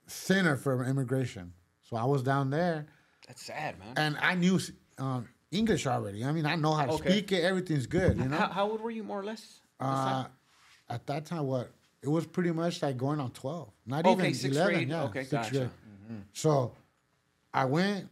center 0.06 0.58
for 0.58 0.84
immigration. 0.84 1.54
So 1.84 1.96
I 1.98 2.04
was 2.06 2.22
down 2.24 2.50
there 2.50 2.88
That's 3.28 3.42
sad, 3.44 3.80
man. 3.80 3.94
and 3.96 4.18
I 4.22 4.36
knew 4.36 4.60
um, 4.98 5.28
English 5.52 5.88
already. 5.88 6.24
I 6.26 6.32
mean, 6.34 6.46
I 6.46 6.56
know 6.56 6.74
how 6.74 6.86
to 6.88 6.92
Okay. 6.94 7.10
speak 7.10 7.32
it. 7.32 7.44
Everything's 7.44 7.88
good, 7.88 8.18
you 8.18 8.26
know? 8.28 8.38
How, 8.38 8.48
how 8.50 8.70
old 8.70 8.82
were 8.82 8.92
you, 8.92 9.04
more 9.04 9.20
or 9.22 9.24
less? 9.24 9.62
at? 9.80 9.86
Uh, 9.88 10.28
at 10.90 11.08
that 11.08 11.26
time, 11.26 11.46
what? 11.46 11.72
It 12.02 12.10
was 12.10 12.26
pretty 12.28 12.52
much 12.52 12.82
like 12.82 12.98
going 12.98 13.20
on 13.20 13.32
12. 13.32 13.70
Not 13.86 14.06
Okay, 14.06 14.30
even 14.30 14.52
11. 14.52 14.74
grade. 14.74 14.90
Yeah, 14.90 15.04
Okay, 15.04 15.20
sixth 15.22 15.32
gotcha. 15.32 15.72
grade. 16.10 16.24
So 16.34 16.74
I 17.54 17.66
went, 17.66 18.10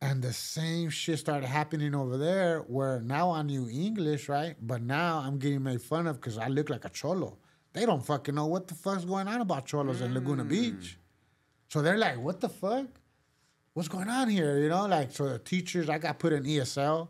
and 0.00 0.22
the 0.22 0.32
same 0.32 0.90
shit 0.90 1.18
started 1.18 1.46
happening 1.46 1.94
over 1.94 2.16
there 2.16 2.60
where 2.60 3.00
now 3.00 3.30
I 3.30 3.42
knew 3.42 3.68
English, 3.68 4.28
right? 4.28 4.54
But 4.60 4.82
now 4.82 5.18
I'm 5.18 5.38
getting 5.38 5.62
made 5.62 5.80
fun 5.80 6.06
of 6.06 6.16
because 6.20 6.36
I 6.38 6.48
look 6.48 6.68
like 6.68 6.84
a 6.84 6.90
cholo. 6.90 7.38
They 7.72 7.86
don't 7.86 8.04
fucking 8.04 8.34
know 8.34 8.46
what 8.46 8.68
the 8.68 8.74
fuck's 8.74 9.04
going 9.04 9.28
on 9.28 9.40
about 9.40 9.66
cholos 9.66 10.00
in 10.00 10.14
Laguna 10.14 10.44
Mm. 10.44 10.48
Beach. 10.48 10.98
So 11.68 11.82
they're 11.82 11.98
like, 11.98 12.18
what 12.18 12.40
the 12.40 12.48
fuck? 12.48 12.86
What's 13.74 13.88
going 13.88 14.08
on 14.08 14.28
here? 14.28 14.58
You 14.58 14.68
know, 14.68 14.86
like, 14.86 15.10
so 15.12 15.28
the 15.28 15.38
teachers, 15.38 15.88
I 15.90 15.98
got 15.98 16.18
put 16.18 16.32
in 16.32 16.44
ESL. 16.44 17.08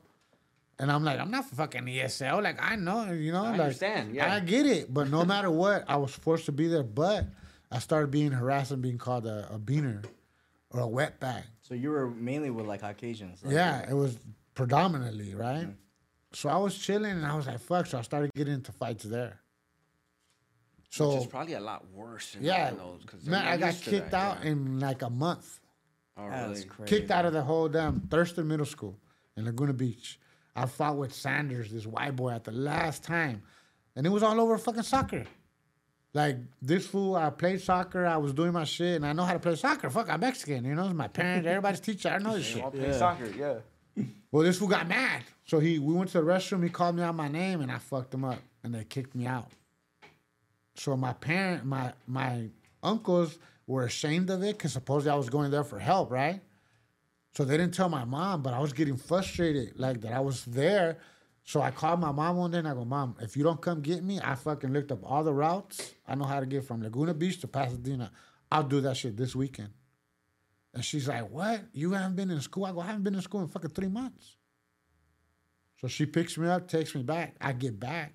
And 0.78 0.90
I'm 0.92 1.04
like, 1.04 1.18
I'm 1.20 1.30
not 1.30 1.46
fucking 1.46 1.84
ESL. 1.84 2.42
Like, 2.42 2.58
I 2.60 2.76
know, 2.76 3.10
you 3.12 3.32
know, 3.32 3.44
I 3.44 3.50
like, 3.52 3.60
understand, 3.60 4.14
yeah. 4.14 4.34
I 4.34 4.40
get 4.40 4.66
it. 4.66 4.92
But 4.92 5.08
no 5.08 5.24
matter 5.24 5.50
what, 5.50 5.84
I 5.88 5.96
was 5.96 6.12
forced 6.12 6.46
to 6.46 6.52
be 6.52 6.68
there. 6.68 6.82
But 6.82 7.26
I 7.70 7.78
started 7.78 8.10
being 8.10 8.30
harassed 8.32 8.72
and 8.72 8.82
being 8.82 8.98
called 8.98 9.26
a, 9.26 9.48
a 9.52 9.58
beaner 9.58 10.04
or 10.70 10.80
a 10.80 10.86
wet 10.86 11.18
bag. 11.20 11.44
So 11.66 11.74
you 11.74 11.90
were 11.90 12.08
mainly 12.08 12.50
with 12.50 12.66
like 12.66 12.80
Caucasians. 12.82 13.42
Like, 13.42 13.54
Yeah, 13.54 13.88
it 13.90 13.94
was 13.94 14.18
predominantly, 14.54 15.34
right? 15.34 15.66
Mm. 15.66 15.74
So 16.32 16.48
I 16.48 16.56
was 16.58 16.76
chilling 16.78 17.10
and 17.12 17.26
I 17.26 17.34
was 17.34 17.46
like, 17.46 17.58
fuck. 17.58 17.86
So 17.86 17.98
I 17.98 18.02
started 18.02 18.30
getting 18.34 18.54
into 18.54 18.70
fights 18.72 19.04
there. 19.04 19.40
So, 20.90 21.14
Which 21.14 21.22
is 21.22 21.26
probably 21.26 21.54
a 21.54 21.60
lot 21.60 21.84
worse. 21.92 22.36
In 22.36 22.44
yeah, 22.44 22.68
in 22.70 22.76
those, 22.76 23.02
'cause 23.04 23.24
man, 23.26 23.46
I 23.46 23.56
got 23.56 23.74
kicked 23.74 24.12
that, 24.12 24.38
out 24.38 24.44
yeah. 24.44 24.50
in 24.50 24.78
like 24.78 25.02
a 25.02 25.10
month. 25.10 25.60
Oh, 26.16 26.30
That's 26.30 26.60
really? 26.60 26.64
crazy. 26.68 26.96
Kicked 26.96 27.10
out 27.10 27.24
of 27.26 27.32
the 27.32 27.42
whole 27.42 27.68
damn 27.68 28.00
Thurston 28.00 28.46
Middle 28.46 28.64
School 28.64 28.96
in 29.36 29.44
Laguna 29.44 29.72
Beach. 29.72 30.18
I 30.54 30.66
fought 30.66 30.96
with 30.96 31.12
Sanders, 31.12 31.70
this 31.70 31.84
white 31.86 32.14
boy, 32.16 32.30
at 32.30 32.44
the 32.44 32.52
last 32.52 33.02
time, 33.02 33.42
and 33.96 34.06
it 34.06 34.10
was 34.10 34.22
all 34.22 34.40
over 34.40 34.56
fucking 34.56 34.84
soccer. 34.84 35.24
Like 36.16 36.38
this 36.62 36.86
fool, 36.86 37.14
I 37.14 37.28
played 37.28 37.60
soccer. 37.60 38.06
I 38.06 38.16
was 38.16 38.32
doing 38.32 38.50
my 38.50 38.64
shit, 38.64 38.96
and 38.96 39.04
I 39.04 39.12
know 39.12 39.24
how 39.24 39.34
to 39.34 39.38
play 39.38 39.54
soccer. 39.54 39.90
Fuck, 39.90 40.08
I'm 40.08 40.20
Mexican. 40.20 40.64
You 40.64 40.74
know, 40.74 40.86
It's 40.86 40.94
my 40.94 41.08
parents, 41.08 41.46
everybody's 41.46 41.80
teacher. 41.80 42.08
I 42.08 42.16
know 42.16 42.34
this 42.34 42.46
shit. 42.46 42.62
I'll 42.64 42.70
play 42.70 42.90
soccer. 42.94 43.26
Yeah. 43.26 44.04
Well, 44.32 44.42
this 44.42 44.58
fool 44.58 44.68
got 44.68 44.88
mad. 44.88 45.24
So 45.44 45.58
he 45.58 45.78
we 45.78 45.92
went 45.92 46.08
to 46.12 46.20
the 46.22 46.24
restroom, 46.24 46.62
he 46.62 46.70
called 46.70 46.96
me 46.96 47.02
out 47.02 47.14
my 47.14 47.28
name 47.28 47.60
and 47.60 47.70
I 47.70 47.76
fucked 47.76 48.14
him 48.14 48.24
up 48.24 48.38
and 48.64 48.74
they 48.74 48.84
kicked 48.84 49.14
me 49.14 49.26
out. 49.26 49.50
So 50.76 50.96
my 50.96 51.12
parent 51.12 51.66
my 51.66 51.92
my 52.06 52.48
uncles 52.82 53.38
were 53.66 53.84
ashamed 53.84 54.30
of 54.30 54.42
it 54.42 54.56
because 54.56 54.72
supposedly 54.72 55.12
I 55.12 55.16
was 55.16 55.28
going 55.28 55.50
there 55.50 55.64
for 55.64 55.78
help, 55.78 56.10
right? 56.10 56.40
So 57.34 57.44
they 57.44 57.58
didn't 57.58 57.74
tell 57.74 57.90
my 57.90 58.06
mom, 58.06 58.40
but 58.42 58.54
I 58.54 58.58
was 58.60 58.72
getting 58.72 58.96
frustrated, 58.96 59.78
like 59.78 60.00
that 60.00 60.12
I 60.14 60.20
was 60.20 60.46
there. 60.46 60.96
So 61.46 61.62
I 61.62 61.70
called 61.70 62.00
my 62.00 62.10
mom 62.10 62.36
one 62.38 62.50
day 62.50 62.58
and 62.58 62.66
I 62.66 62.74
go, 62.74 62.84
Mom, 62.84 63.14
if 63.20 63.36
you 63.36 63.44
don't 63.44 63.62
come 63.62 63.80
get 63.80 64.02
me, 64.02 64.18
I 64.22 64.34
fucking 64.34 64.72
looked 64.72 64.90
up 64.90 64.98
all 65.08 65.22
the 65.22 65.32
routes. 65.32 65.94
I 66.06 66.16
know 66.16 66.24
how 66.24 66.40
to 66.40 66.46
get 66.46 66.64
from 66.64 66.82
Laguna 66.82 67.14
Beach 67.14 67.40
to 67.40 67.46
Pasadena. 67.46 68.10
I'll 68.50 68.64
do 68.64 68.80
that 68.80 68.96
shit 68.96 69.16
this 69.16 69.34
weekend. 69.36 69.70
And 70.74 70.84
she's 70.84 71.06
like, 71.06 71.30
What? 71.30 71.62
You 71.72 71.92
haven't 71.92 72.16
been 72.16 72.30
in 72.32 72.40
school? 72.40 72.64
I 72.64 72.72
go, 72.72 72.80
I 72.80 72.86
haven't 72.86 73.04
been 73.04 73.14
in 73.14 73.22
school 73.22 73.42
in 73.42 73.46
fucking 73.48 73.70
three 73.70 73.86
months. 73.88 74.34
So 75.80 75.86
she 75.86 76.04
picks 76.04 76.36
me 76.36 76.48
up, 76.48 76.66
takes 76.68 76.94
me 76.96 77.02
back. 77.04 77.36
I 77.40 77.52
get 77.52 77.78
back. 77.78 78.14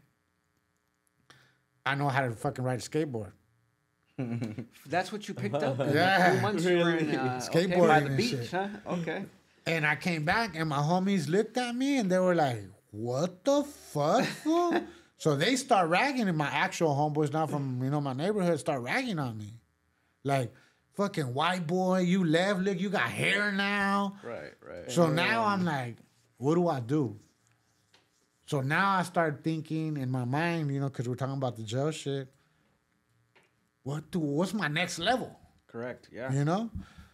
I 1.86 1.96
know 1.96 2.10
how 2.10 2.22
to 2.28 2.32
fucking 2.32 2.64
ride 2.66 2.80
a 2.80 2.82
skateboard. 2.82 3.32
That's 4.86 5.12
what 5.12 5.28
you 5.30 5.34
picked 5.34 5.56
up. 5.56 5.80
Yeah. 5.94 6.36
Two 6.36 6.42
months 6.42 6.66
you 6.66 6.78
were 6.80 6.96
in, 6.98 7.16
uh, 7.16 7.42
okay, 7.50 7.66
by 7.68 8.02
the 8.02 8.06
and 8.08 8.18
beach, 8.18 8.30
shit. 8.32 8.52
huh? 8.52 8.68
Okay. 8.88 9.24
And 9.66 9.86
I 9.88 9.96
came 9.96 10.26
back 10.26 10.56
and 10.56 10.68
my 10.68 10.78
homies 10.80 11.30
looked 11.30 11.58
at 11.58 11.74
me 11.76 11.98
and 11.98 12.12
they 12.12 12.20
were 12.20 12.36
like, 12.36 12.62
What 12.92 13.46
the 13.46 13.64
fuck, 13.64 14.28
so 15.18 15.36
they 15.36 15.56
start 15.56 15.90
ragging 15.90 16.28
and 16.28 16.38
my 16.38 16.50
actual 16.50 16.90
homeboys 16.90 17.32
now 17.32 17.48
from, 17.48 17.82
you 17.82 17.90
know, 17.90 18.02
my 18.02 18.14
neighborhood 18.14 18.60
start 18.60 18.82
ragging 18.82 19.18
on 19.18 19.38
me. 19.38 19.62
Like, 20.26 20.54
fucking 20.94 21.34
white 21.34 21.66
boy, 21.66 22.00
you 22.00 22.26
left, 22.26 22.60
look, 22.60 22.80
you 22.80 22.90
got 22.90 23.10
hair 23.10 23.52
now. 23.52 24.18
Right, 24.24 24.52
right. 24.62 24.92
So 24.92 25.08
now 25.08 25.46
I'm 25.46 25.64
like, 25.64 25.98
what 26.38 26.56
do 26.56 26.68
I 26.68 26.82
do? 26.82 27.18
So 28.46 28.60
now 28.60 28.98
I 28.98 29.04
start 29.04 29.42
thinking 29.42 29.96
in 29.96 30.12
my 30.12 30.26
mind, 30.26 30.74
you 30.74 30.82
know, 30.82 30.90
because 30.90 31.08
we're 31.08 31.16
talking 31.16 31.36
about 31.36 31.56
the 31.56 31.64
jail 31.64 31.92
shit. 31.92 32.28
What 33.84 34.12
do? 34.12 34.20
What's 34.20 34.54
my 34.54 34.68
next 34.68 35.00
level? 35.00 35.40
Correct. 35.68 36.10
Yeah. 36.12 36.34
You 36.34 36.44
know. 36.44 36.70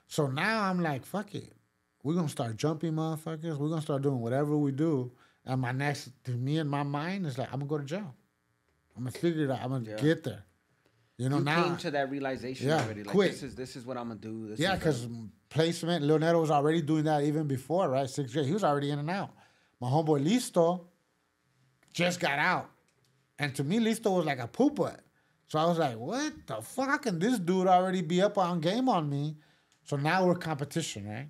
So 0.07 0.25
now 0.25 0.63
I'm 0.63 0.81
like, 0.81 1.05
fuck 1.05 1.35
it. 1.35 1.53
We're 2.01 2.15
gonna 2.15 2.29
start 2.29 2.57
jumping, 2.57 2.93
motherfuckers. 2.93 3.57
We're 3.57 3.69
gonna 3.69 3.81
start 3.81 4.01
doing 4.01 4.19
whatever 4.19 4.57
we 4.57 4.71
do. 4.71 5.11
And 5.47 5.61
my 5.61 5.71
next, 5.71 6.11
to 6.25 6.31
me 6.31 6.57
in 6.59 6.67
my 6.67 6.83
mind, 6.83 7.25
is 7.25 7.37
like, 7.37 7.47
I'm 7.53 7.59
gonna 7.59 7.69
go 7.69 7.77
to 7.77 7.83
jail. 7.85 8.13
I'm 8.95 9.03
gonna 9.03 9.11
figure 9.11 9.45
it 9.45 9.51
out. 9.51 9.59
I'm 9.63 9.69
gonna 9.69 9.89
Yeah. 9.89 9.95
get 10.01 10.23
there. 10.23 10.43
You 11.17 11.29
know 11.29 11.37
You 11.39 11.43
now. 11.45 11.63
came 11.69 11.77
to 11.77 11.91
that 11.91 12.11
realization 12.11 12.67
Yeah, 12.67 12.83
already. 12.83 13.03
Like 13.03 13.13
quick. 13.13 13.31
this 13.31 13.41
is 13.43 13.55
this 13.55 13.75
is 13.75 13.85
what 13.85 13.97
I'm 13.97 14.09
gonna 14.09 14.19
do. 14.19 14.49
This 14.49 14.59
Yeah, 14.59 14.75
because 14.75 15.07
placement, 15.49 16.03
Leonardo 16.05 16.41
was 16.41 16.51
already 16.51 16.81
doing 16.81 17.05
that 17.05 17.23
even 17.23 17.47
before, 17.47 17.89
right? 17.89 18.09
Sixth 18.09 18.33
grade. 18.33 18.45
He 18.45 18.53
was 18.53 18.63
already 18.63 18.91
in 18.91 18.99
and 18.99 19.09
out. 19.09 19.31
My 19.79 19.87
homeboy 19.89 20.23
Listo 20.23 20.85
just 21.93 22.19
got 22.19 22.37
out. 22.39 22.69
And 23.39 23.55
to 23.55 23.63
me, 23.63 23.79
Listo 23.79 24.15
was 24.15 24.25
like 24.25 24.39
a 24.39 24.47
poopa. 24.47 24.99
So 25.47 25.57
I 25.59 25.65
was 25.65 25.77
like, 25.79 25.97
what 25.97 26.33
the 26.45 26.61
fuck? 26.61 26.89
How 26.89 26.97
can 26.97 27.19
this 27.19 27.39
dude 27.39 27.67
already 27.67 28.01
be 28.01 28.21
up 28.21 28.37
on 28.37 28.59
game 28.59 28.89
on 28.89 29.09
me? 29.09 29.37
So 29.83 29.95
now 29.95 30.25
we're 30.25 30.35
competition, 30.35 31.07
right? 31.07 31.29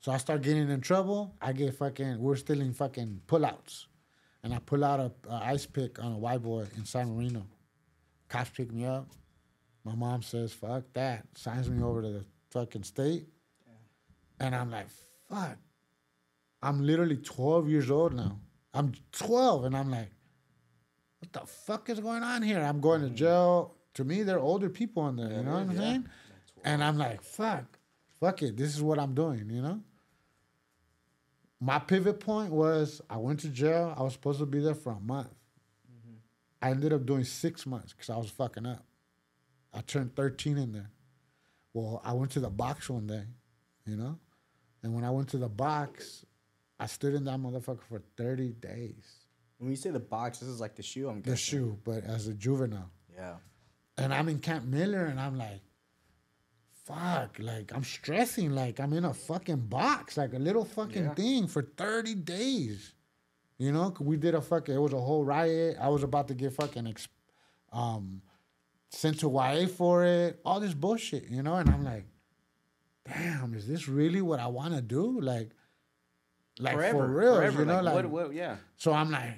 So 0.00 0.12
I 0.12 0.16
start 0.18 0.42
getting 0.42 0.70
in 0.70 0.80
trouble. 0.80 1.34
I 1.40 1.52
get 1.52 1.74
fucking, 1.74 2.18
we're 2.18 2.36
stealing 2.36 2.72
fucking 2.72 3.22
pullouts. 3.26 3.86
And 4.42 4.54
I 4.54 4.60
pull 4.60 4.84
out 4.84 5.00
a, 5.00 5.12
a 5.28 5.36
ice 5.44 5.66
pick 5.66 6.02
on 6.02 6.12
a 6.12 6.18
white 6.18 6.42
boy 6.42 6.66
in 6.76 6.84
San 6.84 7.14
Marino. 7.14 7.46
Cops 8.28 8.50
pick 8.50 8.72
me 8.72 8.84
up. 8.86 9.08
My 9.84 9.94
mom 9.94 10.22
says, 10.22 10.52
fuck 10.52 10.84
that. 10.92 11.26
Signs 11.34 11.68
me 11.68 11.82
over 11.82 12.02
to 12.02 12.08
the 12.08 12.24
fucking 12.50 12.84
state. 12.84 13.26
And 14.40 14.54
I'm 14.54 14.70
like, 14.70 14.86
fuck. 15.28 15.56
I'm 16.62 16.84
literally 16.84 17.16
12 17.16 17.68
years 17.68 17.90
old 17.90 18.14
now. 18.14 18.38
I'm 18.74 18.92
12 19.12 19.64
and 19.64 19.76
I'm 19.76 19.90
like, 19.90 20.10
what 21.18 21.32
the 21.32 21.46
fuck 21.46 21.90
is 21.90 21.98
going 22.00 22.22
on 22.22 22.42
here? 22.42 22.60
I'm 22.60 22.80
going 22.80 23.00
to 23.00 23.10
jail. 23.10 23.74
To 23.94 24.04
me, 24.04 24.22
they're 24.22 24.38
older 24.38 24.68
people 24.68 25.08
in 25.08 25.16
there, 25.16 25.30
you 25.32 25.42
know 25.42 25.52
what 25.54 25.62
I'm 25.62 25.76
saying? 25.76 26.08
And 26.64 26.84
I'm 26.84 26.96
like, 26.98 27.22
fuck, 27.22 27.78
fuck 28.20 28.42
it. 28.42 28.56
This 28.56 28.76
is 28.76 28.82
what 28.82 28.98
I'm 29.00 29.14
doing, 29.14 29.50
you 29.50 29.60
know? 29.62 29.80
My 31.60 31.78
pivot 31.78 32.20
point 32.20 32.52
was 32.52 33.00
I 33.10 33.16
went 33.16 33.40
to 33.40 33.48
jail. 33.48 33.94
I 33.96 34.02
was 34.02 34.12
supposed 34.12 34.38
to 34.38 34.46
be 34.46 34.60
there 34.60 34.74
for 34.74 34.92
a 34.92 35.00
month. 35.00 35.34
Mm-hmm. 35.90 36.16
I 36.62 36.70
ended 36.70 36.92
up 36.92 37.04
doing 37.04 37.24
six 37.24 37.66
months 37.66 37.92
because 37.92 38.10
I 38.10 38.16
was 38.16 38.30
fucking 38.30 38.66
up. 38.66 38.84
I 39.74 39.80
turned 39.80 40.14
13 40.14 40.56
in 40.56 40.72
there. 40.72 40.90
Well, 41.74 42.00
I 42.04 42.12
went 42.12 42.30
to 42.32 42.40
the 42.40 42.50
box 42.50 42.88
one 42.88 43.06
day, 43.06 43.24
you 43.86 43.96
know? 43.96 44.18
And 44.82 44.94
when 44.94 45.04
I 45.04 45.10
went 45.10 45.28
to 45.30 45.38
the 45.38 45.48
box, 45.48 46.24
I 46.78 46.86
stood 46.86 47.14
in 47.14 47.24
that 47.24 47.38
motherfucker 47.38 47.82
for 47.88 48.02
30 48.16 48.52
days. 48.52 49.04
When 49.58 49.70
you 49.70 49.76
say 49.76 49.90
the 49.90 49.98
box, 49.98 50.38
this 50.38 50.48
is 50.48 50.60
like 50.60 50.76
the 50.76 50.82
shoe. 50.82 51.08
I'm 51.08 51.16
getting. 51.16 51.32
The 51.32 51.36
shoe, 51.36 51.78
but 51.84 52.04
as 52.04 52.28
a 52.28 52.34
juvenile. 52.34 52.90
Yeah. 53.14 53.34
And 53.96 54.14
I'm 54.14 54.28
in 54.28 54.38
Camp 54.38 54.64
Miller 54.64 55.06
and 55.06 55.18
I'm 55.18 55.36
like, 55.36 55.60
fuck, 56.88 57.38
like 57.38 57.72
I'm 57.74 57.84
stressing, 57.84 58.52
like 58.54 58.80
I'm 58.80 58.92
in 58.92 59.04
a 59.04 59.14
fucking 59.14 59.66
box, 59.68 60.16
like 60.16 60.32
a 60.34 60.38
little 60.38 60.64
fucking 60.64 61.04
Yeah. 61.04 61.14
thing 61.14 61.46
for 61.46 61.62
30 61.62 62.14
days. 62.14 62.94
You 63.58 63.72
know, 63.72 63.94
we 64.00 64.16
did 64.16 64.34
a 64.34 64.40
fucking, 64.40 64.74
it 64.74 64.78
was 64.78 64.92
a 64.92 65.00
whole 65.00 65.24
riot. 65.24 65.76
I 65.80 65.88
was 65.88 66.02
about 66.02 66.28
to 66.28 66.34
get 66.34 66.52
fucking 66.54 66.86
ex- 66.86 67.08
um, 67.72 68.22
sent 68.90 69.20
to 69.20 69.28
YA 69.30 69.66
for 69.66 70.04
it, 70.04 70.40
all 70.44 70.60
this 70.60 70.74
bullshit, 70.74 71.28
you 71.28 71.42
know? 71.42 71.56
And 71.56 71.68
I'm 71.68 71.84
like, 71.84 72.06
damn, 73.04 73.54
is 73.54 73.66
this 73.66 73.88
really 73.88 74.22
what 74.22 74.38
I 74.40 74.46
want 74.46 74.74
to 74.74 74.80
do? 74.82 75.20
Like, 75.20 75.50
like 76.60 76.74
forever, 76.74 76.98
for 76.98 77.06
real, 77.08 77.34
forever. 77.36 77.58
you 77.60 77.66
know? 77.66 77.74
like, 77.82 77.84
Like, 77.84 77.94
what, 77.94 78.06
what, 78.10 78.32
yeah. 78.34 78.56
so 78.76 78.92
I'm 78.92 79.10
like, 79.10 79.34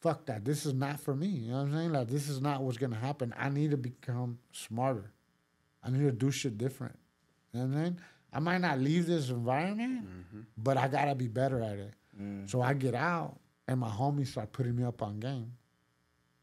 fuck 0.00 0.26
that. 0.26 0.44
This 0.44 0.66
is 0.66 0.74
not 0.74 0.98
for 1.00 1.14
me. 1.14 1.28
You 1.28 1.50
know 1.52 1.58
what 1.58 1.62
I'm 1.68 1.72
saying? 1.72 1.92
Like, 1.92 2.08
this 2.08 2.28
is 2.28 2.40
not 2.40 2.60
what's 2.62 2.78
gonna 2.78 2.96
happen. 2.96 3.32
I 3.38 3.48
need 3.50 3.70
to 3.70 3.76
become 3.76 4.38
smarter. 4.52 5.12
I 5.82 5.90
need 5.90 6.00
to 6.02 6.12
do 6.12 6.30
shit 6.30 6.58
different. 6.58 6.98
You 7.52 7.60
know 7.60 7.66
what 7.66 7.76
I 7.78 7.82
mean? 7.82 8.00
I 8.32 8.38
might 8.38 8.58
not 8.58 8.78
leave 8.78 9.06
this 9.06 9.30
environment, 9.30 10.04
mm-hmm. 10.06 10.40
but 10.56 10.76
I 10.76 10.88
gotta 10.88 11.14
be 11.14 11.26
better 11.26 11.62
at 11.62 11.78
it. 11.78 11.94
Mm. 12.20 12.48
So 12.48 12.60
I 12.62 12.74
get 12.74 12.94
out, 12.94 13.38
and 13.66 13.80
my 13.80 13.88
homies 13.88 14.28
start 14.28 14.52
putting 14.52 14.76
me 14.76 14.84
up 14.84 15.02
on 15.02 15.18
game. 15.18 15.52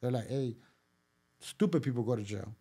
They're 0.02 0.12
like, 0.12 0.28
"Hey, 0.28 0.58
stupid 1.40 1.84
people 1.84 2.04
go 2.04 2.16
to 2.16 2.24
jail. 2.24 2.54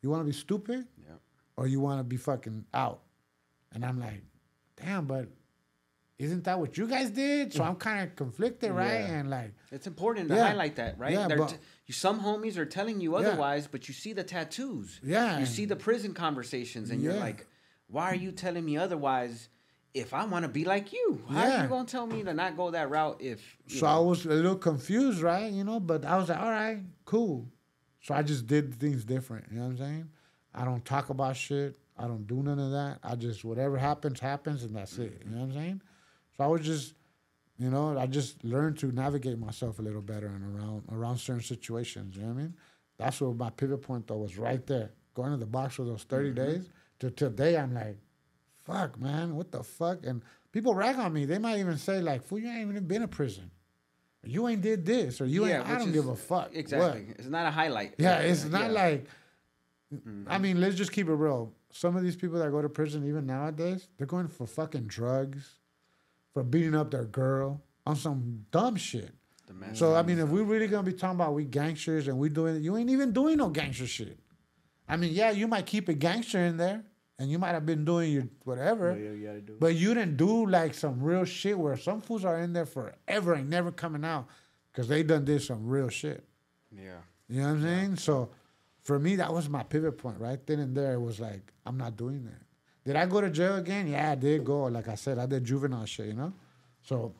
You 0.00 0.10
want 0.10 0.22
to 0.22 0.24
be 0.24 0.32
stupid, 0.32 0.86
Yeah. 0.98 1.14
or 1.56 1.68
you 1.68 1.78
want 1.78 2.00
to 2.00 2.04
be 2.04 2.16
fucking 2.16 2.64
out?" 2.74 3.02
And 3.72 3.84
I'm 3.84 3.98
like, 4.00 4.22
"Damn, 4.76 5.06
but." 5.06 5.28
Isn't 6.18 6.44
that 6.44 6.58
what 6.60 6.76
you 6.78 6.86
guys 6.86 7.10
did? 7.10 7.52
So 7.52 7.60
mm. 7.62 7.66
I'm 7.66 7.76
kind 7.76 8.08
of 8.08 8.14
conflicted, 8.16 8.70
right? 8.70 9.00
Yeah. 9.00 9.18
And 9.18 9.30
like, 9.30 9.52
It's 9.70 9.86
important 9.86 10.28
to 10.28 10.36
Yeah. 10.36 10.48
highlight 10.48 10.76
that, 10.76 10.98
right? 10.98 11.12
Yeah, 11.12 11.28
but- 11.28 11.48
t- 11.48 11.56
you, 11.86 11.94
some 11.94 12.20
homies 12.20 12.56
are 12.56 12.64
telling 12.64 13.00
you 13.00 13.12
Yeah. 13.12 13.28
otherwise, 13.28 13.66
but 13.66 13.88
you 13.88 13.94
see 13.94 14.12
the 14.12 14.22
tattoos. 14.22 15.00
Yeah. 15.02 15.38
You 15.40 15.46
see 15.46 15.64
the 15.64 15.76
prison 15.76 16.14
conversations, 16.14 16.90
and 16.90 17.02
you're 17.02 17.14
like, 17.14 17.46
why 17.88 18.04
are 18.10 18.14
you 18.14 18.30
telling 18.32 18.64
me 18.64 18.76
otherwise? 18.76 19.48
If 19.94 20.14
I 20.14 20.24
want 20.24 20.44
to 20.44 20.48
be 20.48 20.64
like 20.64 20.92
you, 20.92 21.22
how 21.28 21.42
are 21.42 21.62
you 21.64 21.68
gonna 21.68 21.84
tell 21.86 22.06
me 22.06 22.22
to 22.22 22.32
not 22.32 22.56
go 22.56 22.70
that 22.70 22.88
route? 22.88 23.20
If 23.20 23.58
So 23.66 23.86
I 23.86 23.98
was 23.98 24.24
a 24.24 24.30
little 24.30 24.56
confused, 24.56 25.20
right? 25.20 25.52
You 25.52 25.64
know, 25.64 25.80
but 25.80 26.06
I 26.06 26.16
was 26.16 26.30
like, 26.30 26.38
all 26.40 26.50
right, 26.50 26.80
cool. 27.04 27.46
So 28.00 28.14
I 28.14 28.22
just 28.22 28.46
did 28.46 28.74
things 28.74 29.04
different. 29.04 29.46
You 29.50 29.58
know 29.58 29.64
what 29.64 29.70
I'm 29.72 29.78
saying? 29.78 30.10
I 30.54 30.64
don't 30.64 30.84
talk 30.84 31.10
about 31.10 31.36
shit. 31.36 31.78
I 31.98 32.06
don't 32.06 32.26
do 32.26 32.42
none 32.42 32.58
of 32.58 32.70
that. 32.72 33.00
I 33.02 33.16
just 33.16 33.44
whatever 33.44 33.76
happens, 33.76 34.18
happens, 34.18 34.64
and 34.64 34.74
that's 34.74 34.96
it. 34.98 35.20
You 35.24 35.30
know 35.30 35.38
what 35.42 35.44
I'm 35.44 35.52
saying? 35.52 35.82
So 36.36 36.44
I 36.44 36.46
was 36.46 36.62
just, 36.62 36.94
you 37.58 37.70
know, 37.70 37.98
I 37.98 38.06
just 38.06 38.42
learned 38.44 38.78
to 38.78 38.86
navigate 38.92 39.38
myself 39.38 39.78
a 39.78 39.82
little 39.82 40.00
better 40.00 40.26
and 40.26 40.56
around 40.56 40.82
around 40.90 41.18
certain 41.18 41.42
situations. 41.42 42.16
You 42.16 42.22
know 42.22 42.28
what 42.28 42.34
I 42.34 42.42
mean? 42.42 42.54
That's 42.98 43.20
what 43.20 43.36
my 43.36 43.50
pivot 43.50 43.82
point 43.82 44.06
though 44.06 44.18
was 44.18 44.38
right 44.38 44.64
there. 44.66 44.90
Going 45.14 45.30
to 45.32 45.36
the 45.36 45.46
box 45.46 45.74
for 45.74 45.84
those 45.84 46.04
30 46.04 46.32
days 46.32 46.70
to 47.00 47.10
today, 47.10 47.56
I'm 47.58 47.74
like, 47.74 47.98
fuck, 48.64 48.98
man, 48.98 49.36
what 49.36 49.52
the 49.52 49.62
fuck? 49.62 49.98
And 50.06 50.22
people 50.52 50.74
rag 50.74 50.96
on 50.96 51.12
me. 51.12 51.24
They 51.26 51.38
might 51.38 51.58
even 51.58 51.76
say 51.76 52.00
like, 52.00 52.22
"Fool, 52.22 52.38
you 52.38 52.48
ain't 52.48 52.70
even 52.70 52.86
been 52.86 53.02
in 53.02 53.08
prison. 53.08 53.50
You 54.24 54.46
ain't 54.48 54.62
did 54.62 54.86
this, 54.86 55.20
or 55.20 55.26
you 55.26 55.44
ain't. 55.46 55.66
I 55.68 55.78
don't 55.78 55.88
is- 55.88 55.94
give 55.94 56.08
a 56.08 56.14
fuck. 56.16 56.50
What? 56.50 56.56
Exactly, 56.56 57.06
it's 57.18 57.26
not 57.28 57.44
a 57.46 57.50
highlight. 57.50 57.94
Yeah, 57.98 58.18
it's 58.20 58.44
not 58.44 58.70
Yeah. 58.70 58.90
Mm-hmm. 58.90 60.24
like. 60.24 60.28
I 60.28 60.38
mean, 60.38 60.60
let's 60.60 60.76
just 60.76 60.92
keep 60.92 61.08
it 61.08 61.12
real. 61.12 61.52
Some 61.70 61.96
of 61.96 62.02
these 62.02 62.16
people 62.16 62.38
that 62.38 62.50
go 62.50 62.62
to 62.62 62.68
prison, 62.68 63.06
even 63.06 63.26
nowadays, 63.26 63.88
they're 63.98 64.06
going 64.06 64.28
for 64.28 64.46
fucking 64.46 64.86
drugs, 64.86 65.58
for 66.32 66.42
beating 66.42 66.74
up 66.74 66.90
their 66.90 67.04
girl 67.04 67.62
on 67.86 67.96
some 67.96 68.44
dumb 68.50 68.76
shit. 68.76 69.10
So 69.74 69.94
I 69.94 70.02
mean, 70.02 70.18
if 70.18 70.28
we're 70.28 70.42
really 70.44 70.66
gonna 70.66 70.82
be 70.82 70.92
talking 70.94 71.16
about 71.16 71.34
we 71.34 71.44
gangsters 71.44 72.08
and 72.08 72.18
we 72.18 72.28
doing, 72.30 72.62
you 72.62 72.76
ain't 72.76 72.90
even 72.90 73.12
doing 73.12 73.36
no 73.38 73.48
gangster 73.50 73.86
shit. 73.86 74.18
I 74.88 74.96
mean, 74.96 75.12
yeah, 75.12 75.30
you 75.30 75.46
might 75.46 75.66
keep 75.66 75.88
a 75.88 75.94
gangster 75.94 76.38
in 76.38 76.56
there, 76.56 76.82
and 77.18 77.30
you 77.30 77.38
might 77.38 77.50
have 77.52 77.64
been 77.66 77.84
doing 77.84 78.10
your 78.12 78.24
whatever, 78.44 78.96
Yeah, 78.98 79.10
you 79.12 79.26
gotta 79.26 79.40
do. 79.40 79.56
but 79.60 79.74
you 79.74 79.94
didn't 79.94 80.16
do 80.16 80.46
like 80.46 80.74
some 80.74 81.00
real 81.02 81.24
shit 81.24 81.56
where 81.58 81.76
some 81.76 82.00
fools 82.00 82.24
are 82.24 82.38
in 82.38 82.52
there 82.54 82.66
forever 82.66 83.34
and 83.34 83.48
never 83.50 83.70
coming 83.70 84.04
out 84.04 84.26
because 84.72 84.88
they 84.88 85.02
done 85.02 85.24
did 85.24 85.42
some 85.42 85.66
real 85.66 85.88
shit. 85.88 86.24
Yeah. 86.70 86.96
You 87.28 87.42
know 87.42 87.48
what 87.48 87.52
I'm 87.56 87.62
saying? 87.62 87.96
So 87.96 88.30
for 88.80 88.98
me, 88.98 89.16
that 89.16 89.32
was 89.32 89.48
my 89.48 89.62
pivot 89.62 89.96
point 89.98 90.18
right 90.18 90.44
then 90.46 90.58
and 90.58 90.74
there. 90.76 90.94
It 90.94 91.00
was 91.00 91.20
like, 91.20 91.52
I'm 91.66 91.76
not 91.78 91.96
doing 91.96 92.24
that. 92.24 92.42
Did 92.84 92.96
I 92.96 93.06
go 93.06 93.20
to 93.20 93.30
jail 93.30 93.56
again? 93.56 93.86
Yeah, 93.86 94.12
I 94.12 94.14
did 94.16 94.44
go. 94.44 94.64
Like 94.64 94.88
I 94.88 94.94
said, 94.96 95.18
I 95.18 95.26
did 95.26 95.44
juvenile 95.44 95.84
shit, 95.86 96.06
you 96.06 96.14
know? 96.14 96.32
So 96.82 97.14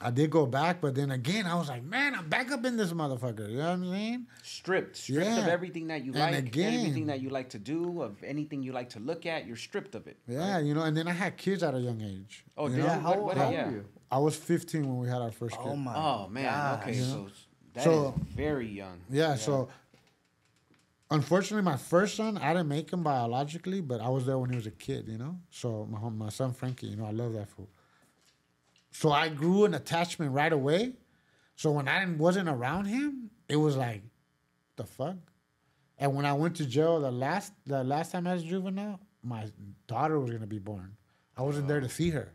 I 0.00 0.10
did 0.10 0.30
go 0.30 0.46
back, 0.46 0.80
but 0.80 0.94
then 0.94 1.10
again, 1.10 1.44
I 1.46 1.54
was 1.56 1.68
like, 1.68 1.82
man, 1.82 2.14
I'm 2.14 2.28
back 2.28 2.50
up 2.52 2.64
in 2.64 2.76
this 2.76 2.92
motherfucker. 2.92 3.50
You 3.50 3.56
know 3.58 3.64
what 3.70 3.72
I 3.72 3.76
mean? 3.76 3.92
saying? 3.92 4.26
Stripped, 4.44 4.96
stripped 4.96 5.26
of 5.38 5.48
everything 5.48 5.88
that 5.88 6.04
you 6.04 6.12
And 6.12 6.20
like, 6.20 6.34
again- 6.46 6.74
everything 6.80 7.06
that 7.06 7.20
you 7.20 7.30
like 7.30 7.50
to 7.50 7.58
do, 7.58 8.00
of 8.02 8.22
anything 8.22 8.62
you 8.62 8.72
like 8.72 8.90
to 8.90 9.00
look 9.00 9.26
at. 9.26 9.46
You're 9.46 9.56
stripped 9.56 9.94
of 9.96 10.06
it. 10.06 10.18
Yeah, 10.28 10.58
you 10.60 10.72
know, 10.74 10.82
and 10.82 10.96
then 10.96 11.08
I 11.08 11.12
had 11.12 11.36
kids 11.36 11.62
at 11.64 11.74
a 11.74 11.80
young 11.80 12.00
age. 12.00 12.44
Oh, 12.56 12.68
you 12.68 12.76
did 12.76 12.80
know? 12.82 12.86
yeah, 12.86 13.00
how, 13.00 13.08
What- 13.10 13.18
old- 13.18 13.26
what- 13.26 13.36
how 13.38 13.44
old 13.46 13.54
yeah. 13.54 13.70
you? 13.70 13.84
I 14.10 14.18
was 14.18 14.36
15 14.36 14.86
when 14.86 14.98
we 14.98 15.08
had 15.08 15.20
our 15.22 15.32
first 15.32 15.56
oh 15.58 15.64
kid. 15.64 15.72
Oh 15.72 15.76
my. 15.76 15.94
Oh 15.96 16.28
man. 16.28 16.44
gosh. 16.44 16.82
Okay, 16.82 16.94
so 16.98 17.28
that 17.74 17.80
is 17.80 17.84
So- 17.84 18.14
very 18.36 18.68
young. 18.68 19.00
Yeah, 19.10 19.34
so 19.36 19.68
unfortunately, 21.12 21.62
my 21.62 21.76
first 21.76 22.16
son, 22.16 22.38
I 22.38 22.52
didn't 22.52 22.68
make 22.68 22.92
him 22.92 23.02
biologically, 23.02 23.80
but 23.80 24.00
I 24.00 24.08
was 24.08 24.26
there 24.26 24.38
when 24.38 24.50
he 24.50 24.56
was 24.56 24.66
a 24.66 24.72
kid, 24.72 25.08
you 25.08 25.18
know. 25.18 25.38
So 25.50 25.86
my 25.90 26.08
my 26.08 26.30
son 26.30 26.52
Frankie, 26.52 26.88
you 26.88 26.96
know, 26.96 27.04
I 27.04 27.10
love 27.10 27.32
that 27.34 27.48
fool. 27.48 27.68
So 28.90 29.10
I 29.10 29.28
grew 29.28 29.64
an 29.64 29.74
attachment 29.74 30.32
right 30.32 30.52
away. 30.52 30.94
So 31.56 31.70
when 31.70 31.88
I 31.88 32.00
didn't, 32.00 32.18
wasn't 32.18 32.48
around 32.48 32.86
him, 32.86 33.30
it 33.48 33.56
was 33.56 33.76
like, 33.76 34.02
the 34.76 34.84
fuck. 34.84 35.16
And 35.98 36.14
when 36.14 36.26
I 36.26 36.32
went 36.32 36.56
to 36.56 36.66
jail 36.66 37.00
the 37.00 37.10
last 37.10 37.52
the 37.66 37.84
last 37.84 38.12
time 38.12 38.26
I 38.26 38.34
was 38.34 38.42
juvenile, 38.42 38.98
my 39.22 39.46
daughter 39.86 40.18
was 40.18 40.30
gonna 40.30 40.46
be 40.46 40.58
born. 40.58 40.96
I 41.36 41.42
wasn't 41.42 41.68
there 41.68 41.80
to 41.80 41.88
see 41.88 42.10
her, 42.10 42.34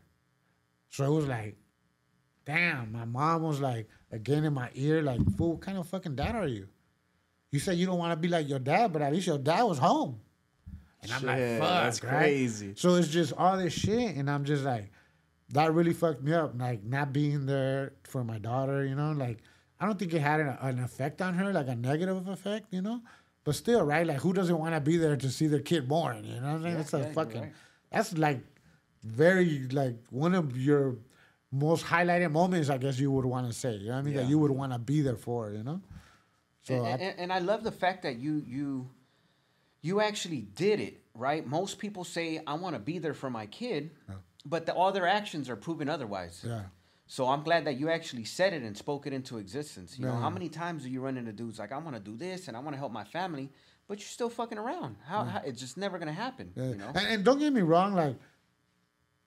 so 0.88 1.04
it 1.04 1.14
was 1.14 1.26
like, 1.26 1.56
damn. 2.44 2.92
My 2.92 3.04
mom 3.04 3.42
was 3.42 3.60
like 3.60 3.88
again 4.10 4.44
in 4.44 4.54
my 4.54 4.70
ear, 4.74 5.02
like, 5.02 5.20
fool, 5.36 5.52
what 5.52 5.60
kind 5.60 5.78
of 5.78 5.88
fucking 5.88 6.16
dad 6.16 6.34
are 6.34 6.46
you? 6.46 6.68
You 7.50 7.58
said 7.58 7.76
you 7.78 7.86
don't 7.86 7.98
want 7.98 8.12
to 8.12 8.16
be 8.16 8.28
like 8.28 8.48
your 8.48 8.58
dad, 8.58 8.92
but 8.92 9.02
at 9.02 9.12
least 9.12 9.26
your 9.26 9.38
dad 9.38 9.62
was 9.62 9.78
home. 9.78 10.20
And 11.02 11.12
I'm 11.12 11.22
like, 11.22 11.38
Shit, 11.38 11.60
fuck, 11.60 11.82
that's 11.84 12.02
right? 12.02 12.18
crazy. 12.18 12.72
So 12.76 12.94
it's 12.96 13.08
just 13.08 13.32
all 13.32 13.56
this 13.56 13.72
shit, 13.72 14.16
and 14.16 14.30
I'm 14.30 14.44
just 14.44 14.64
like, 14.64 14.90
that 15.50 15.72
really 15.72 15.94
fucked 15.94 16.22
me 16.22 16.34
up. 16.34 16.52
Like 16.58 16.84
not 16.84 17.12
being 17.12 17.46
there 17.46 17.94
for 18.04 18.24
my 18.24 18.38
daughter, 18.38 18.84
you 18.84 18.94
know. 18.94 19.12
Like 19.12 19.38
I 19.80 19.86
don't 19.86 19.98
think 19.98 20.12
it 20.12 20.20
had 20.20 20.40
an, 20.40 20.56
an 20.60 20.78
effect 20.80 21.22
on 21.22 21.34
her, 21.34 21.52
like 21.52 21.68
a 21.68 21.74
negative 21.76 22.28
effect, 22.28 22.66
you 22.70 22.82
know. 22.82 23.00
But 23.44 23.54
still, 23.54 23.82
right? 23.82 24.06
Like 24.06 24.18
who 24.18 24.32
doesn't 24.34 24.58
want 24.58 24.74
to 24.74 24.80
be 24.80 24.98
there 24.98 25.16
to 25.16 25.30
see 25.30 25.46
their 25.46 25.60
kid 25.60 25.88
born? 25.88 26.24
You 26.24 26.34
know 26.40 26.40
what 26.42 26.48
I'm 26.48 26.62
saying? 26.62 26.72
Yeah, 26.72 26.78
that's 26.78 26.94
a 26.94 26.98
yeah, 26.98 27.04
you're 27.04 27.14
fucking. 27.14 27.40
right. 27.40 27.52
That's 27.90 28.18
like 28.18 28.40
very 29.02 29.68
like 29.68 29.96
one 30.10 30.34
of 30.34 30.56
your 30.58 30.96
most 31.50 31.86
highlighted 31.86 32.30
moments, 32.30 32.68
I 32.68 32.76
guess 32.76 32.98
you 32.98 33.10
would 33.12 33.24
want 33.24 33.46
to 33.46 33.52
say. 33.54 33.76
You 33.76 33.86
know 33.86 33.92
what 33.92 33.98
I 34.00 34.02
mean? 34.02 34.14
That 34.16 34.26
you 34.26 34.38
would 34.38 34.50
want 34.50 34.72
to 34.72 34.78
be 34.78 35.00
there 35.00 35.16
for. 35.16 35.52
You 35.52 35.62
know. 35.62 35.80
So 36.68 36.74
and, 36.74 36.86
I, 36.86 36.90
and, 36.90 37.20
and 37.20 37.32
I 37.32 37.38
love 37.38 37.64
the 37.64 37.72
fact 37.72 38.02
that 38.02 38.16
you 38.18 38.42
you 38.46 38.90
you 39.80 40.00
actually 40.00 40.42
did 40.42 40.80
it 40.80 41.02
right. 41.14 41.46
Most 41.46 41.78
people 41.78 42.04
say 42.04 42.40
I 42.46 42.54
want 42.54 42.74
to 42.74 42.78
be 42.80 42.98
there 42.98 43.14
for 43.14 43.30
my 43.30 43.46
kid, 43.46 43.90
but 44.44 44.66
the, 44.66 44.74
all 44.74 44.92
their 44.92 45.06
actions 45.06 45.48
are 45.48 45.56
proving 45.56 45.88
otherwise. 45.88 46.44
yeah. 46.46 46.64
So 47.10 47.26
I'm 47.26 47.42
glad 47.42 47.64
that 47.64 47.80
you 47.80 47.88
actually 47.88 48.24
said 48.24 48.52
it 48.52 48.62
and 48.62 48.76
spoke 48.76 49.06
it 49.06 49.14
into 49.14 49.38
existence. 49.38 49.98
You 49.98 50.04
know, 50.04 50.12
how 50.14 50.28
many 50.28 50.50
times 50.50 50.82
do 50.82 50.90
you 50.90 51.00
run 51.00 51.16
into 51.16 51.32
dudes 51.32 51.58
like 51.58 51.72
I 51.72 51.78
want 51.78 51.96
to 51.96 52.02
do 52.02 52.16
this 52.16 52.48
and 52.48 52.56
I 52.56 52.60
want 52.60 52.74
to 52.74 52.78
help 52.78 52.92
my 52.92 53.04
family, 53.04 53.48
but 53.88 53.98
you're 53.98 54.14
still 54.18 54.28
fucking 54.28 54.58
around? 54.58 54.96
How, 55.06 55.24
how 55.24 55.40
it's 55.42 55.58
just 55.58 55.78
never 55.78 55.98
gonna 55.98 56.12
happen. 56.12 56.52
Yeah. 56.54 56.68
You 56.68 56.74
know. 56.74 56.92
And, 56.94 57.06
and 57.12 57.24
don't 57.24 57.38
get 57.38 57.50
me 57.54 57.62
wrong, 57.62 57.94
like 57.94 58.16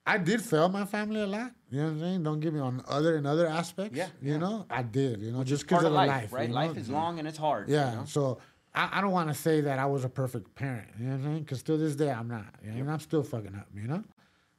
I 0.04 0.18
did 0.18 0.42
fail 0.42 0.68
my 0.68 0.84
family 0.84 1.20
a 1.20 1.26
lot. 1.26 1.52
You 1.70 1.78
know 1.78 1.84
what 1.84 1.92
I'm 1.92 2.00
saying? 2.00 2.22
Don't 2.24 2.40
get 2.40 2.52
me 2.52 2.60
on 2.60 2.82
other 2.88 3.16
in 3.16 3.26
other 3.26 3.46
aspects. 3.46 3.96
Yeah, 3.96 4.08
You 4.20 4.32
yeah. 4.32 4.38
know, 4.38 4.66
I 4.68 4.82
did. 4.82 5.20
You 5.20 5.30
know, 5.30 5.44
just 5.44 5.62
because 5.62 5.84
of 5.84 5.86
of 5.86 5.92
life, 5.92 6.08
life. 6.08 6.32
right? 6.32 6.48
you 6.48 6.54
Life 6.54 6.76
is 6.76 6.90
long 6.90 7.18
and 7.18 7.28
it's 7.28 7.38
hard. 7.38 7.68
Yeah. 7.68 7.90
You 7.90 7.96
know? 7.98 8.04
So 8.04 8.38
I, 8.74 8.98
I 8.98 9.00
don't 9.00 9.12
want 9.12 9.28
to 9.28 9.34
say 9.34 9.60
that 9.60 9.78
I 9.78 9.86
was 9.86 10.04
a 10.04 10.08
perfect 10.08 10.54
parent. 10.54 10.88
You 10.98 11.06
know 11.06 11.10
what 11.12 11.16
I'm 11.18 11.24
saying? 11.24 11.38
Because 11.40 11.62
to 11.64 11.76
this 11.76 11.94
day 11.94 12.10
I'm 12.10 12.28
not. 12.28 12.46
You 12.64 12.72
know? 12.72 12.80
And 12.80 12.90
I'm 12.90 13.00
still 13.00 13.22
fucking 13.22 13.54
up. 13.54 13.68
You 13.74 13.86
know, 13.86 14.04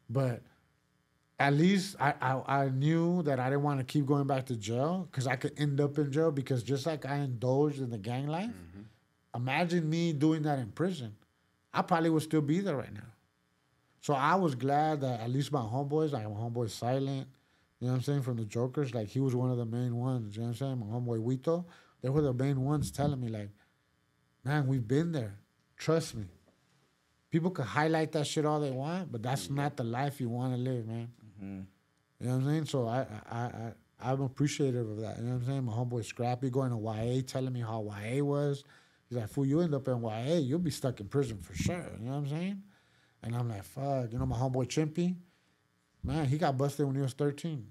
but 0.10 0.42
at 1.40 1.54
least 1.54 1.98
I, 2.00 2.14
I, 2.22 2.62
I 2.62 2.70
knew 2.70 3.22
that 3.24 3.40
I 3.40 3.50
didn't 3.50 3.64
want 3.64 3.80
to 3.80 3.86
keep 3.86 4.06
going 4.06 4.28
back 4.28 4.46
to 4.46 4.56
jail 4.56 5.08
because 5.12 5.28
I 5.28 5.36
could 5.36 5.54
end 5.58 5.82
up 5.82 5.98
in 5.98 6.12
jail 6.12 6.32
because 6.32 6.64
just 6.64 6.86
like 6.86 7.06
I 7.06 7.18
indulged 7.18 7.80
in 7.80 7.90
the 7.90 7.98
gang 7.98 8.28
life, 8.28 8.48
mm-hmm. 8.48 8.84
imagine 9.36 9.90
me 9.90 10.14
doing 10.14 10.44
that 10.44 10.60
in 10.60 10.72
prison. 10.72 11.16
I 11.74 11.82
probably 11.82 12.12
would 12.12 12.24
still 12.24 12.42
be 12.42 12.60
there 12.60 12.78
right 12.78 12.94
now. 12.94 13.02
So 14.04 14.14
I 14.14 14.36
was 14.36 14.54
glad 14.54 15.00
that 15.00 15.22
at 15.22 15.30
least 15.30 15.54
my 15.54 15.62
homeboys, 15.62 16.12
like 16.12 16.26
my 16.26 16.32
homeboy 16.32 16.70
Silent, 16.70 17.26
you 17.80 17.88
know 17.88 17.94
what 17.94 18.00
I'm 18.00 18.02
saying, 18.02 18.22
from 18.24 18.36
the 18.36 18.44
Jokers, 18.44 18.94
like 18.94 19.08
he 19.08 19.22
was 19.22 19.34
one 19.34 19.50
of 19.50 19.56
the 19.56 19.66
main 19.66 19.96
ones, 19.96 20.36
you 20.36 20.42
know 20.42 20.50
what 20.50 20.62
I'm 20.62 20.78
saying? 20.78 20.80
My 20.80 20.88
homeboy 20.88 21.24
Wito, 21.24 21.64
they 22.02 22.10
were 22.10 22.22
the 22.22 22.34
main 22.34 22.66
ones 22.66 22.92
telling 22.92 23.22
me, 23.22 23.30
like, 23.30 23.50
man, 24.44 24.68
we've 24.68 24.86
been 24.86 25.14
there. 25.14 25.40
Trust 25.78 26.16
me. 26.16 26.26
People 27.32 27.52
could 27.52 27.64
highlight 27.64 28.12
that 28.12 28.28
shit 28.28 28.46
all 28.46 28.60
they 28.60 28.72
want, 28.72 29.10
but 29.10 29.24
that's 29.24 29.50
not 29.50 29.78
the 29.78 29.86
life 29.86 30.20
you 30.20 30.28
want 30.28 30.54
to 30.54 30.60
live, 30.60 30.86
man. 30.86 31.10
Mm-hmm. 31.42 31.60
You 32.20 32.28
know 32.28 32.36
what 32.36 32.44
I'm 32.44 32.46
saying? 32.46 32.66
So 32.66 32.88
I, 32.90 33.06
I, 33.32 33.40
I, 33.40 33.74
I'm 34.02 34.22
appreciative 34.22 34.90
of 34.90 35.00
that. 35.00 35.18
You 35.18 35.24
know 35.24 35.36
what 35.36 35.42
I'm 35.44 35.46
saying? 35.46 35.64
My 35.64 35.72
homeboy 35.72 36.04
Scrappy 36.04 36.50
going 36.50 36.72
to 36.72 36.78
YA, 36.78 37.22
telling 37.26 37.54
me 37.54 37.62
how 37.62 37.90
YA 37.90 38.22
was. 38.22 38.66
He's 39.08 39.18
like, 39.18 39.30
fool, 39.30 39.46
you 39.46 39.62
end 39.62 39.74
up 39.74 39.88
in 39.88 40.04
YA, 40.04 40.40
you'll 40.40 40.60
be 40.60 40.72
stuck 40.72 41.00
in 41.00 41.08
prison 41.08 41.38
for 41.42 41.56
sure. 41.56 41.86
You 42.02 42.06
know 42.08 42.12
what 42.12 42.18
I'm 42.18 42.28
saying? 42.28 42.64
And 43.24 43.36
I'm 43.36 43.50
like, 43.50 43.64
fuck. 43.64 44.12
You 44.12 44.20
know 44.20 44.26
my 44.26 44.38
homeboy 44.38 44.68
Chimpy? 44.68 45.16
Man, 46.04 46.26
he 46.26 46.38
got 46.38 46.58
busted 46.58 46.86
when 46.86 46.96
he 46.96 47.02
was 47.02 47.14
13. 47.14 47.66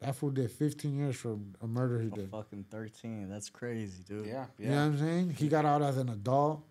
That 0.00 0.16
fool 0.16 0.30
did 0.30 0.50
15 0.50 0.96
years 0.96 1.14
for 1.16 1.38
a 1.60 1.66
murder 1.66 2.00
he 2.00 2.08
Oh, 2.12 2.16
did. 2.16 2.28
fucking 2.30 2.64
thirteen. 2.68 3.28
That's 3.30 3.48
crazy, 3.48 4.02
dude. 4.02 4.26
yeah, 4.26 4.46
yeah. 4.58 4.64
You 4.64 4.70
know 4.70 4.76
what 4.76 4.82
I'm 4.82 4.98
saying? 4.98 5.30
He 5.38 5.46
got 5.46 5.64
out 5.64 5.80
as 5.80 5.96
an 5.96 6.08
adult. 6.08 6.64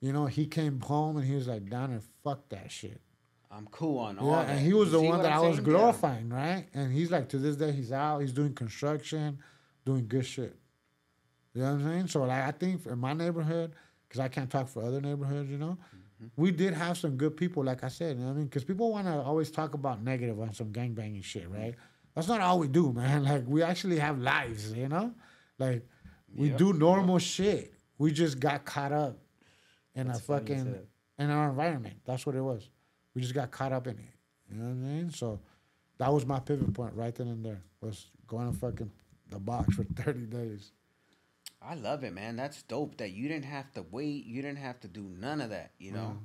You 0.00 0.14
know, 0.14 0.24
he 0.24 0.46
came 0.46 0.80
home 0.80 1.18
and 1.18 1.26
he 1.26 1.34
was 1.34 1.46
like, 1.48 1.68
down 1.68 1.90
and 1.90 2.02
fuck 2.24 2.48
that 2.48 2.70
shit. 2.72 3.02
I'm 3.50 3.66
cool 3.70 3.98
on 3.98 4.18
all 4.18 4.30
Yeah, 4.30 4.44
that. 4.44 4.48
and 4.56 4.60
he 4.66 4.72
was 4.72 4.86
You 4.88 4.92
the 4.92 5.02
one 5.02 5.20
that 5.20 5.32
I'm 5.32 5.38
I 5.38 5.40
was 5.48 5.56
saying? 5.56 5.66
Yeah. 5.68 5.72
glorifying, 5.74 6.28
right? 6.30 6.66
And 6.72 6.90
he's 6.90 7.10
like, 7.10 7.28
to 7.30 7.38
this 7.38 7.56
day, 7.56 7.72
he's 7.72 7.92
out. 7.92 8.20
He's 8.20 8.32
doing 8.32 8.54
construction, 8.54 9.38
doing 9.84 10.06
good 10.08 10.24
shit. 10.24 10.56
You 11.52 11.62
know 11.62 11.72
what 11.74 11.80
I'm 11.82 11.84
saying? 11.92 12.06
So 12.08 12.20
like, 12.24 12.42
I 12.42 12.52
think 12.52 12.86
in 12.86 12.98
my 12.98 13.12
neighborhood, 13.12 13.72
because 14.08 14.20
I 14.20 14.28
can't 14.28 14.48
talk 14.48 14.68
for 14.68 14.82
other 14.82 15.00
neighborhoods, 15.02 15.50
you 15.50 15.58
know. 15.58 15.76
Mm-hmm. 16.22 16.42
we 16.42 16.50
did 16.50 16.74
have 16.74 16.98
some 16.98 17.16
good 17.16 17.36
people, 17.36 17.62
like 17.64 17.84
I 17.84 17.88
said. 17.88 18.16
You 18.16 18.22
know 18.22 18.28
what 18.28 18.32
I 18.32 18.36
mean? 18.38 18.46
Because 18.46 18.64
people 18.64 18.90
want 18.90 19.06
to 19.06 19.20
always 19.20 19.50
talk 19.50 19.74
about 19.74 20.02
negative 20.02 20.40
on 20.40 20.52
some 20.52 20.72
gangbanging 20.72 21.22
shit, 21.22 21.48
right? 21.48 21.74
That's 22.14 22.26
not 22.26 22.40
all 22.40 22.58
we 22.58 22.66
do, 22.68 22.92
man. 22.92 23.22
Like 23.30 23.44
we 23.46 23.62
actually 23.62 23.98
have 24.00 24.18
lives, 24.18 24.72
you 24.72 24.88
know. 24.88 25.12
Like 25.58 25.86
we 26.34 26.50
Yeah, 26.50 26.56
do 26.56 26.72
normal 26.72 27.18
shit. 27.18 27.72
We 27.98 28.10
just 28.12 28.40
got 28.40 28.64
caught 28.64 28.92
up 28.92 29.18
in 29.94 30.08
That's 30.08 30.18
a 30.20 30.22
fucking 30.22 30.74
in 31.18 31.30
our 31.30 31.50
environment. 31.50 31.96
That's 32.04 32.26
what 32.26 32.34
it 32.34 32.40
was. 32.42 32.68
We 33.14 33.22
just 33.22 33.34
got 33.34 33.50
caught 33.50 33.72
up 33.72 33.86
in 33.86 33.98
it. 33.98 34.14
You 34.50 34.56
know 34.58 34.64
what 34.64 34.70
I 34.70 34.74
mean? 34.92 35.10
So 35.10 35.40
that 35.98 36.12
was 36.12 36.26
my 36.26 36.40
pivot 36.40 36.72
point 36.74 36.94
right 36.94 37.14
then 37.14 37.28
and 37.28 37.44
there. 37.44 37.62
Was 37.80 38.06
going 38.26 38.52
to 38.52 38.58
fucking 38.58 38.90
the 39.30 39.38
box 39.38 39.76
for 39.76 39.84
thirty 39.96 40.26
days. 40.26 40.72
I 41.60 41.74
love 41.74 42.04
it, 42.04 42.12
man. 42.12 42.36
That's 42.36 42.62
dope 42.62 42.98
that 42.98 43.10
you 43.10 43.28
didn't 43.28 43.46
have 43.46 43.72
to 43.72 43.84
wait. 43.90 44.24
You 44.26 44.42
didn't 44.42 44.58
have 44.58 44.78
to 44.80 44.88
do 44.88 45.02
none 45.18 45.40
of 45.40 45.50
that, 45.50 45.72
you 45.78 45.92
know? 45.92 46.18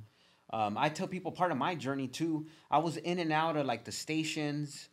Um, 0.50 0.78
I 0.78 0.88
tell 0.88 1.08
people 1.08 1.32
part 1.32 1.50
of 1.50 1.58
my 1.58 1.74
journey 1.74 2.06
too, 2.06 2.46
I 2.70 2.78
was 2.78 2.96
in 2.98 3.18
and 3.18 3.32
out 3.32 3.56
of 3.56 3.66
like 3.66 3.84
the 3.84 3.92
stations 3.92 4.88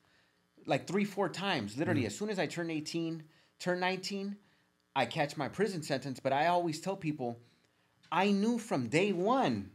like 0.66 0.88
three, 0.88 1.06
four 1.06 1.30
times. 1.30 1.78
Literally, 1.78 2.06
as 2.08 2.18
soon 2.18 2.30
as 2.30 2.40
I 2.40 2.48
turn 2.48 2.70
18, 2.72 3.24
turn 3.60 3.80
19, 3.80 4.36
I 4.96 5.06
catch 5.06 5.38
my 5.38 5.48
prison 5.48 5.84
sentence. 5.84 6.20
But 6.20 6.34
I 6.34 6.48
always 6.48 6.80
tell 6.80 6.96
people, 6.96 7.40
I 8.12 8.32
knew 8.32 8.58
from 8.58 8.88
day 8.88 9.12
one 9.12 9.72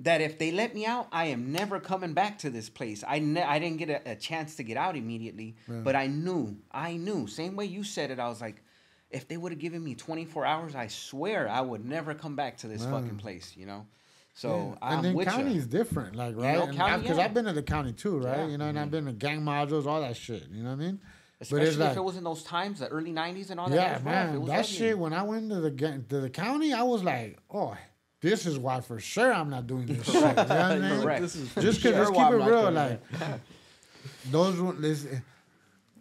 that 0.00 0.20
if 0.20 0.38
they 0.38 0.50
let 0.50 0.74
me 0.74 0.84
out, 0.86 1.08
I 1.12 1.26
am 1.26 1.52
never 1.52 1.78
coming 1.80 2.12
back 2.14 2.38
to 2.40 2.50
this 2.50 2.68
place. 2.68 3.02
I 3.06 3.18
ne- 3.18 3.42
I 3.42 3.58
didn't 3.58 3.78
get 3.78 3.90
a, 3.90 4.12
a 4.12 4.16
chance 4.16 4.56
to 4.56 4.62
get 4.62 4.76
out 4.76 4.96
immediately, 4.96 5.56
but 5.84 5.94
I 5.96 6.06
knew, 6.06 6.56
I 6.72 6.96
knew. 6.96 7.26
Same 7.26 7.54
way 7.56 7.66
you 7.66 7.84
said 7.84 8.10
it, 8.10 8.18
I 8.18 8.28
was 8.28 8.40
like, 8.40 8.62
if 9.10 9.26
they 9.28 9.36
would 9.36 9.52
have 9.52 9.58
given 9.58 9.82
me 9.82 9.94
24 9.94 10.46
hours, 10.46 10.74
I 10.74 10.86
swear 10.86 11.48
I 11.48 11.60
would 11.60 11.84
never 11.84 12.14
come 12.14 12.36
back 12.36 12.58
to 12.58 12.68
this 12.68 12.84
fucking 12.84 13.16
place, 13.16 13.54
you 13.56 13.66
know? 13.66 13.86
So 14.34 14.76
I'm 14.80 15.04
and 15.04 15.18
then 15.18 15.24
county 15.26 15.56
is 15.56 15.66
different, 15.66 16.16
like 16.16 16.36
right? 16.36 16.54
know, 16.54 16.66
Because 16.66 16.76
county, 16.76 17.08
yeah. 17.08 17.24
I've 17.24 17.34
been 17.34 17.44
to 17.46 17.52
the 17.52 17.62
county 17.62 17.92
too, 17.92 18.18
right? 18.18 18.38
Yeah. 18.38 18.46
You 18.46 18.58
know, 18.58 18.66
and 18.66 18.78
I've 18.78 18.86
mm-hmm. 18.86 18.90
been 18.92 19.06
to 19.06 19.12
gang 19.12 19.42
modules, 19.42 19.86
all 19.86 20.00
that 20.00 20.16
shit. 20.16 20.44
You 20.50 20.62
know 20.62 20.70
what 20.70 20.76
I 20.76 20.86
mean? 20.86 21.00
Especially 21.40 21.84
if 21.84 21.96
it 21.96 22.04
was 22.04 22.16
in 22.16 22.24
those 22.24 22.42
times, 22.42 22.80
the 22.80 22.88
early 22.88 23.12
90s 23.12 23.50
and 23.50 23.58
all 23.58 23.68
that. 23.68 23.74
yeah, 23.74 23.94
was 23.94 24.02
rough. 24.02 24.04
Man, 24.04 24.44
that 24.44 24.60
ugly. 24.60 24.62
shit. 24.64 24.98
When 24.98 25.12
I 25.12 25.22
went 25.22 25.50
to 25.50 25.60
the 25.60 25.70
gang, 25.70 26.04
to 26.08 26.20
the 26.20 26.30
county, 26.30 26.72
I 26.72 26.82
was 26.82 27.02
like, 27.02 27.38
oh, 27.50 27.76
this 28.20 28.46
is 28.46 28.58
why 28.58 28.80
for 28.80 29.00
sure 29.00 29.32
I'm 29.32 29.48
not 29.50 29.66
doing 29.66 29.86
this 29.86 30.04
shit. 30.04 30.14
You 30.14 30.20
know 30.20 30.32
what 30.34 30.50
I 30.50 30.78
mean? 30.78 31.02
Correct. 31.02 31.22
This 31.22 31.36
is 31.36 31.54
Just 31.54 31.82
because 31.82 31.82
sure 31.82 31.92
let's 31.98 32.10
keep 32.10 32.32
it 32.40 32.44
real, 32.44 32.70
like 32.70 33.18
back. 33.18 33.40
those. 34.30 34.60
one- 34.60 34.80
This, 34.80 35.06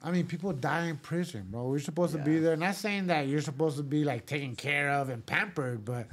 I 0.01 0.11
mean, 0.11 0.27
people 0.27 0.53
die 0.53 0.87
in 0.87 0.97
prison, 0.97 1.47
bro. 1.49 1.67
We're 1.67 1.79
supposed 1.79 2.13
to 2.13 2.19
be 2.19 2.39
there. 2.39 2.55
Not 2.55 2.75
saying 2.75 3.07
that 3.07 3.27
you're 3.27 3.41
supposed 3.41 3.77
to 3.77 3.83
be 3.83 4.03
like 4.03 4.25
taken 4.25 4.55
care 4.55 4.91
of 4.91 5.09
and 5.09 5.25
pampered, 5.25 5.83
but 5.83 6.07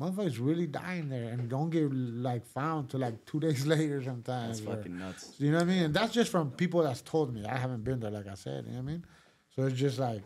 motherfuckers 0.00 0.38
really 0.40 0.66
dying 0.66 1.08
there 1.08 1.24
and 1.30 1.48
don't 1.48 1.70
get 1.70 1.92
like 1.92 2.46
found 2.46 2.88
till 2.88 3.00
like 3.00 3.24
two 3.26 3.40
days 3.46 3.66
later 3.66 4.02
sometimes. 4.02 4.60
That's 4.60 4.70
or- 4.70 4.76
fucking 4.76 4.98
nuts. 4.98 5.34
you 5.38 5.50
know 5.50 5.58
what 5.58 5.64
I 5.64 5.66
mean? 5.66 5.82
And 5.84 5.94
that's 5.94 6.12
just 6.12 6.30
from 6.30 6.50
people 6.52 6.82
that's 6.82 7.02
told 7.02 7.34
me. 7.34 7.44
I 7.44 7.56
haven't 7.56 7.84
been 7.84 8.00
there, 8.00 8.10
like 8.10 8.28
I 8.28 8.34
said. 8.34 8.64
You 8.64 8.72
know 8.72 8.76
what 8.78 8.82
I 8.82 8.92
mean? 8.92 9.04
So 9.54 9.62
it's 9.64 9.78
just 9.78 9.98
like, 9.98 10.22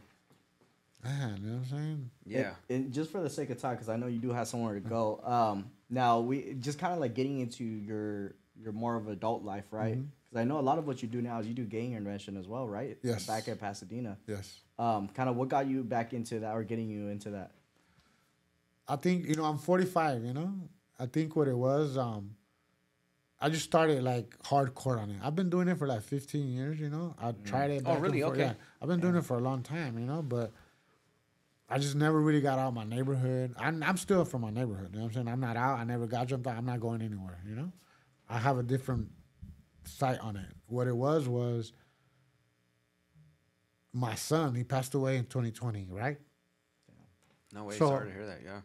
man, 1.03 1.41
you 1.43 1.51
know 1.51 1.57
what 1.57 1.65
I'm 1.65 1.71
saying? 1.71 2.11
Yeah. 2.25 2.55
And, 2.69 2.85
and 2.85 2.93
just 2.93 3.11
for 3.11 3.21
the 3.21 3.31
sake 3.31 3.51
of 3.51 3.61
time, 3.61 3.75
because 3.75 3.89
I 3.89 3.97
know 3.97 4.07
you 4.07 4.19
do 4.19 4.31
have 4.31 4.47
somewhere 4.47 4.75
to 4.75 4.81
go. 4.81 5.21
Um, 5.25 5.71
now 5.91 6.21
we 6.21 6.55
just 6.61 6.79
kind 6.79 6.93
of 6.93 7.01
like 7.01 7.15
getting 7.15 7.41
into 7.41 7.65
your 7.65 8.35
your 8.63 8.73
more 8.73 8.95
of 8.97 9.09
adult 9.09 9.43
life, 9.43 9.65
right? 9.73 9.99
Because 10.33 10.41
I 10.41 10.45
know 10.49 10.59
a 10.59 10.63
lot 10.63 10.79
of 10.79 10.87
what 10.87 11.03
you 11.03 11.09
do 11.09 11.21
now 11.21 11.41
is 11.41 11.47
you 11.47 11.53
do 11.53 11.65
gang 11.67 11.93
intervention 11.93 12.39
as 12.39 12.49
well, 12.49 12.67
right? 12.67 12.97
Yes. 13.03 13.27
Back 13.27 13.49
at 13.49 13.61
Pasadena. 13.61 14.17
Yes. 14.27 14.61
Um, 14.79 15.09
kind 15.09 15.29
of 15.29 15.37
what 15.37 15.51
got 15.51 15.67
you 15.67 15.85
back 15.85 16.15
into 16.15 16.41
that 16.41 16.55
or 16.55 16.65
getting 16.65 16.89
you 16.89 17.09
into 17.09 17.31
that? 17.31 17.51
I 18.89 18.97
think 18.97 19.27
you 19.29 19.35
know 19.35 19.45
I'm 19.45 19.59
45. 19.59 20.25
You 20.25 20.33
know, 20.33 20.55
I 20.99 21.05
think 21.05 21.37
what 21.37 21.49
it 21.49 21.57
was. 21.57 21.99
Um, 21.99 22.37
I 23.43 23.51
just 23.51 23.65
started 23.65 24.03
like 24.03 24.39
hardcore 24.43 24.99
on 24.99 25.11
it. 25.11 25.17
I've 25.23 25.37
been 25.37 25.51
doing 25.51 25.69
it 25.69 25.77
for 25.77 25.87
like 25.87 26.01
15 26.01 26.49
years. 26.49 26.81
You 26.81 26.89
know, 26.89 27.15
I 27.21 27.33
tried 27.45 27.71
it. 27.71 27.83
Oh, 27.85 27.99
really? 27.99 28.23
Okay. 28.23 28.41
Yeah, 28.41 28.55
I've 28.81 28.89
been 28.89 29.01
doing 29.01 29.17
it 29.17 29.27
for 29.27 29.37
a 29.37 29.41
long 29.41 29.63
time. 29.63 29.99
You 29.99 30.07
know, 30.07 30.23
but 30.23 30.51
I 31.69 31.79
just 31.79 31.95
never 31.95 32.19
really 32.19 32.41
got 32.41 32.59
out 32.59 32.69
of 32.69 32.75
my 32.75 32.85
neighborhood. 32.85 33.55
I'm, 33.59 33.83
I'm 33.83 33.99
still 33.99 34.25
from 34.25 34.41
my 34.41 34.51
neighborhood. 34.51 34.89
You 34.93 35.01
know 35.01 35.05
what 35.05 35.09
I'm 35.09 35.15
saying? 35.15 35.29
I'm 35.29 35.41
not 35.41 35.59
out. 35.59 35.79
I 35.79 35.85
never 35.85 36.07
got 36.07 36.27
jumped 36.27 36.47
out. 36.47 36.57
I'm 36.57 36.65
not 36.65 36.81
going 36.81 37.03
anywhere. 37.03 37.39
You 37.47 37.55
know, 37.55 37.73
I 38.31 38.39
have 38.39 38.57
a 38.57 38.63
different 38.63 39.11
sight 39.85 40.19
on 40.21 40.37
it. 40.37 40.47
What 40.67 40.87
it 40.89 40.97
was 40.97 41.29
was 41.29 41.73
my 43.93 44.15
son. 44.15 44.55
He 44.55 44.65
passed 44.65 44.95
away 44.95 45.17
in 45.17 45.25
2020. 45.27 45.89
Right. 45.91 46.19
No 47.53 47.65
way. 47.65 47.77
So- 47.77 47.89
Sorry 47.89 48.09
to 48.09 48.15
hear 48.15 48.27
that. 48.27 48.41
Yeah. 48.45 48.61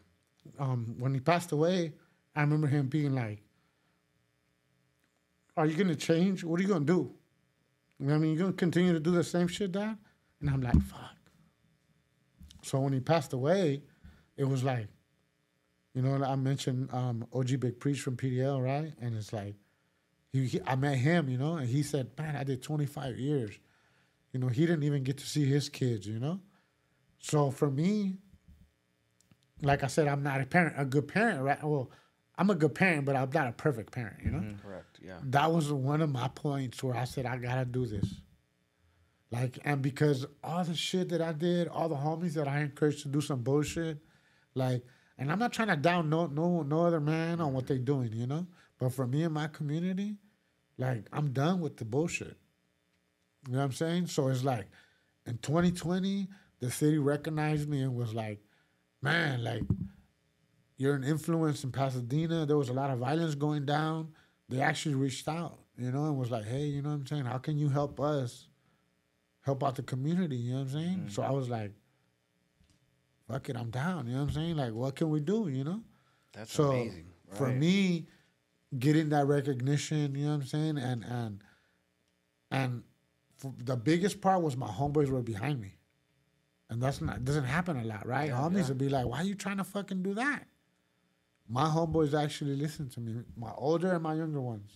um, 0.58 0.94
when 0.98 1.12
he 1.14 1.20
passed 1.20 1.52
away, 1.52 1.92
I 2.34 2.40
remember 2.40 2.66
him 2.68 2.86
being 2.88 3.14
like, 3.14 3.42
"Are 5.56 5.66
you 5.66 5.76
gonna 5.76 5.94
change? 5.96 6.44
What 6.44 6.58
are 6.60 6.62
you 6.62 6.68
gonna 6.68 6.84
do? 6.84 7.14
You 7.98 8.06
know 8.06 8.12
what 8.12 8.18
I 8.18 8.18
mean, 8.20 8.32
you 8.32 8.38
gonna 8.38 8.52
continue 8.52 8.92
to 8.92 9.00
do 9.00 9.10
the 9.10 9.24
same 9.24 9.48
shit, 9.48 9.72
Dad?" 9.72 9.98
And 10.40 10.48
I'm 10.48 10.60
like, 10.62 10.80
"Fuck." 10.82 11.16
So 12.62 12.80
when 12.80 12.92
he 12.92 13.00
passed 13.00 13.32
away, 13.32 13.82
it 14.36 14.44
was 14.44 14.62
like, 14.64 14.88
you 15.94 16.02
know, 16.02 16.22
I 16.24 16.36
mentioned 16.36 16.92
um, 16.92 17.26
OG 17.32 17.56
Big 17.60 17.80
Preach 17.80 18.00
from 18.00 18.16
PDL, 18.16 18.62
right? 18.62 18.92
And 19.00 19.16
it's 19.16 19.32
like, 19.32 19.56
he, 20.32 20.46
he- 20.46 20.60
I 20.66 20.76
met 20.76 20.96
him, 20.98 21.28
you 21.28 21.38
know, 21.38 21.56
and 21.56 21.68
he 21.68 21.82
said, 21.82 22.10
"Man, 22.18 22.36
I 22.36 22.44
did 22.44 22.62
25 22.62 23.18
years." 23.18 23.58
You 24.32 24.40
know, 24.40 24.48
he 24.48 24.66
didn't 24.66 24.82
even 24.84 25.02
get 25.04 25.18
to 25.18 25.26
see 25.26 25.44
his 25.46 25.68
kids, 25.68 26.06
you 26.06 26.18
know. 26.18 26.40
So 27.18 27.50
for 27.50 27.70
me, 27.70 28.18
like 29.62 29.82
I 29.82 29.86
said, 29.86 30.06
I'm 30.06 30.22
not 30.22 30.40
a 30.40 30.46
parent, 30.46 30.74
a 30.78 30.84
good 30.84 31.08
parent, 31.08 31.40
right? 31.42 31.62
Well, 31.64 31.90
I'm 32.36 32.50
a 32.50 32.54
good 32.54 32.74
parent, 32.74 33.04
but 33.06 33.16
I'm 33.16 33.30
not 33.32 33.48
a 33.48 33.52
perfect 33.52 33.90
parent, 33.90 34.18
you 34.24 34.30
know? 34.30 34.38
Mm-hmm. 34.38 34.58
Correct. 34.66 34.98
Yeah. 35.02 35.16
That 35.24 35.50
was 35.50 35.72
one 35.72 36.00
of 36.02 36.10
my 36.10 36.28
points 36.28 36.82
where 36.82 36.94
I 36.96 37.04
said, 37.04 37.26
I 37.26 37.38
gotta 37.38 37.64
do 37.64 37.86
this. 37.86 38.20
Like, 39.30 39.58
and 39.64 39.82
because 39.82 40.26
all 40.44 40.62
the 40.64 40.74
shit 40.74 41.08
that 41.10 41.20
I 41.20 41.32
did, 41.32 41.68
all 41.68 41.88
the 41.88 41.96
homies 41.96 42.34
that 42.34 42.46
I 42.48 42.60
encouraged 42.60 43.02
to 43.02 43.08
do 43.08 43.20
some 43.20 43.42
bullshit, 43.42 43.98
like, 44.54 44.84
and 45.18 45.32
I'm 45.32 45.38
not 45.38 45.52
trying 45.52 45.68
to 45.68 45.76
down 45.76 46.08
no 46.08 46.26
no 46.26 46.62
no 46.62 46.86
other 46.86 47.00
man 47.00 47.40
on 47.40 47.52
what 47.52 47.66
they're 47.66 47.78
doing, 47.78 48.12
you 48.12 48.26
know? 48.26 48.46
But 48.78 48.92
for 48.92 49.06
me 49.06 49.24
and 49.24 49.34
my 49.34 49.48
community, 49.48 50.16
like, 50.76 51.06
I'm 51.12 51.32
done 51.32 51.60
with 51.60 51.76
the 51.76 51.84
bullshit. 51.84 52.36
You 53.46 53.54
know 53.54 53.58
what 53.58 53.64
I'm 53.64 53.72
saying? 53.72 54.06
So 54.06 54.28
it's 54.28 54.44
like, 54.44 54.66
in 55.26 55.38
2020, 55.38 56.28
the 56.60 56.70
city 56.70 56.98
recognized 56.98 57.68
me 57.68 57.82
and 57.82 57.94
was 57.94 58.14
like, 58.14 58.40
man, 59.02 59.44
like 59.44 59.62
you're 60.76 60.94
an 60.94 61.04
influence 61.04 61.64
in 61.64 61.72
Pasadena. 61.72 62.46
There 62.46 62.56
was 62.56 62.68
a 62.68 62.72
lot 62.72 62.90
of 62.90 62.98
violence 62.98 63.34
going 63.34 63.66
down. 63.66 64.08
They 64.48 64.60
actually 64.60 64.94
reached 64.94 65.28
out, 65.28 65.58
you 65.76 65.90
know, 65.90 66.04
and 66.04 66.16
was 66.16 66.30
like, 66.30 66.46
hey, 66.46 66.64
you 66.64 66.82
know 66.82 66.90
what 66.90 66.94
I'm 66.96 67.06
saying? 67.06 67.24
How 67.24 67.38
can 67.38 67.58
you 67.58 67.68
help 67.68 68.00
us 68.00 68.46
help 69.42 69.62
out 69.62 69.76
the 69.76 69.82
community? 69.82 70.36
You 70.36 70.52
know 70.52 70.58
what 70.58 70.62
I'm 70.62 70.72
saying? 70.72 70.96
Mm-hmm. 70.96 71.08
So 71.08 71.22
I 71.22 71.30
was 71.30 71.48
like, 71.48 71.72
fuck 73.30 73.48
it, 73.50 73.56
I'm 73.56 73.70
down. 73.70 74.06
You 74.06 74.14
know 74.14 74.20
what 74.20 74.28
I'm 74.28 74.34
saying? 74.34 74.56
Like, 74.56 74.72
what 74.72 74.96
can 74.96 75.10
we 75.10 75.20
do, 75.20 75.48
you 75.48 75.64
know? 75.64 75.82
That's 76.32 76.52
so 76.52 76.70
amazing. 76.70 77.06
for 77.32 77.48
me, 77.48 78.06
getting 78.76 79.08
that 79.10 79.26
recognition, 79.26 80.14
you 80.14 80.24
know 80.24 80.30
what 80.30 80.42
I'm 80.42 80.46
saying, 80.46 80.78
and 80.78 81.04
and 81.04 81.44
and 82.50 82.82
the 83.64 83.76
biggest 83.76 84.20
part 84.20 84.42
was 84.42 84.56
my 84.56 84.66
homeboys 84.68 85.08
were 85.08 85.22
behind 85.22 85.60
me, 85.60 85.76
and 86.68 86.82
that's 86.82 87.00
not 87.00 87.24
doesn't 87.24 87.44
happen 87.44 87.76
a 87.78 87.84
lot, 87.84 88.06
right? 88.06 88.28
Yeah, 88.28 88.38
Homies 88.38 88.62
yeah. 88.62 88.68
would 88.68 88.78
be 88.78 88.88
like, 88.88 89.06
"Why 89.06 89.18
are 89.18 89.24
you 89.24 89.34
trying 89.34 89.58
to 89.58 89.64
fucking 89.64 90.02
do 90.02 90.14
that?" 90.14 90.46
My 91.48 91.64
homeboys 91.64 92.12
actually 92.12 92.56
listen 92.56 92.90
to 92.90 93.00
me, 93.00 93.22
my 93.36 93.52
older 93.56 93.92
and 93.92 94.02
my 94.02 94.14
younger 94.14 94.40
ones, 94.40 94.70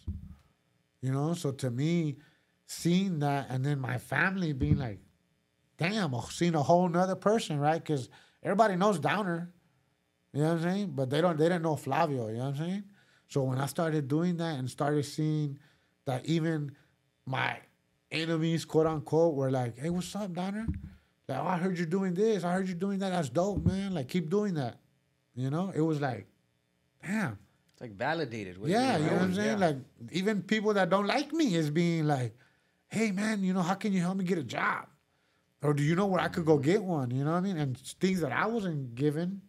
you 1.02 1.12
know. 1.12 1.34
So 1.34 1.50
to 1.52 1.70
me, 1.70 2.16
seeing 2.66 3.18
that, 3.18 3.46
and 3.50 3.64
then 3.64 3.78
my 3.78 3.98
family 3.98 4.52
being 4.54 4.78
like, 4.78 5.00
"Damn, 5.76 6.14
I've 6.14 6.32
seen 6.32 6.54
a 6.54 6.62
whole 6.62 6.88
nother 6.88 7.16
person," 7.16 7.58
right? 7.58 7.82
Because 7.82 8.08
everybody 8.42 8.76
knows 8.76 8.98
Downer. 8.98 9.52
You 10.32 10.42
know 10.42 10.48
what 10.54 10.54
I'm 10.58 10.62
saying? 10.62 10.92
But 10.94 11.10
they 11.10 11.20
don't 11.20 11.36
they 11.36 11.44
didn't 11.44 11.62
know 11.62 11.76
Flavio, 11.76 12.28
you 12.28 12.34
know 12.38 12.44
what 12.44 12.48
I'm 12.48 12.56
saying? 12.56 12.84
So 13.32 13.42
when 13.44 13.58
I 13.58 13.64
started 13.64 14.08
doing 14.08 14.36
that 14.36 14.58
and 14.58 14.68
started 14.68 15.06
seeing 15.06 15.58
that 16.04 16.26
even 16.26 16.72
my 17.24 17.56
enemies, 18.10 18.66
quote 18.66 18.86
unquote, 18.86 19.34
were 19.34 19.50
like, 19.50 19.78
Hey, 19.78 19.88
what's 19.88 20.14
up, 20.14 20.34
Downer? 20.34 20.66
Like, 21.26 21.38
oh, 21.38 21.46
I 21.46 21.56
heard 21.56 21.78
you're 21.78 21.86
doing 21.86 22.12
this, 22.12 22.44
I 22.44 22.52
heard 22.52 22.66
you're 22.66 22.74
doing 22.76 22.98
that, 22.98 23.08
that's 23.08 23.30
dope, 23.30 23.64
man. 23.64 23.94
Like 23.94 24.08
keep 24.08 24.28
doing 24.28 24.52
that. 24.54 24.80
You 25.34 25.48
know? 25.48 25.72
It 25.74 25.80
was 25.80 25.98
like, 25.98 26.26
damn. 27.02 27.38
It's 27.72 27.80
like 27.80 27.96
validated. 27.96 28.58
what 28.58 28.68
Yeah, 28.68 28.98
you 28.98 29.06
know 29.06 29.12
what 29.12 29.22
I'm 29.22 29.34
saying? 29.34 29.58
yeah. 29.58 29.66
Like 29.66 29.76
even 30.10 30.42
people 30.42 30.74
that 30.74 30.90
don't 30.90 31.06
like 31.06 31.32
me 31.32 31.54
is 31.54 31.70
being 31.70 32.06
like, 32.06 32.36
"Hey, 32.88 33.12
man, 33.12 33.42
you 33.42 33.54
know 33.54 33.62
how 33.62 33.74
can 33.74 33.94
you 33.94 34.02
help 34.02 34.18
me 34.18 34.24
get 34.26 34.36
a 34.36 34.44
job? 34.44 34.88
Or 35.62 35.72
do 35.72 35.82
you 35.82 35.94
know 35.94 36.04
where 36.04 36.20
I 36.20 36.28
could 36.28 36.44
go 36.44 36.58
get 36.58 36.84
one? 36.84 37.10
You 37.10 37.24
know 37.24 37.30
what 37.30 37.38
I 37.38 37.40
mean? 37.40 37.56
And 37.56 37.78
things 37.78 38.20
that 38.20 38.32
I 38.32 38.44
wasn't 38.44 38.94
given, 38.94 39.40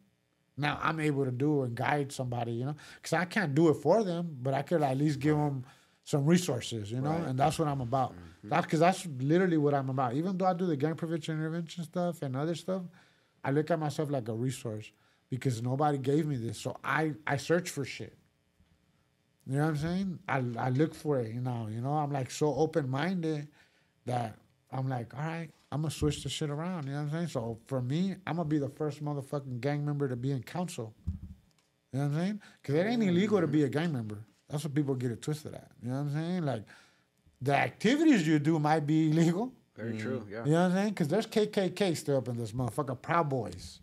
now 0.57 0.79
I'm 0.81 0.99
able 0.99 1.25
to 1.25 1.31
do 1.31 1.63
and 1.63 1.75
guide 1.75 2.11
somebody. 2.11 2.53
You 2.53 2.65
know, 2.65 2.75
because 2.95 3.13
I 3.13 3.25
can't 3.25 3.55
do 3.55 3.69
it 3.69 3.75
for 3.75 4.03
them, 4.03 4.37
but 4.41 4.53
I 4.53 4.61
could 4.61 4.81
at 4.81 4.97
least 4.97 5.19
give 5.19 5.35
them 5.35 5.65
some 6.03 6.25
resources. 6.25 6.91
You 6.91 7.01
know, 7.01 7.11
and 7.11 7.37
that's 7.37 7.59
what 7.59 7.67
I'm 7.67 7.81
about. 7.81 8.13
Mm-hmm. 8.13 8.49
That's 8.49 8.65
because 8.65 8.79
that's 8.79 9.07
literally 9.19 9.57
what 9.57 9.73
I'm 9.73 9.89
about. 9.89 10.13
Even 10.13 10.37
though 10.37 10.45
I 10.45 10.53
do 10.53 10.65
the 10.65 10.77
gang 10.77 10.95
prevention 10.95 11.37
intervention 11.37 11.83
stuff 11.83 12.21
and 12.21 12.35
other 12.35 12.55
stuff, 12.55 12.83
I 13.43 13.51
look 13.51 13.71
at 13.71 13.79
myself 13.79 14.09
like 14.09 14.27
a 14.27 14.33
resource 14.33 14.91
because 15.29 15.61
nobody 15.61 15.97
gave 15.97 16.25
me 16.27 16.35
this. 16.35 16.59
So 16.59 16.77
I 16.83 17.13
I 17.25 17.37
search 17.37 17.69
for 17.69 17.85
shit. 17.85 18.15
You 19.45 19.57
know 19.57 19.63
what 19.63 19.69
I'm 19.69 19.77
saying? 19.77 20.19
I, 20.29 20.43
I 20.57 20.69
look 20.69 20.95
for 20.95 21.19
it, 21.19 21.33
you 21.33 21.41
know. 21.41 21.67
You 21.69 21.81
know, 21.81 21.91
I'm 21.91 22.11
like 22.11 22.31
so 22.31 22.53
open 22.55 22.89
minded 22.89 23.49
that 24.05 24.37
I'm 24.73 24.89
like, 24.89 25.13
all 25.13 25.21
right, 25.21 25.49
I'm 25.71 25.81
gonna 25.81 25.91
switch 25.91 26.23
the 26.23 26.29
shit 26.29 26.49
around. 26.49 26.87
You 26.87 26.93
know 26.93 26.99
what 26.99 27.03
I'm 27.05 27.11
saying? 27.11 27.27
So 27.27 27.59
for 27.67 27.81
me, 27.81 28.15
I'm 28.25 28.37
gonna 28.37 28.49
be 28.49 28.57
the 28.57 28.69
first 28.69 29.03
motherfucking 29.03 29.61
gang 29.61 29.85
member 29.85 30.07
to 30.07 30.15
be 30.15 30.31
in 30.31 30.41
council. 30.43 30.93
You 31.91 31.99
know 31.99 32.07
what 32.07 32.13
I'm 32.13 32.19
saying? 32.19 32.41
Because 32.61 32.75
it 32.75 32.87
ain't 32.87 33.03
mm. 33.03 33.09
illegal 33.09 33.39
to 33.39 33.47
be 33.47 33.63
a 33.63 33.69
gang 33.69 33.93
member. 33.93 34.17
That's 34.49 34.63
what 34.63 34.73
people 34.73 34.95
get 34.95 35.11
it 35.11 35.21
twisted 35.21 35.53
at. 35.53 35.71
You 35.81 35.89
know 35.89 35.95
what 35.95 36.01
I'm 36.01 36.13
saying? 36.13 36.45
Like 36.45 36.63
the 37.41 37.55
activities 37.55 38.27
you 38.27 38.39
do 38.39 38.57
might 38.59 38.85
be 38.87 39.11
illegal. 39.11 39.53
Very 39.75 39.93
mm. 39.93 40.01
true. 40.01 40.27
Yeah. 40.29 40.45
You 40.45 40.51
know 40.51 40.61
what 40.61 40.65
I'm 40.65 40.73
saying? 40.73 40.89
Because 40.89 41.07
there's 41.07 41.27
KKK 41.27 41.95
still 41.95 42.17
up 42.17 42.27
in 42.27 42.37
this 42.37 42.51
motherfucker. 42.51 42.99
Proud 42.99 43.29
Boys. 43.29 43.79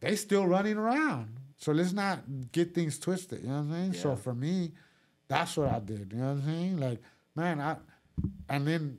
They 0.00 0.14
still 0.16 0.46
running 0.46 0.76
around. 0.76 1.28
So 1.56 1.72
let's 1.72 1.92
not 1.92 2.20
get 2.52 2.74
things 2.74 2.98
twisted. 2.98 3.42
You 3.42 3.48
know 3.48 3.54
what 3.54 3.60
I'm 3.60 3.72
saying? 3.72 3.94
So 3.94 4.14
for 4.14 4.32
me, 4.32 4.72
that's 5.26 5.56
what 5.56 5.68
I 5.68 5.80
did. 5.80 6.12
You 6.12 6.20
know 6.20 6.26
what 6.26 6.30
I'm 6.30 6.44
saying? 6.44 6.76
Like, 6.78 7.02
man, 7.34 7.60
I, 7.60 7.76
and 8.48 8.66
then 8.66 8.98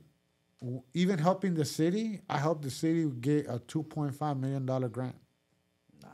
even 0.94 1.18
helping 1.18 1.54
the 1.54 1.64
city, 1.64 2.20
I 2.28 2.38
helped 2.38 2.62
the 2.62 2.70
city 2.70 3.06
get 3.20 3.46
a 3.46 3.58
$2.5 3.58 4.38
million 4.38 4.66
grant. 4.90 5.16
Nice. 6.02 6.12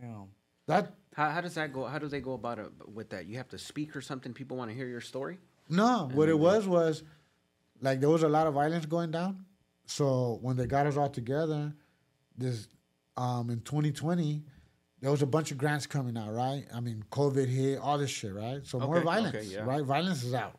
Damn. 0.00 0.28
That, 0.66 0.94
How, 1.14 1.30
how 1.30 1.40
does 1.40 1.54
that 1.54 1.72
go? 1.72 1.84
How 1.84 1.98
do 1.98 2.08
they 2.08 2.20
go 2.20 2.32
about 2.32 2.58
it 2.58 2.70
with 2.92 3.10
that? 3.10 3.26
You 3.26 3.36
have 3.36 3.48
to 3.48 3.58
speak 3.58 3.94
or 3.94 4.00
something. 4.00 4.32
People 4.32 4.56
want 4.56 4.70
to 4.70 4.76
hear 4.76 4.88
your 4.88 5.00
story. 5.00 5.38
No, 5.68 6.08
what 6.12 6.28
it 6.28 6.38
was 6.38 6.66
was 6.66 7.02
like 7.80 8.00
there 8.00 8.08
was 8.08 8.22
a 8.22 8.28
lot 8.28 8.46
of 8.46 8.54
violence 8.54 8.86
going 8.86 9.10
down. 9.10 9.44
So 9.86 10.38
when 10.42 10.56
they 10.56 10.66
got 10.66 10.86
us 10.86 10.96
all 10.96 11.08
together, 11.08 11.72
this 12.36 12.68
um 13.16 13.50
in 13.50 13.60
2020, 13.60 14.42
there 15.00 15.10
was 15.10 15.22
a 15.22 15.26
bunch 15.26 15.50
of 15.50 15.58
grants 15.58 15.86
coming 15.86 16.16
out, 16.16 16.32
right? 16.32 16.64
I 16.74 16.80
mean, 16.80 17.04
COVID 17.10 17.48
hit, 17.48 17.78
all 17.78 17.98
this 17.98 18.10
shit, 18.10 18.32
right? 18.32 18.64
So 18.64 18.78
more 18.78 19.00
violence, 19.00 19.34
okay, 19.34 19.46
yeah. 19.46 19.64
right? 19.64 19.84
Violence 19.84 20.22
is 20.22 20.34
out. 20.34 20.58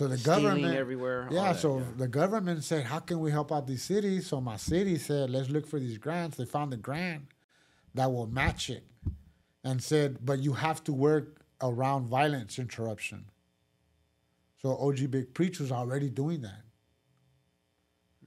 So 0.00 0.08
the 0.08 0.16
Stealing 0.16 0.44
government 0.44 0.74
everywhere, 0.76 1.28
Yeah, 1.30 1.52
that, 1.52 1.60
so 1.60 1.80
yeah. 1.80 1.84
the 1.98 2.08
government 2.08 2.64
said, 2.64 2.84
"How 2.86 3.00
can 3.00 3.20
we 3.20 3.30
help 3.30 3.52
out 3.52 3.66
these 3.66 3.82
cities?" 3.82 4.28
So 4.28 4.40
my 4.40 4.56
city 4.56 4.96
said, 4.96 5.28
"Let's 5.28 5.50
look 5.50 5.66
for 5.66 5.78
these 5.78 5.98
grants." 5.98 6.38
They 6.38 6.46
found 6.46 6.72
a 6.72 6.78
grant 6.78 7.24
that 7.92 8.10
will 8.10 8.26
match 8.26 8.70
it, 8.70 8.86
and 9.62 9.82
said, 9.82 10.24
"But 10.24 10.38
you 10.38 10.54
have 10.54 10.82
to 10.84 10.94
work 10.94 11.44
around 11.60 12.06
violence 12.06 12.58
interruption." 12.58 13.26
So 14.62 14.74
OG 14.74 15.06
Big 15.08 15.34
Preach 15.34 15.60
was 15.60 15.70
already 15.70 16.08
doing 16.08 16.40
that. 16.40 16.62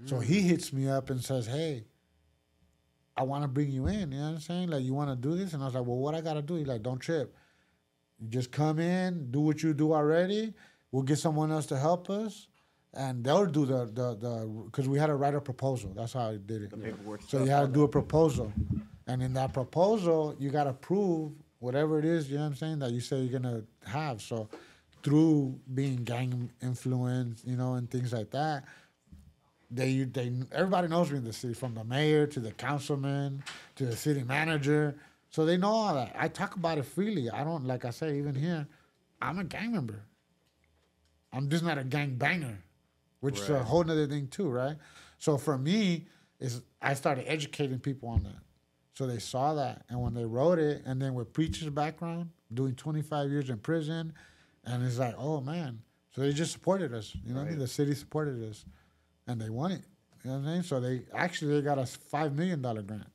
So 0.06 0.20
he 0.20 0.42
mm. 0.42 0.44
hits 0.44 0.72
me 0.72 0.88
up 0.88 1.10
and 1.10 1.24
says, 1.24 1.48
"Hey, 1.48 1.86
I 3.18 3.24
want 3.24 3.46
to 3.46 3.48
bring 3.48 3.72
you 3.72 3.88
in. 3.88 4.12
You 4.12 4.20
know 4.20 4.26
what 4.26 4.34
I'm 4.36 4.40
saying? 4.42 4.70
Like, 4.70 4.84
you 4.84 4.94
want 4.94 5.10
to 5.10 5.16
do 5.16 5.36
this? 5.36 5.54
And 5.54 5.64
I 5.64 5.66
was 5.66 5.74
like, 5.74 5.88
well, 5.88 5.98
what 5.98 6.14
I 6.14 6.22
got 6.22 6.36
to 6.36 6.44
do? 6.44 6.54
He's 6.54 6.68
like, 6.68 6.84
don't 6.84 7.00
trip. 7.00 7.36
You 8.20 8.28
just 8.28 8.52
come 8.52 8.78
in, 8.78 9.32
do 9.32 9.40
what 9.42 9.64
you 9.64 9.74
do 9.74 9.92
already. 9.92 10.54
We'll 10.94 11.04
get 11.04 11.18
someone 11.18 11.52
else 11.52 11.66
to 11.66 11.78
help 11.78 12.10
us. 12.10 12.48
And 12.94 13.24
they'll 13.24 13.48
do 13.48 13.66
the, 13.66 13.86
the, 13.86 14.16
the, 14.16 14.66
because 14.66 14.88
we 14.88 15.00
had 15.00 15.08
to 15.08 15.16
write 15.16 15.34
a 15.34 15.42
proposal. 15.42 15.92
That's 15.96 16.14
how 16.14 16.30
I 16.30 16.38
did 16.38 16.62
it. 16.62 16.70
The 16.70 16.78
paperwork 16.78 17.22
So 17.28 17.44
you 17.44 17.50
had 17.50 17.62
to 17.62 17.68
do 17.68 17.82
a 17.84 17.88
proposal. 17.88 18.54
And 19.08 19.24
in 19.24 19.34
that 19.34 19.52
proposal, 19.52 20.36
you 20.38 20.52
got 20.52 20.66
to 20.66 20.74
prove 20.74 21.32
whatever 21.58 21.98
it 21.98 22.06
is, 22.06 22.30
you 22.30 22.36
know 22.36 22.44
what 22.44 22.50
I'm 22.50 22.56
saying, 22.56 22.80
that 22.80 22.92
you 22.92 23.02
say 23.02 23.22
you're 23.22 23.40
going 23.40 23.52
to 23.52 23.90
have. 23.90 24.22
So 24.22 24.48
through 25.02 25.60
being 25.74 26.04
gang 26.04 26.52
influenced, 26.62 27.48
you 27.48 27.58
know, 27.58 27.74
and 27.74 27.90
things 27.90 28.14
like 28.14 28.30
that, 28.30 28.66
they, 29.72 30.04
they, 30.04 30.32
everybody 30.52 30.88
knows 30.88 31.10
me 31.10 31.18
in 31.18 31.24
the 31.24 31.34
city, 31.34 31.56
from 31.56 31.74
the 31.74 31.84
mayor 31.84 32.28
to 32.28 32.40
the 32.40 32.52
councilman 32.52 33.44
to 33.78 33.88
the 33.88 33.96
city 33.96 34.24
manager. 34.24 34.96
So 35.32 35.46
they 35.46 35.58
know 35.58 35.72
all 35.72 35.96
that. 35.96 36.16
I 36.16 36.28
talk 36.28 36.56
about 36.56 36.78
it 36.78 36.86
freely. 36.86 37.32
I 37.32 37.44
don't, 37.44 37.66
like 37.66 37.86
I 37.86 37.90
say, 37.90 38.20
even 38.20 38.36
here, 38.36 38.68
I'm 39.20 39.40
a 39.40 39.44
gang 39.44 39.72
member. 39.72 40.04
I'm 41.34 41.50
just 41.50 41.64
not 41.64 41.78
a 41.78 41.84
gang 41.84 42.16
banger, 42.16 42.60
which 43.20 43.40
is 43.40 43.50
a 43.50 43.64
whole 43.64 43.84
nother 43.84 44.08
thing 44.08 44.28
too, 44.28 44.50
right? 44.50 44.78
So 45.18 45.38
for 45.38 45.58
me, 45.58 46.08
is 46.40 46.62
I 46.82 46.94
started 46.94 47.30
educating 47.30 47.80
people 47.80 48.10
on 48.10 48.24
that. 48.24 48.40
So 48.94 49.08
they 49.08 49.18
saw 49.20 49.56
that, 49.56 49.86
and 49.90 50.02
when 50.02 50.14
they 50.14 50.26
wrote 50.26 50.60
it, 50.60 50.84
and 50.86 51.02
then 51.02 51.16
with 51.16 51.34
preacher's 51.34 51.70
background, 51.70 52.30
doing 52.54 52.76
25 52.76 53.32
years 53.32 53.50
in 53.50 53.58
prison, 53.58 54.14
and 54.66 54.86
it's 54.86 55.00
like, 55.00 55.16
oh 55.18 55.42
man. 55.42 55.82
So 56.14 56.22
they 56.22 56.32
just 56.32 56.52
supported 56.52 56.94
us. 56.94 57.16
You 57.26 57.34
know 57.34 57.40
what 57.40 57.48
I 57.48 57.50
mean? 57.52 57.60
The 57.60 57.68
city 57.68 57.96
supported 57.96 58.48
us, 58.48 58.66
and 59.26 59.42
they 59.42 59.50
won 59.50 59.72
it. 59.72 59.82
You 60.24 60.30
know 60.32 60.38
what 60.38 60.48
I 60.48 60.54
mean? 60.54 60.64
So 60.64 60.80
they 60.80 61.02
actually 61.16 61.56
they 61.56 61.62
got 61.62 61.80
a 61.80 61.86
five 61.88 62.36
million 62.36 62.62
dollar 62.62 62.84
grant. 62.84 63.08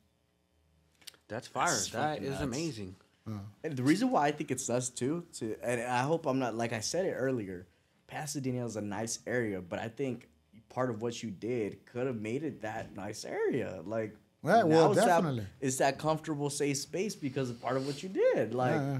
That's 1.29 1.47
fire. 1.47 1.67
That's 1.67 1.89
That 1.91 2.15
fucking 2.15 2.23
is 2.25 2.31
nuts. 2.31 2.43
amazing. 2.43 2.95
Uh. 3.25 3.33
And 3.63 3.77
the 3.77 3.83
reason 3.83 4.09
why 4.11 4.27
I 4.27 4.31
think 4.31 4.51
it's 4.51 4.69
us 4.69 4.89
too, 4.89 5.25
to 5.37 5.55
and 5.63 5.81
I 5.81 6.01
hope 6.01 6.25
I'm 6.25 6.39
not 6.39 6.55
like 6.55 6.73
I 6.73 6.81
said 6.81 7.05
it 7.05 7.13
earlier. 7.13 7.67
Pasadena 8.09 8.65
is 8.65 8.75
a 8.75 8.81
nice 8.81 9.19
area, 9.27 9.61
but 9.61 9.79
I 9.79 9.87
think 9.87 10.27
part 10.69 10.89
of 10.89 11.01
what 11.01 11.21
you 11.23 11.31
did 11.31 11.85
could 11.85 12.07
have 12.07 12.19
made 12.19 12.43
it 12.43 12.61
that 12.61 12.95
nice 12.95 13.25
area. 13.25 13.81
Like, 13.85 14.15
now 14.43 14.65
well, 14.65 14.91
it's 14.91 14.99
that- 15.01 15.07
definitely. 15.07 15.45
it's 15.59 15.77
that 15.77 15.97
comfortable, 15.97 16.49
safe 16.49 16.77
space 16.77 17.15
because 17.15 17.49
of 17.49 17.61
part 17.61 17.77
of 17.77 17.85
what 17.85 18.01
you 18.03 18.09
did. 18.09 18.53
Like, 18.53 18.71
Yeah, 18.75 18.91
yeah. 18.93 18.99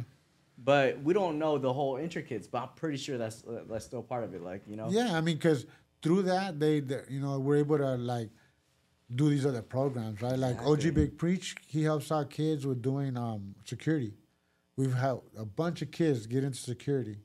but 0.57 1.01
we 1.01 1.14
don't 1.14 1.39
know 1.39 1.57
the 1.57 1.72
whole 1.74 1.97
intricates. 1.97 2.47
But 2.47 2.62
I'm 2.64 2.70
pretty 2.76 2.97
sure 2.97 3.18
that's 3.18 3.43
that's 3.70 3.86
still 3.86 4.03
part 4.03 4.24
of 4.24 4.34
it. 4.34 4.41
Like, 4.43 4.64
you 4.68 4.76
know, 4.76 4.89
Yeah, 4.89 5.16
I 5.18 5.22
mean, 5.22 5.36
because 5.38 5.66
through 6.01 6.24
that 6.24 6.60
they, 6.60 6.80
they, 6.80 7.01
you 7.10 7.20
know, 7.22 7.39
we're 7.39 7.57
able 7.57 7.78
to 7.78 7.95
like 7.97 8.30
do 9.16 9.30
these 9.30 9.45
other 9.45 9.62
programs, 9.64 10.22
right? 10.22 10.38
Like. 10.38 10.62
OG 10.62 10.93
Big 10.93 11.18
Preach, 11.18 11.55
he 11.68 11.84
helps 11.84 12.12
out 12.12 12.30
kids 12.30 12.66
with 12.68 12.82
doing 12.82 13.18
um 13.18 13.55
security. 13.66 14.14
We've 14.76 14.93
helped 14.93 15.36
a 15.38 15.45
bunch 15.45 15.82
of 15.82 15.91
kids 15.91 16.26
get 16.28 16.43
into 16.43 16.57
security. 16.57 17.18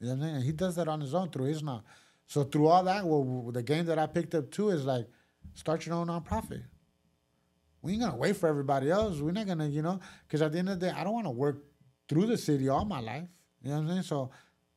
You 0.00 0.08
know 0.08 0.14
what 0.14 0.24
I'm 0.24 0.30
saying? 0.34 0.42
He 0.42 0.52
does 0.52 0.76
that 0.76 0.88
on 0.88 1.00
his 1.00 1.14
own 1.14 1.30
through 1.30 1.46
his 1.46 1.62
not. 1.62 1.84
So 2.26 2.44
through 2.44 2.68
all 2.68 2.84
that, 2.84 3.04
well, 3.06 3.50
the 3.50 3.62
game 3.62 3.86
that 3.86 3.98
I 3.98 4.06
picked 4.06 4.34
up 4.34 4.50
too 4.50 4.70
is 4.70 4.84
like 4.84 5.06
start 5.54 5.86
your 5.86 5.96
own 5.96 6.08
nonprofit. 6.08 6.62
We 7.82 7.92
ain't 7.92 8.02
gonna 8.02 8.16
wait 8.16 8.36
for 8.36 8.48
everybody 8.48 8.90
else. 8.90 9.18
We're 9.18 9.32
not 9.32 9.46
gonna, 9.46 9.68
you 9.68 9.82
know, 9.82 10.00
because 10.26 10.42
at 10.42 10.52
the 10.52 10.58
end 10.58 10.68
of 10.68 10.80
the 10.80 10.86
day, 10.86 10.92
I 10.92 11.04
don't 11.04 11.14
want 11.14 11.26
to 11.26 11.30
work 11.30 11.64
through 12.08 12.26
the 12.26 12.36
city 12.36 12.68
all 12.68 12.84
my 12.84 13.00
life. 13.00 13.28
You 13.62 13.70
know 13.70 13.76
what 13.76 13.82
I'm 13.82 13.88
saying? 13.88 14.02
So 14.02 14.30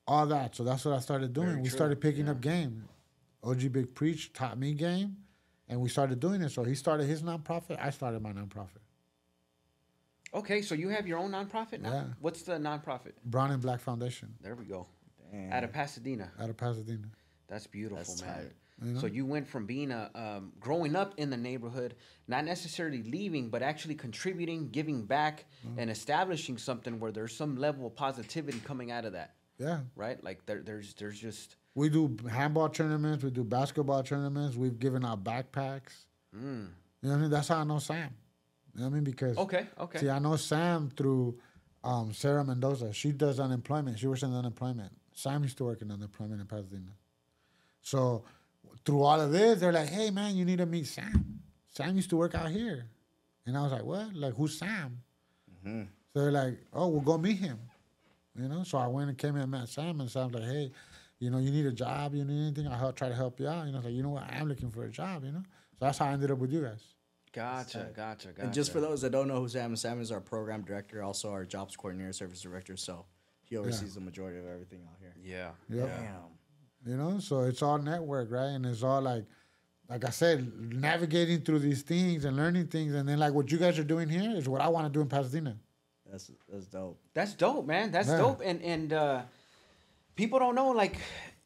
all 0.07 0.25
that. 0.27 0.55
So 0.55 0.63
that's 0.63 0.85
what 0.85 0.95
I 0.95 0.99
started 0.99 1.33
doing. 1.33 1.47
Very 1.47 1.61
we 1.61 1.69
true, 1.69 1.77
started 1.77 2.01
picking 2.01 2.29
up 2.29 2.41
game. 2.41 2.85
OG 3.43 3.71
Big 3.71 3.95
Preach 3.95 4.33
taught 4.33 4.57
me 4.57 4.73
game, 4.73 5.17
and 5.67 5.81
we 5.81 5.89
started 5.89 6.19
doing 6.19 6.41
it. 6.41 6.49
So 6.49 6.63
he 6.63 6.75
started 6.75 7.05
his 7.05 7.23
nonprofit. 7.23 7.79
I 7.81 7.89
started 7.89 8.21
my 8.21 8.31
nonprofit, 8.31 8.81
Okay, 10.33 10.61
so 10.61 10.75
you 10.75 10.89
have 10.89 11.07
your 11.07 11.17
own 11.17 11.31
nonprofit 11.31 11.81
now. 11.81 11.91
Yeah. 11.91 12.03
What's 12.19 12.43
the 12.43 12.53
nonprofit? 12.53 13.13
Brown 13.25 13.51
and 13.51 13.61
Black 13.61 13.79
Foundation, 13.81 14.35
There 14.41 14.55
we 14.55 14.65
go. 14.65 14.87
Damn. 15.31 15.53
Out 15.53 15.63
of 15.63 15.71
Pasadena. 15.71 16.31
out 16.39 16.49
of 16.49 16.57
Pasadena. 16.57 17.07
That's 17.47 17.67
beautiful, 17.67 17.97
That's 17.97 18.21
man. 18.21 18.33
tight. 18.35 18.51
You 18.83 18.93
know? 18.93 18.99
So 18.99 19.05
you 19.07 19.25
went 19.25 19.47
from 19.47 19.65
being 19.65 19.91
a 19.91 20.09
um, 20.15 20.53
growing 20.59 20.95
up 20.95 21.13
in 21.17 21.29
the 21.29 21.37
neighborhood, 21.37 21.95
not 22.27 22.45
necessarily 22.45 23.03
leaving, 23.03 23.49
but 23.49 23.61
actually 23.61 23.95
contributing, 23.95 24.69
giving 24.69 25.05
back, 25.05 25.45
Mm-hmm. 25.67 25.79
and 25.79 25.91
establishing 25.91 26.57
something 26.57 26.99
where 26.99 27.11
there's 27.11 27.35
some 27.35 27.55
level 27.57 27.85
of 27.87 27.95
positivity 27.95 28.59
coming 28.61 28.89
out 28.91 29.05
of 29.05 29.13
that, 29.13 29.35
Yeah, 29.59 29.81
right? 29.95 30.21
Like 30.23 30.45
there, 30.47 30.61
there's 30.63 30.93
there's 30.95 31.19
just 31.19 31.55
we 31.75 31.87
do 31.89 32.17
handball 32.29 32.69
tournaments. 32.69 33.23
We 33.23 33.29
do 33.31 33.43
basketball 33.43 34.01
tournaments. 34.03 34.57
We've 34.57 34.77
given 34.79 35.05
out 35.05 35.23
backpacks. 35.23 36.05
mm. 36.35 36.67
You 37.03 37.09
know 37.09 37.09
what 37.09 37.15
I 37.15 37.17
mean? 37.17 37.29
That's 37.29 37.47
how 37.47 37.57
I 37.59 37.63
know 37.63 37.79
Sam. 37.79 38.09
You 38.73 38.81
know 38.81 38.87
what 38.87 38.91
I 38.91 38.95
mean? 38.95 39.03
Because 39.03 39.37
okay, 39.37 39.67
okay. 39.79 39.99
See, 39.99 40.09
I 40.09 40.17
know 40.19 40.35
Sam 40.35 40.89
through 40.97 41.37
um, 41.83 42.11
Sarah 42.13 42.43
Mendoza. 42.43 42.91
She 42.93 43.11
does 43.11 43.39
unemployment. 43.39 43.99
She 43.99 44.07
works 44.07 44.23
in 44.23 44.33
unemployment. 44.33 44.91
Sam 45.13 45.43
used 45.43 45.57
to 45.57 45.65
work 45.65 45.81
in 45.81 45.91
unemployment 45.91 46.41
in 46.41 46.47
Pasadena. 46.47 46.91
So 47.81 48.23
through 48.85 49.03
all 49.03 49.19
of 49.19 49.31
this, 49.31 49.59
they're 49.59 49.71
like, 49.71 49.89
"Hey, 49.89 50.11
man, 50.11 50.35
you 50.35 50.45
need 50.45 50.57
to 50.57 50.65
meet 50.65 50.87
Sam. 50.87 51.41
Sam 51.67 51.95
used 51.95 52.09
to 52.11 52.17
work 52.17 52.35
out 52.35 52.49
here." 52.49 52.85
And 53.45 53.57
I 53.57 53.63
was 53.63 53.71
like, 53.71 53.83
"What? 53.83 54.13
Like, 54.15 54.33
who's 54.35 54.57
Sam?" 54.57 55.01
Mm-hmm. 55.65 55.83
So 56.13 56.21
they're 56.21 56.31
like, 56.31 56.59
"Oh, 56.73 56.87
we'll 56.87 57.01
go 57.01 57.17
meet 57.17 57.37
him." 57.37 57.59
You 58.35 58.47
know. 58.47 58.63
So 58.63 58.77
I 58.77 58.87
went 58.87 59.09
and 59.09 59.17
came 59.17 59.35
in 59.35 59.41
and 59.41 59.51
met 59.51 59.69
Sam, 59.69 59.99
and 59.99 60.09
Sam's 60.09 60.33
like, 60.33 60.43
"Hey, 60.43 60.71
you 61.19 61.29
know, 61.29 61.39
you 61.39 61.51
need 61.51 61.65
a 61.65 61.71
job. 61.71 62.15
You 62.15 62.23
need 62.23 62.47
anything? 62.47 62.67
I 62.67 62.77
help 62.77 62.95
try 62.95 63.09
to 63.09 63.15
help 63.15 63.39
you 63.39 63.47
out." 63.47 63.65
You 63.65 63.73
know, 63.73 63.79
I 63.79 63.81
like, 63.81 63.93
"You 63.93 64.03
know 64.03 64.09
what? 64.09 64.23
I 64.23 64.37
am 64.37 64.47
looking 64.47 64.71
for 64.71 64.83
a 64.83 64.89
job." 64.89 65.23
You 65.23 65.31
know. 65.31 65.43
So 65.79 65.85
that's 65.85 65.97
how 65.97 66.05
I 66.05 66.13
ended 66.13 66.31
up 66.31 66.37
with 66.37 66.51
you 66.51 66.61
guys. 66.61 66.83
Gotcha, 67.33 67.77
tight. 67.79 67.95
gotcha, 67.95 68.27
gotcha. 68.29 68.41
And 68.41 68.53
just 68.53 68.71
for 68.71 68.81
those 68.81 69.01
that 69.01 69.11
don't 69.11 69.27
know 69.27 69.39
who 69.39 69.47
Sam 69.47 69.73
is, 69.73 69.81
Sam 69.81 70.01
is 70.01 70.11
our 70.11 70.19
program 70.19 70.63
director, 70.63 71.01
also 71.01 71.31
our 71.31 71.45
jobs 71.45 71.77
coordinator, 71.77 72.11
service 72.11 72.41
director. 72.41 72.75
So 72.75 73.05
he 73.51 73.57
oversees 73.57 73.93
the 73.93 74.01
majority 74.01 74.39
of 74.39 74.47
everything 74.47 74.81
out 74.89 74.97
here. 74.99 75.13
yeah, 75.23 75.51
Yep. 75.69 75.87
yeah. 75.87 75.97
Damn. 76.01 76.91
you 76.91 76.97
know 76.97 77.19
so 77.19 77.41
it's 77.41 77.61
all 77.61 77.77
network 77.77 78.31
right 78.31 78.51
and 78.55 78.65
it's 78.65 78.81
all 78.81 79.01
like 79.01 79.25
like 79.89 80.03
i 80.05 80.09
said 80.09 80.51
navigating 80.89 81.41
through 81.41 81.59
these 81.59 81.83
things 81.83 82.25
and 82.25 82.35
learning 82.37 82.65
things 82.67 82.93
and 82.95 83.07
then 83.07 83.19
like 83.19 83.33
what 83.33 83.51
you 83.51 83.59
guys 83.59 83.77
are 83.77 83.83
doing 83.83 84.09
here 84.09 84.31
is 84.35 84.47
what 84.49 84.61
i 84.61 84.67
want 84.67 84.87
to 84.87 84.91
do 84.97 85.01
in 85.01 85.07
pasadena 85.07 85.55
That's 86.09 86.31
that's 86.51 86.65
dope. 86.65 86.97
That's 87.13 87.33
dope, 87.35 87.65
man. 87.67 87.91
That's 87.91 88.07
Yeah. 88.09 88.17
dope. 88.23 88.41
And 88.43 88.59
and 88.73 88.91
uh, 88.93 89.21
people 90.15 90.39
don't 90.43 90.55
know 90.55 90.69
like 90.83 90.95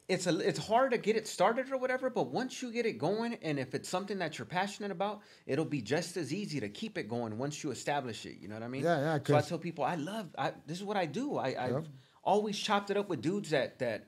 it's 0.08 0.26
a 0.26 0.38
it's 0.38 0.58
hard 0.58 0.92
to 0.92 0.98
get 0.98 1.16
it 1.16 1.26
started 1.26 1.70
or 1.70 1.78
whatever. 1.78 2.10
But 2.10 2.28
once 2.28 2.62
you 2.62 2.70
get 2.70 2.86
it 2.86 2.98
going, 2.98 3.34
and 3.42 3.58
if 3.58 3.74
it's 3.74 3.88
something 3.88 4.18
that 4.18 4.38
you're 4.38 4.46
passionate 4.46 4.90
about, 4.92 5.22
it'll 5.46 5.64
be 5.64 5.82
just 5.82 6.16
as 6.16 6.32
easy 6.32 6.60
to 6.60 6.68
keep 6.68 6.96
it 6.96 7.08
going 7.08 7.38
once 7.38 7.64
you 7.64 7.70
establish 7.70 8.24
it. 8.26 8.38
You 8.40 8.48
know 8.48 8.54
what 8.54 8.62
I 8.62 8.68
mean? 8.68 8.84
Yeah, 8.84 8.98
yeah, 8.98 9.18
So 9.24 9.36
I 9.36 9.40
tell 9.42 9.58
people 9.58 9.84
I 9.84 9.96
love. 9.96 10.28
I 10.38 10.52
this 10.66 10.78
is 10.78 10.84
what 10.84 10.96
I 10.96 11.06
do. 11.06 11.36
I 11.36 11.48
I 11.48 11.68
Yep. 11.70 11.84
always 12.22 12.56
chopped 12.56 12.90
it 12.90 12.96
up 12.96 13.08
with 13.08 13.20
dudes 13.20 13.50
that 13.50 13.78
that 13.80 14.06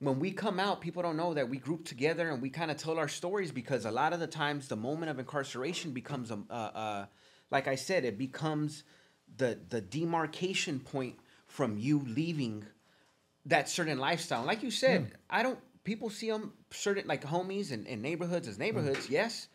when 0.00 0.18
we 0.18 0.32
come 0.32 0.58
out, 0.58 0.80
people 0.80 1.02
don't 1.02 1.16
know 1.16 1.34
that 1.34 1.48
we 1.48 1.58
group 1.58 1.84
together 1.84 2.28
and 2.30 2.42
we 2.42 2.50
kind 2.50 2.70
of 2.70 2.76
tell 2.76 2.98
our 2.98 3.08
stories 3.08 3.52
because 3.52 3.84
a 3.84 3.90
lot 3.90 4.12
of 4.12 4.20
the 4.20 4.26
times 4.26 4.68
the 4.68 4.76
moment 4.76 5.10
of 5.10 5.18
incarceration 5.18 5.92
becomes 5.92 6.30
a, 6.30 6.38
uh, 6.50 6.52
uh, 6.52 7.06
like 7.50 7.68
I 7.68 7.76
said, 7.76 8.04
it 8.04 8.18
becomes 8.18 8.82
the 9.36 9.58
the 9.68 9.80
demarcation 9.80 10.80
point 10.80 11.18
from 11.46 11.78
you 11.78 12.00
leaving 12.00 12.66
that 13.46 13.68
certain 13.68 13.98
lifestyle. 13.98 14.44
Like 14.44 14.62
you 14.62 14.70
said, 14.70 15.00
hmm. 15.02 15.06
I 15.30 15.42
don't. 15.42 15.58
People 15.84 16.08
see 16.08 16.30
them 16.30 16.52
certain 16.70 17.06
like 17.06 17.24
homies 17.24 17.72
and, 17.72 17.86
and 17.86 18.00
neighborhoods 18.00 18.48
as 18.48 18.58
neighborhoods, 18.58 19.06
hmm. 19.06 19.12
yes, 19.12 19.48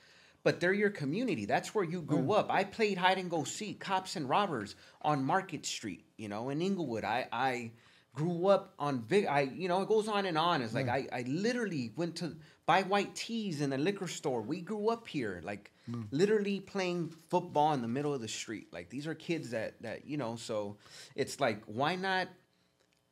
but 0.43 0.59
they're 0.59 0.73
your 0.73 0.91
community. 0.91 1.45
That's 1.45 1.73
where 1.73 1.83
you 1.83 2.01
grew 2.01 2.23
hmm. 2.23 2.31
up. 2.31 2.51
I 2.51 2.63
played 2.63 2.97
hide 2.97 3.17
and 3.17 3.29
go 3.29 3.43
seek, 3.43 3.79
cops 3.79 4.15
and 4.15 4.29
robbers 4.29 4.75
on 5.01 5.23
Market 5.23 5.65
Street. 5.65 6.05
You 6.17 6.29
know, 6.29 6.49
in 6.49 6.61
Inglewood, 6.61 7.03
I 7.03 7.27
I 7.31 7.71
grew 8.13 8.47
up 8.47 8.73
on 8.79 8.99
big. 8.99 9.25
I 9.25 9.41
you 9.41 9.67
know 9.67 9.81
it 9.81 9.87
goes 9.87 10.07
on 10.07 10.25
and 10.25 10.37
on. 10.37 10.61
It's 10.61 10.73
like 10.73 10.87
I 10.87 11.07
I 11.11 11.23
literally 11.27 11.91
went 11.95 12.17
to 12.17 12.35
buy 12.65 12.83
white 12.83 13.15
teas 13.15 13.61
in 13.61 13.71
the 13.71 13.77
liquor 13.77 14.07
store. 14.07 14.41
We 14.41 14.61
grew 14.61 14.89
up 14.89 15.07
here, 15.07 15.41
like 15.43 15.71
literally 16.11 16.59
playing 16.59 17.09
football 17.29 17.73
in 17.73 17.81
the 17.81 17.87
middle 17.87 18.13
of 18.13 18.21
the 18.21 18.27
street. 18.27 18.67
Like 18.71 18.89
these 18.89 19.07
are 19.07 19.15
kids 19.15 19.51
that 19.51 19.81
that 19.81 20.05
you 20.05 20.17
know. 20.17 20.35
So 20.35 20.77
it's 21.15 21.39
like 21.39 21.63
why 21.65 21.95
not 21.95 22.27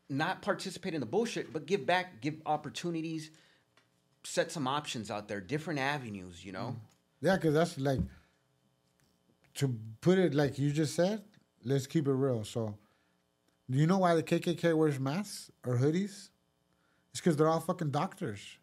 not 0.10 0.42
participate 0.42 0.94
in 0.94 1.00
the 1.00 1.06
bullshit, 1.06 1.52
but 1.52 1.66
give 1.66 1.86
back, 1.86 2.22
give 2.22 2.36
opportunities, 2.46 3.32
set 4.24 4.52
some 4.52 4.68
options 4.68 5.12
out 5.12 5.28
there, 5.28 5.42
different 5.42 5.80
avenues. 5.80 6.44
You 6.46 6.54
know. 6.54 6.76
yeah 7.22 7.36
because 7.36 7.54
that's 7.54 7.78
like 7.78 8.00
to 9.56 9.76
put 10.02 10.18
it 10.18 10.34
like 10.34 10.60
you 10.60 10.72
just 10.72 10.96
said 10.96 11.24
let's 11.66 11.88
keep 11.88 12.08
it 12.08 12.14
real 12.14 12.44
so 12.44 12.78
do 13.70 13.78
you 13.78 13.88
know 13.88 13.98
why 13.98 14.14
the 14.14 14.22
kkk 14.22 14.78
wears 14.78 15.00
masks 15.00 15.50
or 15.66 15.78
hoodies 15.78 16.30
it's 17.10 17.20
because 17.20 17.36
they're 17.36 17.48
all 17.48 17.60
fucking 17.60 17.90
doctors 17.90 18.60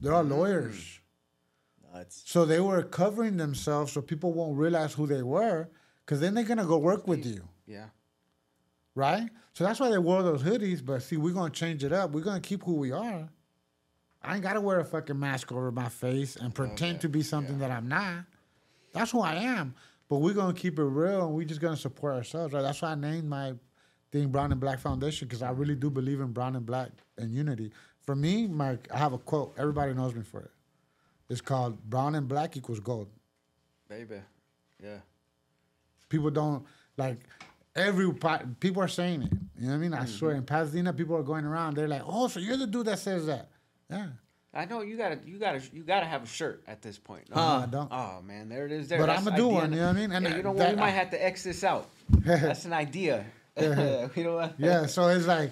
they're 0.00 0.12
all 0.12 0.24
mm. 0.24 0.30
lawyers 0.30 0.98
Nuts. 1.92 2.22
So 2.24 2.44
they 2.44 2.60
were 2.60 2.82
covering 2.82 3.36
themselves 3.36 3.92
so 3.92 4.00
people 4.00 4.32
won't 4.32 4.56
realize 4.58 4.94
who 4.94 5.06
they 5.06 5.22
were, 5.22 5.68
because 6.04 6.20
then 6.20 6.34
they're 6.34 6.44
gonna 6.44 6.64
go 6.64 6.78
work 6.78 7.06
with 7.06 7.26
you, 7.26 7.48
Yeah. 7.66 7.86
Right? 8.94 9.28
So 9.54 9.64
that's 9.64 9.80
why 9.80 9.90
they 9.90 9.98
wore 9.98 10.22
those 10.22 10.42
hoodies. 10.42 10.84
But 10.84 11.02
see, 11.02 11.16
we're 11.16 11.34
gonna 11.34 11.50
change 11.50 11.84
it 11.84 11.92
up. 11.92 12.12
We're 12.12 12.22
gonna 12.24 12.40
keep 12.40 12.62
who 12.64 12.74
we 12.74 12.92
are. 12.92 13.28
I 14.22 14.34
ain't 14.34 14.42
gotta 14.42 14.60
wear 14.60 14.78
a 14.80 14.84
fucking 14.84 15.18
mask 15.18 15.50
over 15.52 15.72
my 15.72 15.88
face 15.88 16.36
and 16.36 16.54
pretend 16.54 17.00
to 17.02 17.08
be 17.08 17.22
something 17.22 17.58
that 17.58 17.70
I'm 17.70 17.88
not. 17.88 18.24
That's 18.92 19.10
who 19.10 19.20
I 19.20 19.34
am. 19.34 19.74
but 20.08 20.18
we're 20.18 20.34
gonna 20.34 20.52
keep 20.52 20.78
it 20.78 20.84
real 20.84 21.24
and 21.26 21.34
we're 21.34 21.46
just 21.46 21.60
gonna 21.60 21.76
support 21.76 22.14
ourselves, 22.14 22.52
right? 22.52 22.60
That's 22.60 22.82
why 22.82 22.90
I 22.90 22.94
named 22.94 23.28
my 23.28 23.54
thing 24.10 24.28
Brown 24.28 24.52
and 24.52 24.60
Black 24.60 24.78
Foundation 24.78 25.26
because 25.26 25.42
I 25.42 25.50
really 25.50 25.74
do 25.74 25.88
believe 25.88 26.20
in 26.20 26.32
brown 26.32 26.54
and 26.54 26.66
black 26.66 26.90
and 27.16 27.32
unity. 27.34 27.72
For 28.02 28.14
me, 28.14 28.46
my 28.46 28.78
I 28.92 28.98
have 28.98 29.14
a 29.14 29.18
quote. 29.18 29.54
Everybody 29.56 29.94
knows 29.94 30.14
me 30.14 30.22
for 30.22 30.40
it. 30.40 30.50
It's 31.30 31.40
called 31.40 31.82
"Brown 31.88 32.14
and 32.14 32.28
Black 32.28 32.56
equals 32.58 32.78
gold." 32.80 33.08
Baby. 33.88 34.16
Yeah. 34.82 34.98
People 36.10 36.30
don't 36.30 36.66
like 36.98 37.20
every 37.74 38.12
people 38.60 38.82
are 38.82 38.88
saying 38.88 39.22
it. 39.22 39.32
You 39.58 39.66
know 39.66 39.68
what 39.68 39.74
I 39.74 39.78
mean? 39.78 39.94
I 39.94 39.98
mm-hmm. 39.98 40.06
swear 40.06 40.32
in 40.32 40.44
Pasadena, 40.44 40.92
people 40.92 41.16
are 41.16 41.22
going 41.22 41.44
around. 41.44 41.76
They're 41.76 41.88
like, 41.88 42.02
"Oh, 42.04 42.28
so 42.28 42.40
you're 42.40 42.56
the 42.56 42.66
dude 42.66 42.86
that 42.86 42.98
says 42.98 43.26
that?" 43.26 43.48
Yeah, 43.90 44.08
I 44.54 44.66
know 44.66 44.82
you 44.82 44.96
gotta 44.96 45.18
you 45.24 45.38
gotta 45.38 45.62
you 45.72 45.82
gotta 45.82 46.06
have 46.06 46.24
a 46.24 46.26
shirt 46.26 46.62
at 46.66 46.82
this 46.82 46.98
point. 46.98 47.34
No? 47.34 47.40
I 47.40 47.66
don't. 47.66 47.88
Oh 47.90 48.20
man, 48.22 48.48
there 48.48 48.66
it 48.66 48.72
is. 48.72 48.88
There. 48.88 48.98
But 48.98 49.06
That's 49.06 49.26
I'ma 49.26 49.36
do 49.36 49.46
idea. 49.46 49.54
one, 49.54 49.72
you 49.72 49.78
know 49.78 49.86
what 49.86 49.96
I 49.96 50.00
mean? 50.00 50.12
And 50.12 50.26
And 50.26 50.36
you 50.36 50.42
know 50.42 50.54
that- 50.54 50.74
We 50.74 50.80
might 50.80 50.90
have 50.90 51.10
to 51.10 51.24
X 51.24 51.42
this 51.44 51.64
out. 51.64 51.88
That's 52.10 52.64
an 52.66 52.72
idea. 52.72 53.24
we 53.56 54.22
don't. 54.22 54.52
yeah. 54.58 54.86
So 54.86 55.08
it's 55.08 55.26
like, 55.26 55.50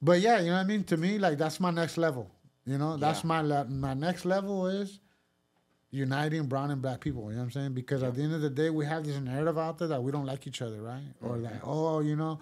but 0.00 0.20
yeah, 0.20 0.40
you 0.40 0.46
know 0.46 0.54
what 0.54 0.60
I 0.60 0.64
mean. 0.64 0.84
To 0.84 0.96
me, 0.96 1.18
like 1.18 1.38
that's 1.38 1.60
my 1.60 1.70
next 1.70 1.98
level. 1.98 2.30
You 2.66 2.78
know, 2.78 2.96
that's 2.96 3.20
Yeah. 3.20 3.28
my 3.28 3.40
le- 3.42 3.64
my 3.66 3.94
next 3.94 4.24
level 4.24 4.66
is 4.66 5.00
uniting 5.94 6.46
brown 6.46 6.70
and 6.70 6.82
black 6.82 7.00
people. 7.00 7.22
You 7.30 7.36
know 7.36 7.38
what 7.38 7.44
I'm 7.44 7.50
saying? 7.52 7.74
Because 7.74 8.02
at 8.02 8.14
the 8.14 8.22
end 8.22 8.34
of 8.34 8.40
the 8.40 8.50
day, 8.50 8.68
we 8.70 8.84
have 8.84 9.04
this 9.04 9.18
narrative 9.20 9.56
out 9.56 9.78
there 9.78 9.88
that 9.88 10.02
we 10.02 10.10
don't 10.12 10.26
like 10.26 10.46
each 10.46 10.60
other, 10.60 10.82
right? 10.82 11.02
Or 11.22 11.36
like, 11.36 11.60
oh, 11.62 12.00
you 12.00 12.16
know, 12.16 12.40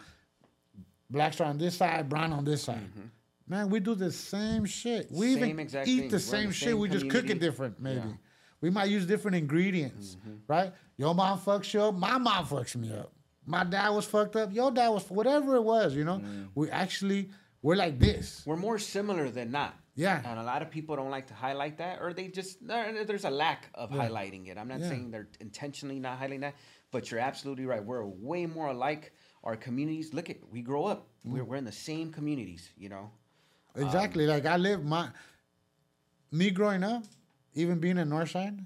blacks 1.11 1.40
are 1.40 1.44
on 1.44 1.59
this 1.59 1.76
side, 1.76 2.09
brown 2.09 2.32
on 2.32 2.44
this 2.44 2.62
side. 2.62 2.80
Man, 3.46 3.68
we 3.68 3.80
do 3.80 3.94
the 3.94 4.11
same 4.11 4.64
shit. 4.64 5.09
We 5.11 5.34
Same 5.34 5.61
even 5.61 5.61
eat 5.61 6.09
the 6.11 6.16
We're 6.16 6.18
same 6.20 6.48
the 6.48 6.55
shit. 6.55 6.68
same 6.70 6.78
we 6.78 6.88
just 6.88 7.09
cook 7.11 7.28
it 7.28 7.38
different, 7.40 7.80
maybe. 7.80 7.96
Yeah. 8.00 8.14
We 8.61 8.70
might 8.70 8.88
use 8.88 9.05
different 9.07 9.36
ingredients, 9.36 10.16
right? 10.46 10.72
Your 10.96 11.14
mom 11.14 11.38
fucks 11.38 11.74
you 11.74 11.82
up. 11.82 11.94
My 11.96 12.16
mom 12.18 12.46
fucks 12.46 12.76
me 12.76 12.92
up. 12.92 13.12
My 13.44 13.64
dad 13.64 13.88
was 13.90 14.07
fucked 14.07 14.36
up. 14.36 14.53
Your 14.55 14.70
dad 14.70 14.88
was 14.88 15.09
whatever 15.11 15.57
it 15.57 15.62
was. 15.62 15.94
You 15.96 16.05
know, 16.05 16.18
Mm. 16.18 16.48
we 16.55 16.70
actually 16.70 17.28
we're 17.61 17.74
like 17.76 17.98
this. 17.98 18.42
We're 18.46 18.57
more 18.57 18.78
similar 18.78 19.28
than 19.30 19.50
not. 19.50 19.74
Yeah. 19.95 20.22
And 20.24 20.38
a 20.40 20.43
lot 20.43 20.62
of 20.62 20.70
people 20.70 20.97
don't 20.97 21.11
like 21.11 21.26
to 21.26 21.34
highlight 21.34 21.78
that, 21.78 22.01
or 22.01 22.12
they 22.14 22.28
just 22.28 22.66
there's 22.66 23.24
a 23.24 23.30
lack 23.30 23.68
of 23.74 23.90
highlighting 23.90 24.49
it. 24.49 24.57
I'm 24.57 24.68
not 24.68 24.80
Yeah. 24.80 24.88
saying 24.88 25.11
they're 25.11 25.28
intentionally 25.40 25.99
not 25.99 26.18
highlighting 26.20 26.40
that, 26.40 26.55
but 26.90 27.11
you're 27.11 27.20
absolutely 27.20 27.66
right. 27.66 27.84
We're 27.84 28.05
way 28.07 28.47
more 28.47 28.68
alike. 28.68 29.12
Our 29.45 29.57
communities. 29.57 30.14
Look 30.14 30.30
at 30.30 30.36
we 30.51 30.62
grow 30.62 30.84
up. 30.86 31.09
Mm. 31.26 31.32
We're 31.32 31.45
we're 31.45 31.57
in 31.57 31.64
the 31.64 31.72
same 31.72 32.12
communities. 32.12 32.70
You 32.78 32.88
know. 32.88 33.11
Exactly. 33.74 34.26
like 34.26 34.47
I 34.47 34.57
live 34.57 34.84
my 34.84 35.09
me 36.30 36.51
growing 36.51 36.84
up, 36.84 37.05
even 37.55 37.78
being 37.78 37.99
in 37.99 38.09
Northside, 38.09 38.64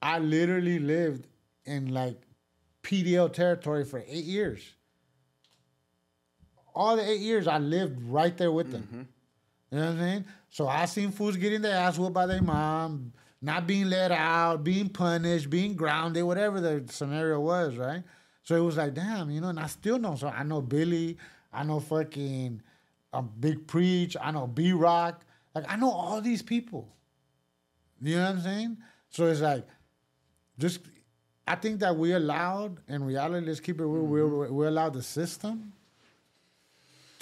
I 0.00 0.18
literally 0.18 0.78
lived 0.78 1.26
in 1.66 1.92
like 1.92 2.20
PDL 2.82 3.32
territory 3.32 3.84
for 3.84 4.02
eight 4.08 4.24
years. 4.24 4.62
All 6.74 6.96
the 6.96 7.08
eight 7.08 7.20
years 7.20 7.46
I 7.46 7.58
lived 7.58 8.00
right 8.02 8.36
there 8.36 8.50
with 8.50 8.72
them. 8.72 9.08
You 9.72 9.78
know 9.78 9.86
what 9.86 9.92
I'm 9.92 9.98
saying? 10.00 10.24
So 10.50 10.68
I 10.68 10.84
seen 10.84 11.10
fools 11.12 11.38
getting 11.38 11.62
their 11.62 11.74
ass 11.74 11.98
whooped 11.98 12.12
by 12.12 12.26
their 12.26 12.42
mom, 12.42 13.14
not 13.40 13.66
being 13.66 13.88
let 13.88 14.12
out, 14.12 14.62
being 14.62 14.90
punished, 14.90 15.48
being 15.48 15.74
grounded, 15.74 16.24
whatever 16.24 16.60
the 16.60 16.84
scenario 16.92 17.40
was, 17.40 17.78
right? 17.78 18.02
So 18.42 18.54
it 18.54 18.60
was 18.60 18.76
like, 18.76 18.92
damn, 18.92 19.30
you 19.30 19.40
know, 19.40 19.48
and 19.48 19.58
I 19.58 19.66
still 19.68 19.98
know. 19.98 20.14
So 20.14 20.28
I 20.28 20.42
know 20.42 20.60
Billy, 20.60 21.16
I 21.54 21.64
know 21.64 21.80
fucking 21.80 22.60
um, 23.14 23.30
Big 23.40 23.66
Preach, 23.66 24.14
I 24.20 24.30
know 24.30 24.46
B 24.46 24.72
Rock. 24.72 25.24
Like 25.54 25.64
I 25.68 25.76
know 25.76 25.90
all 25.90 26.20
these 26.20 26.42
people. 26.42 26.88
You 28.02 28.16
know 28.16 28.24
what 28.24 28.30
I'm 28.30 28.40
saying? 28.42 28.76
So 29.08 29.26
it's 29.26 29.40
like, 29.40 29.66
just 30.58 30.80
I 31.48 31.54
think 31.54 31.80
that 31.80 31.96
we 31.96 32.12
allowed 32.12 32.78
in 32.88 33.04
reality. 33.04 33.46
Let's 33.46 33.60
keep 33.60 33.80
it 33.80 33.86
real. 33.86 34.28
We 34.28 34.50
we 34.50 34.66
allowed 34.66 34.92
the 34.92 35.02
system 35.02 35.72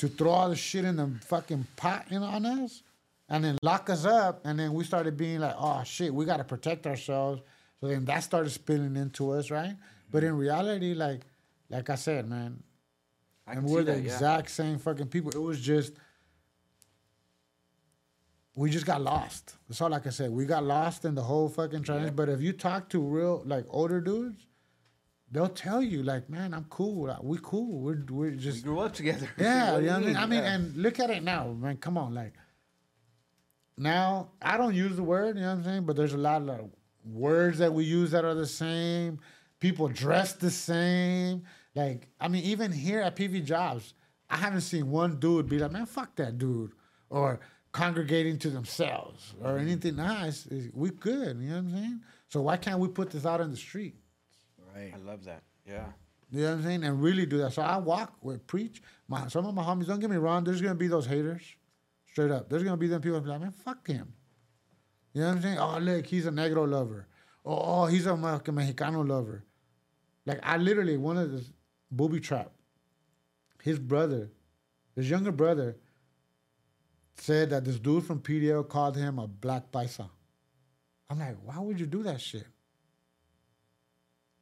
to 0.00 0.08
throw 0.08 0.30
all 0.30 0.48
the 0.48 0.56
shit 0.56 0.86
in 0.86 0.96
the 0.96 1.10
fucking 1.26 1.66
pot 1.76 2.06
in 2.10 2.22
on 2.22 2.46
us, 2.46 2.82
and 3.28 3.44
then 3.44 3.58
lock 3.62 3.90
us 3.90 4.06
up. 4.06 4.40
And 4.44 4.58
then 4.58 4.72
we 4.72 4.82
started 4.84 5.16
being 5.16 5.40
like, 5.40 5.54
oh 5.58 5.82
shit, 5.84 6.12
we 6.12 6.24
got 6.24 6.38
to 6.38 6.44
protect 6.44 6.86
ourselves. 6.86 7.42
So 7.80 7.88
then 7.88 8.06
that 8.06 8.20
started 8.20 8.50
spilling 8.50 8.96
into 8.96 9.30
us, 9.32 9.50
right? 9.50 9.76
But 10.10 10.24
in 10.24 10.36
reality, 10.36 10.94
like 10.94 11.20
like 11.68 11.90
I 11.90 11.96
said, 11.96 12.28
man, 12.28 12.62
I 13.46 13.52
and 13.52 13.64
we're 13.64 13.84
the 13.84 13.92
that, 13.92 14.02
yeah. 14.02 14.12
exact 14.12 14.50
same 14.50 14.78
fucking 14.78 15.08
people. 15.08 15.32
It 15.32 15.42
was 15.42 15.60
just 15.60 15.92
we 18.56 18.70
just 18.70 18.86
got 18.86 19.02
lost. 19.02 19.56
That's 19.68 19.80
all 19.82 19.92
I 19.92 20.00
can 20.00 20.12
say. 20.12 20.28
We 20.28 20.46
got 20.46 20.64
lost 20.64 21.04
in 21.04 21.14
the 21.14 21.22
whole 21.22 21.48
fucking 21.48 21.82
transition. 21.82 22.16
But 22.16 22.30
if 22.30 22.40
you 22.40 22.52
talk 22.54 22.88
to 22.90 23.00
real 23.00 23.42
like 23.44 23.66
older 23.68 24.00
dudes, 24.00 24.46
they'll 25.30 25.48
tell 25.48 25.82
you 25.82 26.02
like, 26.02 26.28
man, 26.28 26.52
I'm 26.54 26.64
cool. 26.70 27.06
Like, 27.08 27.22
we 27.22 27.38
cool. 27.42 27.80
We're 27.80 28.04
we're 28.10 28.30
We 28.30 28.36
just 28.36 28.64
grew 28.64 28.80
up 28.80 28.92
together. 28.94 29.28
yeah. 29.38 29.78
You 29.78 29.86
know 29.86 29.96
I 29.96 30.00
mean? 30.00 30.16
I 30.22 30.26
mean, 30.26 30.42
Yeah. 30.42 30.54
and 30.54 30.76
look 30.76 30.98
at 31.00 31.10
it 31.10 31.22
now, 31.22 31.52
man. 31.52 31.76
Come 31.76 31.96
on, 31.98 32.14
like 32.14 32.34
now 33.76 34.30
I 34.42 34.56
don't 34.56 34.74
use 34.74 34.96
the 34.96 35.02
word. 35.02 35.36
You 35.36 35.42
know 35.42 35.48
what 35.50 35.58
I'm 35.58 35.64
saying? 35.64 35.84
But 35.84 35.96
there's 35.96 36.12
a 36.14 36.18
lot 36.18 36.42
of 36.48 36.70
words 37.04 37.58
that 37.58 37.72
we 37.72 37.84
use 37.84 38.10
that 38.10 38.24
are 38.24 38.34
the 38.34 38.46
same. 38.46 39.20
People 39.58 39.88
dress 39.88 40.34
the 40.34 40.50
same. 40.50 41.44
Like 41.74 42.08
I 42.20 42.28
mean, 42.28 42.44
even 42.44 42.72
here 42.72 43.00
at 43.00 43.16
PV 43.16 43.44
Jobs, 43.44 43.94
I 44.28 44.36
haven't 44.36 44.62
seen 44.62 44.90
one 44.90 45.18
dude 45.18 45.48
be 45.48 45.58
like, 45.58 45.70
man, 45.72 45.86
fuck 45.86 46.14
that 46.16 46.38
dude, 46.38 46.72
or 47.08 47.40
congregating 47.72 48.36
to 48.40 48.50
themselves 48.50 49.34
or 49.40 49.56
anything. 49.58 49.94
Nah, 49.96 50.26
it's- 50.26 50.48
we 50.74 50.90
good. 50.90 51.38
You 51.38 51.48
know 51.50 51.54
what 51.54 51.58
I'm 51.60 51.70
saying? 51.70 52.00
So 52.28 52.42
why 52.42 52.56
can't 52.56 52.80
we 52.80 52.88
put 52.88 53.10
this 53.10 53.24
out 53.24 53.40
in 53.40 53.50
the 53.50 53.56
street? 53.56 53.94
Right. 54.74 54.92
I 54.94 54.98
love 54.98 55.24
that. 55.24 55.42
Yeah. 55.66 55.86
You 56.30 56.42
know 56.42 56.48
what 56.48 56.52
I'm 56.58 56.62
saying? 56.62 56.84
And 56.84 57.02
really 57.02 57.26
do 57.26 57.38
that. 57.38 57.52
So 57.52 57.62
I 57.62 57.76
walk 57.78 58.14
with 58.22 58.46
preach. 58.46 58.82
My 59.08 59.26
some 59.28 59.46
of 59.46 59.54
my 59.54 59.62
homies, 59.62 59.86
don't 59.86 60.00
get 60.00 60.10
me 60.10 60.16
wrong, 60.16 60.44
there's 60.44 60.60
gonna 60.60 60.74
be 60.74 60.88
those 60.88 61.06
haters. 61.06 61.42
Straight 62.06 62.30
up. 62.30 62.48
There's 62.48 62.62
gonna 62.62 62.76
be 62.76 62.86
them 62.86 63.02
people 63.02 63.18
that 63.18 63.24
be 63.24 63.30
like, 63.30 63.40
man, 63.40 63.52
fuck 63.52 63.86
him. 63.86 64.12
You 65.12 65.22
know 65.22 65.28
what 65.28 65.36
I'm 65.36 65.42
saying? 65.42 65.58
Oh 65.58 65.78
look, 65.78 66.06
he's 66.06 66.26
a 66.26 66.30
negro 66.30 66.68
lover. 66.68 67.06
Oh, 67.44 67.82
oh 67.82 67.86
he's 67.86 68.06
a 68.06 68.16
Me- 68.16 68.22
Mexicano 68.22 69.06
lover. 69.06 69.44
Like 70.26 70.38
I 70.42 70.56
literally 70.56 70.96
one 70.96 71.16
of 71.16 71.32
the 71.32 71.44
booby 71.90 72.20
trap, 72.20 72.52
his 73.62 73.78
brother, 73.78 74.30
his 74.94 75.10
younger 75.10 75.32
brother, 75.32 75.76
said 77.16 77.50
that 77.50 77.64
this 77.64 77.78
dude 77.78 78.04
from 78.04 78.20
PDL 78.20 78.68
called 78.68 78.96
him 78.96 79.18
a 79.18 79.26
black 79.26 79.72
paisa. 79.72 80.08
I'm 81.08 81.18
like, 81.18 81.36
why 81.44 81.58
would 81.58 81.80
you 81.80 81.86
do 81.86 82.04
that 82.04 82.20
shit? 82.20 82.46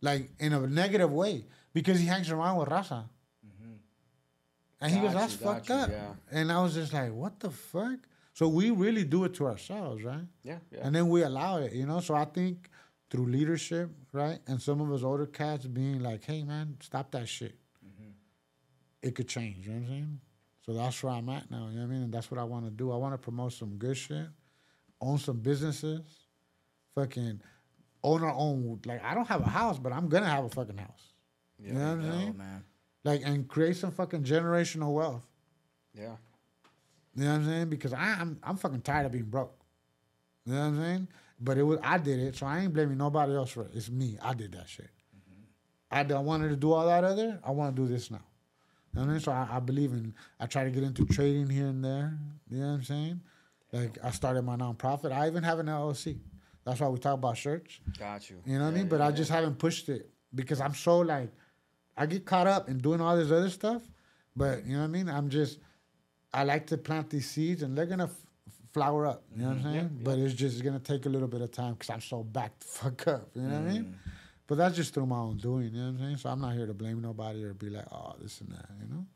Like 0.01 0.31
in 0.39 0.53
a 0.53 0.67
negative 0.67 1.11
way 1.11 1.45
because 1.73 1.99
he 1.99 2.07
hangs 2.07 2.31
around 2.31 2.59
with 2.59 2.69
Raza. 2.69 3.05
Mm-hmm. 3.45 3.73
And 4.81 4.93
he 4.93 5.01
goes, 5.01 5.15
that's 5.15 5.33
you, 5.41 5.47
fucked 5.47 5.69
you, 5.69 5.75
up. 5.75 5.91
yeah. 5.91 6.13
And 6.31 6.53
I 6.53 6.63
was 6.63 6.75
just 6.75 6.93
like, 6.93 7.13
what 7.13 7.41
the 7.41 7.51
fuck? 7.51 7.99
So 8.33 8.47
we 8.49 8.71
really 8.71 9.05
do 9.05 9.25
it 9.25 9.35
to 9.35 9.47
ourselves, 9.47 10.05
right? 10.05 10.27
Yeah. 10.45 10.59
Yeah. 10.71 10.81
And 10.83 10.95
then 10.95 11.09
we 11.09 11.23
allow 11.23 11.59
it, 11.59 11.73
you 11.73 11.87
know? 11.87 11.99
So 12.01 12.15
I 12.15 12.25
think 12.25 12.71
through 13.11 13.27
leadership, 13.27 13.91
right? 14.13 14.39
And 14.47 14.63
some 14.63 14.81
of 14.81 14.93
us 14.93 15.03
older 15.03 15.27
cats 15.27 15.67
being 15.67 16.01
like, 16.01 16.25
hey, 16.25 16.45
man, 16.45 16.77
stop 16.81 17.11
that 17.13 17.29
shit. 17.29 17.57
Mm-hmm. 17.85 18.11
It 19.03 19.15
could 19.15 19.29
change, 19.29 19.67
you 19.67 19.73
know 19.73 19.81
what 19.81 19.87
I'm 19.87 19.89
saying? 19.89 20.21
So 20.65 20.75
that's 20.75 21.03
where 21.03 21.15
I'm 21.15 21.29
at 21.31 21.51
now, 21.51 21.69
you 21.71 21.77
know 21.77 21.87
what 21.87 21.89
I 21.89 21.95
mean? 21.95 22.03
And 22.03 22.13
that's 22.13 22.31
what 22.31 22.39
I 22.39 22.45
want 22.45 22.67
to 22.67 22.71
do. 22.71 22.93
I 22.93 22.97
want 22.97 23.15
to 23.15 23.19
promote 23.19 23.55
some 23.55 23.77
good 23.77 23.97
shit, 23.97 24.27
own 25.01 25.19
some 25.19 25.39
businesses, 25.39 26.03
fucking 26.95 27.41
own 28.03 28.23
our 28.23 28.35
own. 28.35 28.81
Like, 28.85 29.05
I 29.05 29.15
don't 29.15 29.29
have 29.29 29.43
a 29.43 29.49
house, 29.49 29.79
but 29.79 29.93
I'm 29.93 30.09
to 30.09 30.25
have 30.25 30.45
a 30.45 30.49
fucking 30.49 30.79
house. 30.79 31.13
you 31.59 31.73
know 31.73 31.81
what 31.81 32.05
I'm 32.05 32.13
saying? 32.13 32.39
man. 32.39 32.65
Like, 33.05 33.23
and 33.25 33.49
create 33.49 33.77
some 33.77 33.91
fucking 33.91 34.25
generational 34.25 34.93
wealth. 34.93 35.27
yeah. 35.95 36.17
You 37.15 37.25
know 37.25 37.31
what 37.33 37.37
I'm 37.41 37.47
saying? 37.47 37.69
Because 37.69 37.93
I, 37.93 38.17
I'm 38.21 38.39
I'm 38.45 38.57
fucking 38.57 38.83
tired 38.83 39.07
of 39.07 39.13
being 39.13 39.25
broke. 39.25 39.53
You 40.47 40.53
know 40.53 40.61
what 40.61 40.67
I'm 40.67 40.81
saying? 40.81 41.09
But 41.41 41.59
it 41.59 41.65
was 41.65 41.81
I 41.83 41.99
did 41.99 42.21
it, 42.21 42.37
so 42.37 42.47
I 42.47 42.61
ain't 42.61 42.73
blaming 42.73 42.97
nobody 42.99 43.35
else 43.35 43.51
for 43.51 43.63
it. 43.63 43.71
It's 43.75 43.91
me. 43.91 44.19
I 44.23 44.35
did 44.35 44.53
that 44.53 44.69
shit. 44.69 44.91
Mm-hmm. 45.17 45.43
I 45.91 46.05
don't 46.05 46.27
wanted 46.27 46.51
to 46.51 46.57
do 46.57 46.73
all 46.73 46.87
that 46.87 47.03
other. 47.03 47.41
I 47.43 47.51
want 47.51 47.75
to 47.75 47.83
do 47.83 47.89
this 47.89 48.11
now. 48.13 48.21
You 48.95 49.01
know 49.01 49.03
what 49.03 49.09
I 49.09 49.13
mean? 49.15 49.21
So 49.21 49.33
I, 49.33 49.49
I 49.53 49.59
believe 49.59 49.93
in. 49.93 50.15
I 50.39 50.47
try 50.47 50.63
to 50.63 50.71
get 50.71 50.85
into 50.85 51.05
trading 51.07 51.49
here 51.51 51.67
and 51.67 51.85
there. 51.85 52.17
You 52.49 52.59
know 52.59 52.67
what 52.69 52.73
I'm 52.75 52.83
saying? 52.85 53.21
Like 53.73 53.99
I 54.03 54.11
started 54.13 54.43
my 54.43 54.57
nonprofit. 54.57 55.11
I 55.11 55.27
even 55.27 55.43
have 55.43 55.59
an 55.59 55.67
LLC. 55.67 56.19
That's 56.69 56.81
why 56.81 56.89
we 56.89 56.99
talk 56.99 57.15
about 57.15 57.37
shirts. 57.39 57.81
Got 57.99 58.29
you. 58.29 58.37
You 58.45 58.59
know 58.59 58.65
what 58.65 58.67
I 58.67 58.71
Yeah, 58.73 58.77
mean? 58.79 58.89
But 58.89 58.99
yeah, 58.99 59.07
I 59.07 59.09
yeah. 59.09 59.17
just 59.17 59.31
haven't 59.31 59.59
pushed 59.59 59.89
it 59.89 60.11
because 60.35 60.61
I'm 60.61 60.75
so 60.75 60.99
like, 60.99 61.31
I 61.97 62.05
get 62.07 62.27
caught 62.27 62.47
up 62.47 62.69
in 62.69 62.77
doing 62.79 63.01
all 63.01 63.17
this 63.17 63.31
other 63.31 63.49
stuff. 63.49 63.83
But 64.37 64.67
you 64.67 64.75
know 64.75 64.81
what 64.81 64.85
I 64.85 64.89
mean? 64.89 65.09
I'm 65.09 65.31
just, 65.31 65.59
I 66.33 66.45
like 66.45 66.67
to 66.67 66.77
plant 66.77 67.09
these 67.09 67.29
seeds 67.29 67.63
and 67.63 67.77
they're 67.77 67.87
gonna 67.87 68.05
f- 68.05 68.25
flower 68.75 69.07
up. 69.07 69.25
You 69.35 69.43
know 69.43 69.49
what 69.49 69.57
I'm 69.57 69.63
saying? 69.63 70.01
But 70.05 70.19
it's 70.19 70.35
just 70.35 70.63
gonna 70.63 70.79
take 70.79 71.07
a 71.07 71.09
little 71.09 71.27
bit 71.29 71.41
of 71.41 71.51
time 71.51 71.73
because 71.73 71.89
I'm 71.91 72.03
so 72.03 72.23
backed 72.23 72.61
the 72.61 72.67
fuck 72.79 73.09
up. 73.09 73.31
You 73.35 73.43
know 73.43 73.49
what 73.61 73.71
I 73.71 73.73
mean? 73.73 73.99
But 74.47 74.59
that's 74.59 74.77
just 74.77 74.93
through 74.95 75.07
my 75.07 75.17
own 75.19 75.39
doing. 75.39 75.73
You 75.75 75.81
know 75.81 75.87
what 75.87 75.89
I'm 75.93 75.99
saying? 75.99 76.17
So 76.19 76.29
I'm 76.29 76.41
not 76.41 76.53
here 76.55 76.67
to 76.67 76.75
blame 76.75 77.01
nobody 77.01 77.43
or 77.45 77.55
be 77.55 77.71
like, 77.71 77.87
oh, 77.91 78.15
this 78.21 78.41
and 78.43 78.51
that. 78.53 78.67
You 78.81 78.95
know? 78.95 79.07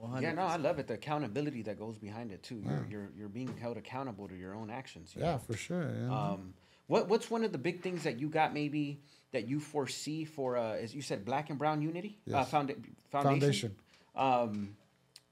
100%. 0.00 0.22
Yeah, 0.22 0.32
no, 0.32 0.42
I 0.42 0.56
love 0.56 0.78
it. 0.78 0.86
The 0.86 0.94
accountability 0.94 1.62
that 1.62 1.78
goes 1.78 1.98
behind 1.98 2.30
it 2.32 2.42
too. 2.44 2.62
You're 2.64 2.86
you're, 2.90 3.10
you're 3.16 3.28
being 3.28 3.54
held 3.56 3.76
accountable 3.78 4.28
to 4.28 4.36
your 4.36 4.54
own 4.54 4.70
actions. 4.70 5.14
you 5.16 5.22
Yeah, 5.22 5.32
know? 5.32 5.38
for 5.38 5.56
sure. 5.56 5.84
Know? 5.86 6.12
Um, 6.12 6.54
What 6.88 7.08
What's 7.08 7.30
one 7.30 7.44
of 7.44 7.52
the 7.52 7.58
big 7.58 7.80
things 7.82 8.02
that 8.02 8.18
you 8.18 8.28
got 8.28 8.52
maybe 8.52 9.00
that 9.32 9.46
you 9.46 9.60
foresee 9.60 10.24
for, 10.24 10.56
uh, 10.56 10.72
as 10.72 10.94
you 10.94 11.02
said, 11.02 11.24
Black 11.24 11.50
and 11.50 11.58
Brown 11.58 11.80
Unity 11.82 12.18
uh, 12.28 12.38
Yes. 12.38 12.50
founda- 12.50 12.76
Foundation? 13.10 13.74
Um, 14.16 14.74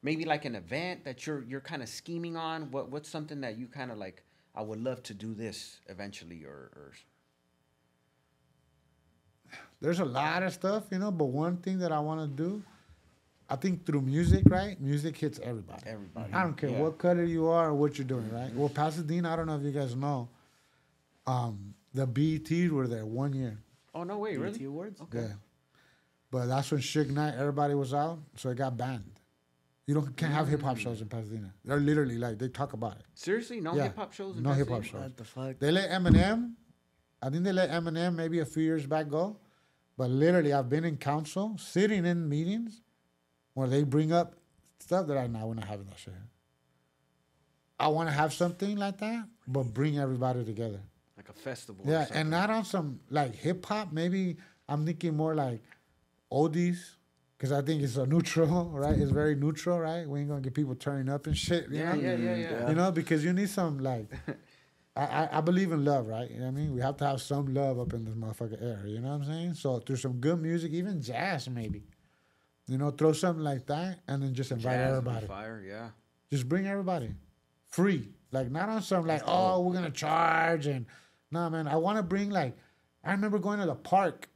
maybe 0.03 0.25
like 0.25 0.45
an 0.45 0.55
event 0.55 1.05
that 1.05 1.27
you're 1.27 1.43
you're 1.45 1.61
kind 1.63 1.83
of 1.83 1.89
scheming 1.89 2.37
on. 2.37 2.71
What 2.71 2.91
What's 2.91 3.09
something 3.09 3.41
that 3.41 3.57
you 3.59 3.67
kind 3.67 3.91
of 3.91 3.99
like? 3.99 4.23
I 4.55 4.63
would 4.63 4.81
love 4.83 5.03
to 5.05 5.15
do 5.15 5.35
this 5.35 5.81
eventually, 5.89 6.45
or, 6.45 6.71
or 6.77 6.93
There's 9.81 10.01
a 10.01 10.05
lot 10.05 10.43
of 10.43 10.53
stuff, 10.55 10.85
you 10.91 10.99
know, 10.99 11.11
but 11.11 11.27
one 11.27 11.59
thing 11.59 11.79
that 11.81 11.93
I 11.93 12.01
want 12.01 12.21
to 12.23 12.43
do, 12.43 12.63
I 13.51 13.57
think 13.57 13.85
through 13.85 14.01
music, 14.01 14.45
right? 14.47 14.81
Music 14.81 15.15
hits 15.17 15.39
everybody. 15.43 15.83
everybody. 15.87 16.33
I 16.33 16.43
don't 16.43 16.57
care 16.57 16.71
Yeah. 16.71 16.81
what 16.81 16.97
color 16.97 17.25
you 17.25 17.47
are 17.49 17.69
or 17.69 17.75
what 17.75 17.99
you're 17.99 18.07
doing, 18.07 18.31
right? 18.33 18.53
Well, 18.55 18.71
Pasadena, 18.71 19.31
I 19.33 19.37
don't 19.37 19.47
know 19.47 19.57
if 19.57 19.63
you 19.63 19.73
guys 19.73 19.95
know, 19.95 20.29
um, 21.27 21.75
the 21.95 22.07
BETs 22.07 22.71
were 22.71 22.87
there 22.87 23.07
one 23.07 23.33
year. 23.33 23.59
Oh 23.95 24.05
no 24.05 24.19
way, 24.19 24.37
BET 24.37 24.43
really? 24.53 24.65
Awards? 24.65 25.01
Okay. 25.01 25.21
Yeah. 25.23 25.33
But 26.31 26.47
that's 26.47 26.71
when 26.71 26.81
Suge 26.81 27.11
Knight, 27.11 27.35
everybody 27.37 27.75
was 27.75 27.95
out, 27.95 28.19
so 28.37 28.51
it 28.51 28.57
got 28.57 28.77
banned. 28.77 29.13
You 29.87 29.95
don't 29.95 30.17
can't 30.17 30.33
have 30.33 30.49
hip 30.49 30.63
hop 30.63 30.77
shows 30.79 31.01
in 31.01 31.09
Pasadena. 31.09 31.53
They're 31.65 31.79
literally 31.79 32.19
like 32.19 32.39
they 32.39 32.49
talk 32.49 32.73
about 32.73 32.97
it. 32.97 33.05
Seriously, 33.15 33.61
no 33.61 33.75
Yeah. 33.75 33.85
hip 33.85 33.97
hop 33.97 34.13
shows. 34.13 34.37
in 34.37 34.43
No 34.43 34.53
hip-hop 34.53 34.83
shows. 34.83 35.01
What 35.01 35.17
the 35.17 35.25
fuck? 35.25 35.59
They 35.61 35.71
let 35.71 35.91
Eminem, 35.91 36.55
I 37.23 37.31
think 37.31 37.45
they 37.45 37.53
let 37.53 37.71
Eminem 37.71 38.15
maybe 38.15 38.41
a 38.41 38.45
few 38.45 38.65
years 38.65 38.85
back 38.87 39.09
go, 39.09 39.39
but 39.97 40.11
literally 40.11 40.53
I've 40.53 40.69
been 40.69 40.85
in 40.85 40.97
council, 40.97 41.57
sitting 41.59 42.05
in 42.05 42.29
meetings 42.29 42.83
where 43.55 43.69
they 43.69 43.85
bring 43.85 44.13
up 44.13 44.35
stuff 44.81 45.07
that 45.07 45.17
I 45.17 45.29
now 45.29 45.47
we're 45.47 45.55
not 45.55 45.65
having 45.69 45.87
that 45.87 45.99
shit. 45.99 46.15
I 47.79 47.89
want 47.89 48.09
to 48.09 48.13
have 48.15 48.33
something 48.33 48.77
like 48.77 48.99
that, 48.99 49.29
but 49.47 49.65
bring 49.73 49.99
everybody 49.99 50.45
together. 50.45 50.81
Like 51.17 51.29
a 51.29 51.33
festival. 51.33 51.85
Yeah, 51.87 52.01
something. 52.05 52.17
and 52.17 52.31
not 52.31 52.51
on 52.51 52.65
some 52.65 53.01
like 53.11 53.35
hip 53.35 53.65
hop. 53.65 53.93
Maybe 53.93 54.37
I'm 54.69 54.85
thinking 54.85 55.17
more 55.17 55.35
like 55.35 55.63
oldies, 56.31 56.79
because 57.37 57.53
I 57.53 57.63
think 57.63 57.83
it's 57.83 57.97
a 57.97 58.07
neutral, 58.07 58.71
right? 58.75 58.97
It's 58.99 59.11
very 59.11 59.35
neutral, 59.35 59.79
right? 59.81 60.07
We 60.09 60.21
ain't 60.21 60.29
gonna 60.29 60.41
get 60.41 60.55
people 60.55 60.75
turning 60.75 61.09
up 61.09 61.27
and 61.27 61.37
shit. 61.37 61.69
You 61.71 61.79
Yeah, 61.79 61.95
know? 61.95 62.01
yeah, 62.01 62.17
yeah, 62.17 62.37
yeah. 62.37 62.69
You 62.69 62.75
know, 62.75 62.91
because 62.93 63.25
you 63.25 63.33
need 63.33 63.49
some 63.49 63.79
like. 63.79 64.07
I, 64.99 65.05
I, 65.05 65.29
I 65.39 65.41
believe 65.43 65.73
in 65.73 65.85
love, 65.85 66.07
right? 66.07 66.31
You 66.31 66.39
know 66.39 66.47
what 66.47 66.53
I 66.53 66.55
mean? 66.55 66.75
We 66.75 66.81
have 66.81 66.97
to 66.99 67.07
have 67.07 67.21
some 67.21 67.53
love 67.53 67.79
up 67.79 67.93
in 67.93 68.07
this 68.07 68.15
motherfucker 68.15 68.63
air. 68.63 68.83
You 68.87 69.01
know 69.01 69.09
what 69.11 69.15
I'm 69.17 69.25
saying? 69.25 69.55
So 69.55 69.79
through 69.79 69.97
some 69.97 70.15
good 70.15 70.41
music, 70.41 70.73
even 70.73 71.03
jazz, 71.03 71.51
maybe. 71.51 71.83
You 72.67 72.79
know, 72.79 72.91
throw 72.91 73.13
something 73.13 73.45
like 73.45 73.67
that, 73.67 74.01
and 74.09 74.23
then 74.23 74.33
just 74.35 74.51
invite 74.53 74.73
Jazz 74.73 74.91
would 74.91 74.97
everybody. 74.99 75.27
Fire, 75.27 75.63
yeah. 75.67 75.89
Just 76.31 76.49
bring 76.49 76.67
everybody, 76.67 77.11
free. 77.69 78.09
Like 78.33 78.51
not 78.51 78.69
on 78.71 78.83
some 78.83 79.07
like 79.07 79.23
oh 79.27 79.61
we're 79.61 79.75
gonna 79.75 79.91
charge 79.91 80.67
and 80.67 80.87
nah 81.31 81.49
man. 81.49 81.69
I 81.69 81.77
want 81.77 81.97
to 81.99 82.03
bring 82.03 82.31
like 82.31 82.57
I 83.05 83.13
remember 83.13 83.39
going 83.39 83.61
to 83.61 83.67
the 83.67 83.75
park 83.75 84.29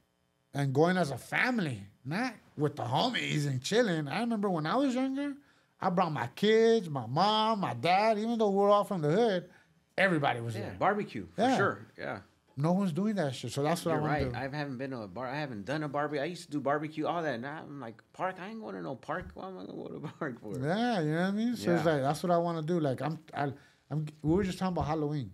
and 0.53 0.73
going 0.73 0.97
as 0.97 1.11
a 1.11 1.17
family, 1.17 1.83
not 2.05 2.33
with 2.57 2.75
the 2.75 2.83
homies 2.83 3.47
and 3.47 3.61
chilling. 3.61 4.07
I 4.07 4.19
remember 4.21 4.49
when 4.49 4.65
I 4.65 4.75
was 4.75 4.95
younger, 4.95 5.33
I 5.79 5.89
brought 5.89 6.11
my 6.11 6.27
kids, 6.35 6.89
my 6.89 7.05
mom, 7.05 7.59
my 7.61 7.73
dad. 7.73 8.17
Even 8.17 8.37
though 8.37 8.49
we're 8.49 8.69
all 8.69 8.83
from 8.83 9.01
the 9.01 9.09
hood, 9.11 9.49
everybody 9.97 10.39
was 10.41 10.55
Yeah, 10.55 10.61
there. 10.61 10.75
barbecue 10.79 11.27
for 11.35 11.41
Yeah. 11.41 11.57
sure. 11.57 11.87
Yeah, 11.97 12.19
No 12.57 12.73
one's 12.73 12.91
doing 12.93 13.15
that 13.15 13.33
shit, 13.33 13.51
so 13.51 13.63
that's 13.63 13.83
what 13.85 13.91
you're 13.91 13.99
I 13.99 14.01
want 14.03 14.11
right. 14.13 14.23
to 14.25 14.29
do. 14.31 14.35
I 14.55 14.57
haven't 14.57 14.77
been 14.77 14.91
to 14.91 14.99
a 14.99 15.07
bar. 15.07 15.27
I 15.27 15.35
haven't 15.39 15.65
done 15.65 15.83
a 15.83 15.87
barbecue. 15.89 16.21
I 16.21 16.25
used 16.25 16.45
to 16.45 16.51
do 16.51 16.59
barbecue, 16.59 17.07
all 17.07 17.21
that. 17.23 17.39
Now 17.39 17.61
I'm 17.67 17.79
like 17.79 18.01
park. 18.13 18.35
I 18.41 18.49
ain't 18.49 18.61
going 18.61 18.75
to 18.75 18.81
no 18.81 18.95
park. 18.95 19.31
Why 19.33 19.47
am 19.47 19.57
I 19.57 19.65
going 19.65 19.67
to 19.67 19.73
go 19.73 19.87
to 19.99 20.05
a 20.05 20.11
park 20.19 20.39
for? 20.41 20.59
Yeah, 20.59 20.99
you 21.01 21.11
know 21.11 21.21
what 21.21 21.27
I 21.27 21.31
mean. 21.31 21.55
So 21.55 21.73
it's 21.75 21.85
like 21.85 22.01
that's 22.01 22.21
what 22.23 22.31
I 22.31 22.37
want 22.37 22.57
to 22.59 22.73
do. 22.73 22.79
Like 22.79 23.01
I'm, 23.01 23.19
I, 23.33 23.51
I'm. 23.89 24.05
We 24.21 24.35
were 24.35 24.43
just 24.43 24.59
talking 24.59 24.73
about 24.73 24.87
Halloween. 24.87 25.31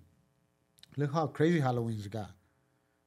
Look 0.98 1.14
how 1.14 1.28
crazy 1.28 1.60
Halloween's 1.60 2.08
got, 2.08 2.32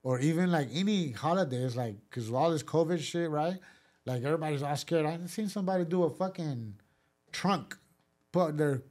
or 0.02 0.20
even 0.20 0.50
like 0.50 0.68
any 0.72 1.10
holidays, 1.10 1.76
like 1.76 1.96
because 2.08 2.30
all 2.32 2.50
this 2.50 2.62
COVID 2.62 3.00
shit, 3.00 3.28
right? 3.30 3.58
Like 4.06 4.22
everybody's 4.24 4.62
all 4.62 4.76
scared. 4.76 5.06
I've 5.06 5.28
seen 5.30 5.48
somebody 5.48 5.84
do 5.84 6.04
a 6.04 6.10
fucking 6.10 6.74
trunk, 7.32 7.76
put 8.32 8.56
their 8.56 8.82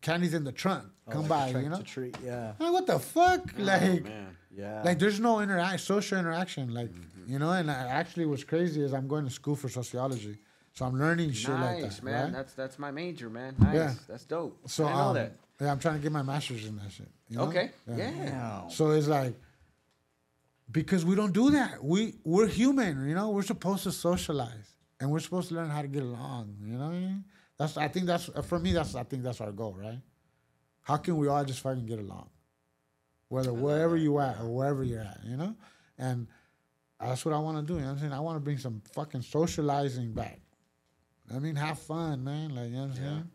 candies 0.00 0.34
in 0.34 0.44
the 0.44 0.52
trunk. 0.52 0.84
Come 1.10 1.24
Oh, 1.26 1.28
like 1.28 1.52
by, 1.52 1.58
a 1.58 1.62
you 1.62 1.68
know. 1.68 1.76
to 1.78 1.82
treat, 1.82 2.16
yeah. 2.24 2.52
Like 2.58 2.72
what 2.72 2.86
the 2.86 2.98
fuck? 2.98 3.40
Oh, 3.58 3.62
like, 3.62 4.04
man. 4.04 4.36
Yeah. 4.54 4.82
like 4.84 4.98
there's 4.98 5.18
no 5.18 5.40
interact 5.40 5.80
social 5.80 6.18
interaction 6.18 6.74
like 6.74 6.90
Mm-hmm. 6.90 7.32
you 7.32 7.38
know 7.38 7.50
and 7.52 7.70
I, 7.70 7.86
actually 7.88 8.26
what's 8.26 8.44
crazy 8.44 8.82
is 8.82 8.92
i'm 8.92 9.08
going 9.08 9.24
to 9.24 9.30
school 9.30 9.56
for 9.56 9.68
sociology 9.70 10.36
so 10.74 10.84
i'm 10.84 10.98
learning 10.98 11.32
shit 11.32 11.50
nice, 11.50 11.60
like 11.60 11.76
that 11.78 11.82
Nice, 11.84 12.02
man. 12.02 12.24
right? 12.24 12.32
That's 12.34 12.52
that's 12.52 12.78
my 12.78 12.90
major, 12.90 13.30
man. 13.30 13.54
Nice. 13.58 13.74
Yeah. 13.74 13.94
That's 14.08 14.24
dope. 14.24 14.58
so 14.66 14.84
I 14.84 14.88
didn't 14.88 14.98
know 14.98 15.08
um, 15.08 15.14
that. 15.14 15.32
Yeah 15.60 15.70
i'm 15.70 15.78
trying 15.78 15.94
to 15.96 16.00
get 16.00 16.12
my 16.12 16.22
master's 16.22 16.66
in 16.66 16.76
that 16.76 16.90
shit 16.90 17.08
you 17.28 17.38
know? 17.38 17.44
Okay. 17.44 17.70
Yeah. 17.88 18.10
Damn. 18.10 18.70
so 18.70 18.90
it's 18.90 19.08
like 19.08 19.34
because 20.70 21.04
we 21.04 21.14
don't 21.14 21.32
do 21.32 21.50
that 21.50 21.82
we 21.82 22.14
we're 22.24 22.46
human 22.46 23.08
you 23.08 23.14
know 23.14 23.30
we're 23.30 23.42
supposed 23.42 23.82
to 23.84 23.92
socialize 23.92 24.76
and 25.00 25.10
we're 25.10 25.20
supposed 25.20 25.48
to 25.48 25.54
learn 25.54 25.68
how 25.70 25.82
to 25.82 25.88
get 25.88 26.02
along 26.02 26.56
you 26.64 26.74
know 26.78 26.86
what 26.86 26.94
I 26.94 26.98
mean? 27.00 27.24
that's 27.58 27.76
i 27.76 27.88
think 27.88 28.06
that's 28.06 28.30
for 28.46 28.58
me 28.58 28.72
that's 28.72 28.94
i 28.94 29.02
think 29.02 29.22
that's 29.22 29.40
our 29.40 29.52
goal 29.52 29.76
right 29.78 30.00
how 30.82 30.96
can 30.96 31.16
we 31.16 31.28
all 31.28 31.44
just 31.44 31.60
fucking 31.60 31.86
get 31.86 31.98
along 31.98 32.28
whether 33.28 33.52
wherever 33.52 33.96
you 33.96 34.18
at 34.18 34.38
or 34.40 34.48
wherever 34.48 34.82
you're 34.84 35.00
at 35.00 35.20
you 35.24 35.36
know 35.36 35.54
and 35.98 36.26
that's 37.00 37.24
what 37.24 37.34
i 37.34 37.38
want 37.38 37.56
to 37.58 37.62
do 37.62 37.74
you 37.74 37.80
know 37.80 37.86
what 37.86 37.92
i'm 37.92 37.98
saying 37.98 38.12
i 38.12 38.20
want 38.20 38.36
to 38.36 38.40
bring 38.40 38.58
some 38.58 38.82
fucking 38.92 39.22
socializing 39.22 40.12
back 40.12 40.40
i 41.34 41.38
mean 41.38 41.54
have 41.56 41.78
fun 41.78 42.22
man 42.24 42.54
like 42.54 42.66
you 42.70 42.76
know 42.76 42.82
what 42.82 42.90
i'm 42.90 42.96
saying 42.96 43.30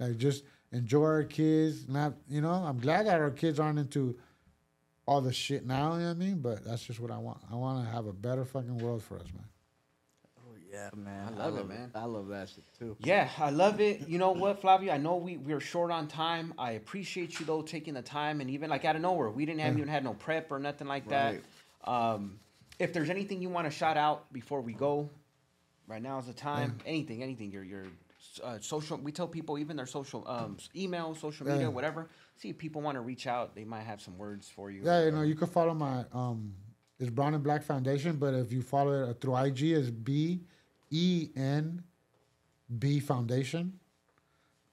like 0.00 0.16
just 0.16 0.44
enjoy 0.72 1.04
our 1.04 1.24
kids 1.24 1.88
not 1.88 2.14
you 2.28 2.40
know 2.40 2.50
i'm 2.50 2.78
glad 2.78 3.06
that 3.06 3.20
our 3.20 3.30
kids 3.30 3.60
aren't 3.60 3.78
into 3.78 4.16
all 5.06 5.20
the 5.20 5.32
shit 5.32 5.66
now, 5.66 5.94
you 5.94 6.00
know 6.00 6.06
what 6.06 6.10
I 6.10 6.14
mean? 6.14 6.38
But 6.38 6.64
that's 6.64 6.84
just 6.84 7.00
what 7.00 7.10
I 7.10 7.18
want. 7.18 7.38
I 7.50 7.56
want 7.56 7.84
to 7.84 7.90
have 7.92 8.06
a 8.06 8.12
better 8.12 8.44
fucking 8.44 8.78
world 8.78 9.02
for 9.02 9.16
us, 9.16 9.26
man. 9.34 9.44
Oh, 10.38 10.54
yeah, 10.70 10.90
man. 10.94 11.34
I 11.34 11.44
love 11.44 11.58
it, 11.58 11.68
man. 11.68 11.90
I 11.94 12.04
love 12.04 12.28
that 12.28 12.48
shit 12.48 12.64
too. 12.78 12.96
Yeah, 13.00 13.28
I 13.38 13.50
love 13.50 13.80
it. 13.80 14.08
You 14.08 14.18
know 14.18 14.32
what, 14.32 14.60
Flavio? 14.60 14.92
I 14.92 14.98
know 14.98 15.16
we 15.16 15.36
we're 15.36 15.60
short 15.60 15.90
on 15.90 16.06
time. 16.06 16.54
I 16.58 16.72
appreciate 16.72 17.40
you 17.40 17.46
though 17.46 17.62
taking 17.62 17.94
the 17.94 18.02
time 18.02 18.40
and 18.40 18.50
even 18.50 18.70
like 18.70 18.84
out 18.84 18.96
of 18.96 19.02
nowhere, 19.02 19.30
we 19.30 19.44
didn't 19.44 19.60
have 19.60 19.76
even 19.76 19.88
had 19.88 20.04
no 20.04 20.14
prep 20.14 20.50
or 20.52 20.58
nothing 20.58 20.86
like 20.86 21.08
that. 21.08 21.36
Um, 21.84 22.38
if 22.78 22.92
there's 22.92 23.10
anything 23.10 23.42
you 23.42 23.48
want 23.48 23.66
to 23.66 23.70
shout 23.70 23.96
out 23.96 24.32
before 24.32 24.60
we 24.60 24.72
go, 24.72 25.10
right 25.88 26.02
now 26.02 26.18
is 26.18 26.26
the 26.26 26.32
time. 26.32 26.78
Anything, 26.86 27.22
anything. 27.22 27.50
Your 27.50 27.64
your 27.64 27.84
uh, 28.42 28.58
social. 28.60 28.96
We 28.98 29.12
tell 29.12 29.28
people 29.28 29.58
even 29.58 29.76
their 29.76 29.86
social 29.86 30.26
um, 30.28 30.56
email, 30.74 31.14
social 31.14 31.46
media, 31.46 31.62
Yeah. 31.62 31.68
whatever. 31.68 32.08
See 32.36 32.50
if 32.50 32.58
people 32.58 32.82
want 32.82 32.96
to 32.96 33.00
reach 33.00 33.26
out, 33.26 33.54
they 33.54 33.64
might 33.64 33.82
have 33.82 34.00
some 34.00 34.16
words 34.18 34.48
for 34.48 34.70
you. 34.70 34.82
Yeah, 34.84 35.04
you 35.04 35.10
know, 35.10 35.22
you 35.22 35.34
can 35.34 35.48
follow 35.48 35.74
my 35.74 36.04
um, 36.12 36.54
it's 36.98 37.10
Brown 37.10 37.34
and 37.34 37.42
Black 37.42 37.62
Foundation, 37.64 38.16
but 38.16 38.32
if 38.34 38.52
you 38.52 38.62
follow 38.62 39.10
it 39.10 39.20
through 39.20 39.36
IG, 39.36 39.62
it's 39.72 39.90
B 39.90 40.40
E 40.90 41.30
N 41.34 41.82
B 42.78 43.00
Foundation. 43.00 43.78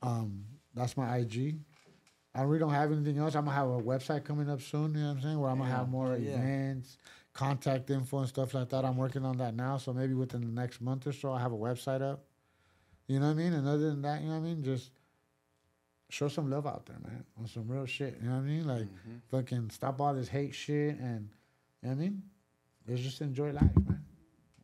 Um, 0.02 0.46
that's 0.76 0.96
my 0.96 1.18
IG. 1.18 1.60
I 2.36 2.44
really 2.44 2.60
don't 2.60 2.70
have 2.70 2.92
anything 2.92 3.18
else. 3.18 3.36
I'm 3.36 3.46
gonna 3.46 3.56
have 3.56 3.68
a 3.68 3.82
website 3.82 4.24
coming 4.24 4.50
up 4.50 4.62
soon. 4.62 4.94
You 4.94 5.02
know 5.02 5.08
what 5.08 5.16
I'm 5.16 5.22
saying? 5.22 5.40
Where 5.40 5.50
I'm 5.50 5.58
gonna 5.58 5.72
have 5.72 5.90
more 5.90 6.16
yeah. 6.18 6.34
events, 6.34 6.98
contact 7.34 7.90
info, 7.90 8.20
and 8.20 8.28
stuff 8.28 8.54
like 8.54 8.70
that. 8.70 8.86
I'm 8.86 8.96
working 8.98 9.26
on 9.26 9.38
that 9.38 9.56
now, 9.56 9.78
so 9.78 9.92
maybe 9.92 10.14
within 10.14 10.42
the 10.42 10.62
next 10.62 10.82
month 10.82 11.08
or 11.08 11.12
so, 11.12 11.30
I 11.30 11.32
will 11.32 11.38
have 11.40 11.52
a 11.52 11.58
website 11.58 12.02
up. 12.02 12.29
You 13.10 13.20
know 13.20 13.26
what 13.26 13.32
I 13.32 13.34
mean? 13.34 13.54
And 13.54 13.68
other 13.68 13.90
than 13.90 14.04
that, 14.04 14.22
you 14.22 14.28
know 14.28 14.36
what 14.36 14.46
I 14.46 14.54
mean? 14.54 14.64
Just 14.64 14.92
show 16.10 16.28
some 16.28 16.52
love 16.52 16.68
out 16.68 16.86
there, 16.86 16.98
man, 17.04 17.26
on 17.40 17.48
some 17.48 17.68
real 17.68 17.88
shit. 17.88 18.20
You 18.22 18.30
know 18.30 18.36
what 18.36 18.42
I 18.42 18.46
mean? 18.46 18.68
Like, 18.68 18.84
mm-hmm. 18.84 19.16
fucking 19.32 19.72
stop 19.72 20.00
all 20.00 20.14
this 20.14 20.28
hate 20.28 20.54
shit 20.54 21.00
and, 21.00 21.28
you 21.82 21.90
know 21.90 21.90
what 21.90 21.92
I 21.92 21.96
mean? 21.96 22.22
Let's 22.88 23.02
just 23.02 23.22
enjoy 23.22 23.50
life, 23.52 23.64
man. 23.64 24.04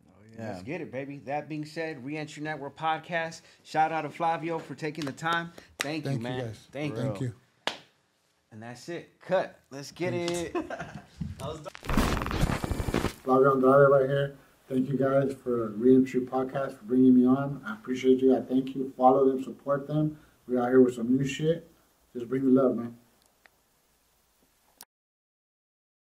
Oh, 0.07 0.11
yeah. 0.37 0.49
Let's 0.49 0.61
get 0.61 0.81
it, 0.81 0.91
baby. 0.91 1.17
That 1.25 1.49
being 1.49 1.65
said, 1.65 2.05
Reentry 2.05 2.43
Network 2.43 2.77
podcast. 2.77 3.41
Shout 3.63 3.91
out 3.91 4.03
to 4.03 4.11
Flavio 4.11 4.59
for 4.59 4.75
taking 4.75 5.05
the 5.05 5.11
time. 5.11 5.51
Thank, 5.79 6.03
Thank 6.03 6.21
you, 6.21 6.27
you, 6.27 6.35
man. 6.35 6.45
guys. 6.45 6.67
Thank, 6.71 6.95
Thank 6.95 7.21
you. 7.21 7.27
you. 7.27 7.73
And 8.51 8.61
that's 8.61 8.87
it. 8.89 9.09
Cut. 9.21 9.59
Let's 9.71 9.91
get 9.91 10.13
it. 10.13 10.51
Flavio 13.23 13.55
Andrade 13.55 13.89
right 13.89 14.07
here. 14.07 14.35
Thank 14.67 14.89
you 14.89 14.97
guys 14.97 15.35
for 15.43 15.69
Reentry 15.73 16.21
Podcast 16.21 16.79
for 16.79 16.85
bringing 16.85 17.13
me 17.13 17.23
on. 17.23 17.61
I 17.67 17.75
appreciate 17.75 18.19
you. 18.19 18.35
I 18.35 18.41
thank 18.41 18.73
you. 18.75 18.91
Follow 18.97 19.29
them, 19.29 19.43
support 19.43 19.85
them. 19.85 20.17
We're 20.47 20.59
out 20.59 20.69
here 20.69 20.81
with 20.81 20.95
some 20.95 21.15
new 21.15 21.23
shit. 21.23 21.69
Just 22.13 22.27
bring 22.27 22.45
the 22.45 22.61
love, 22.61 22.75
man. 22.75 22.97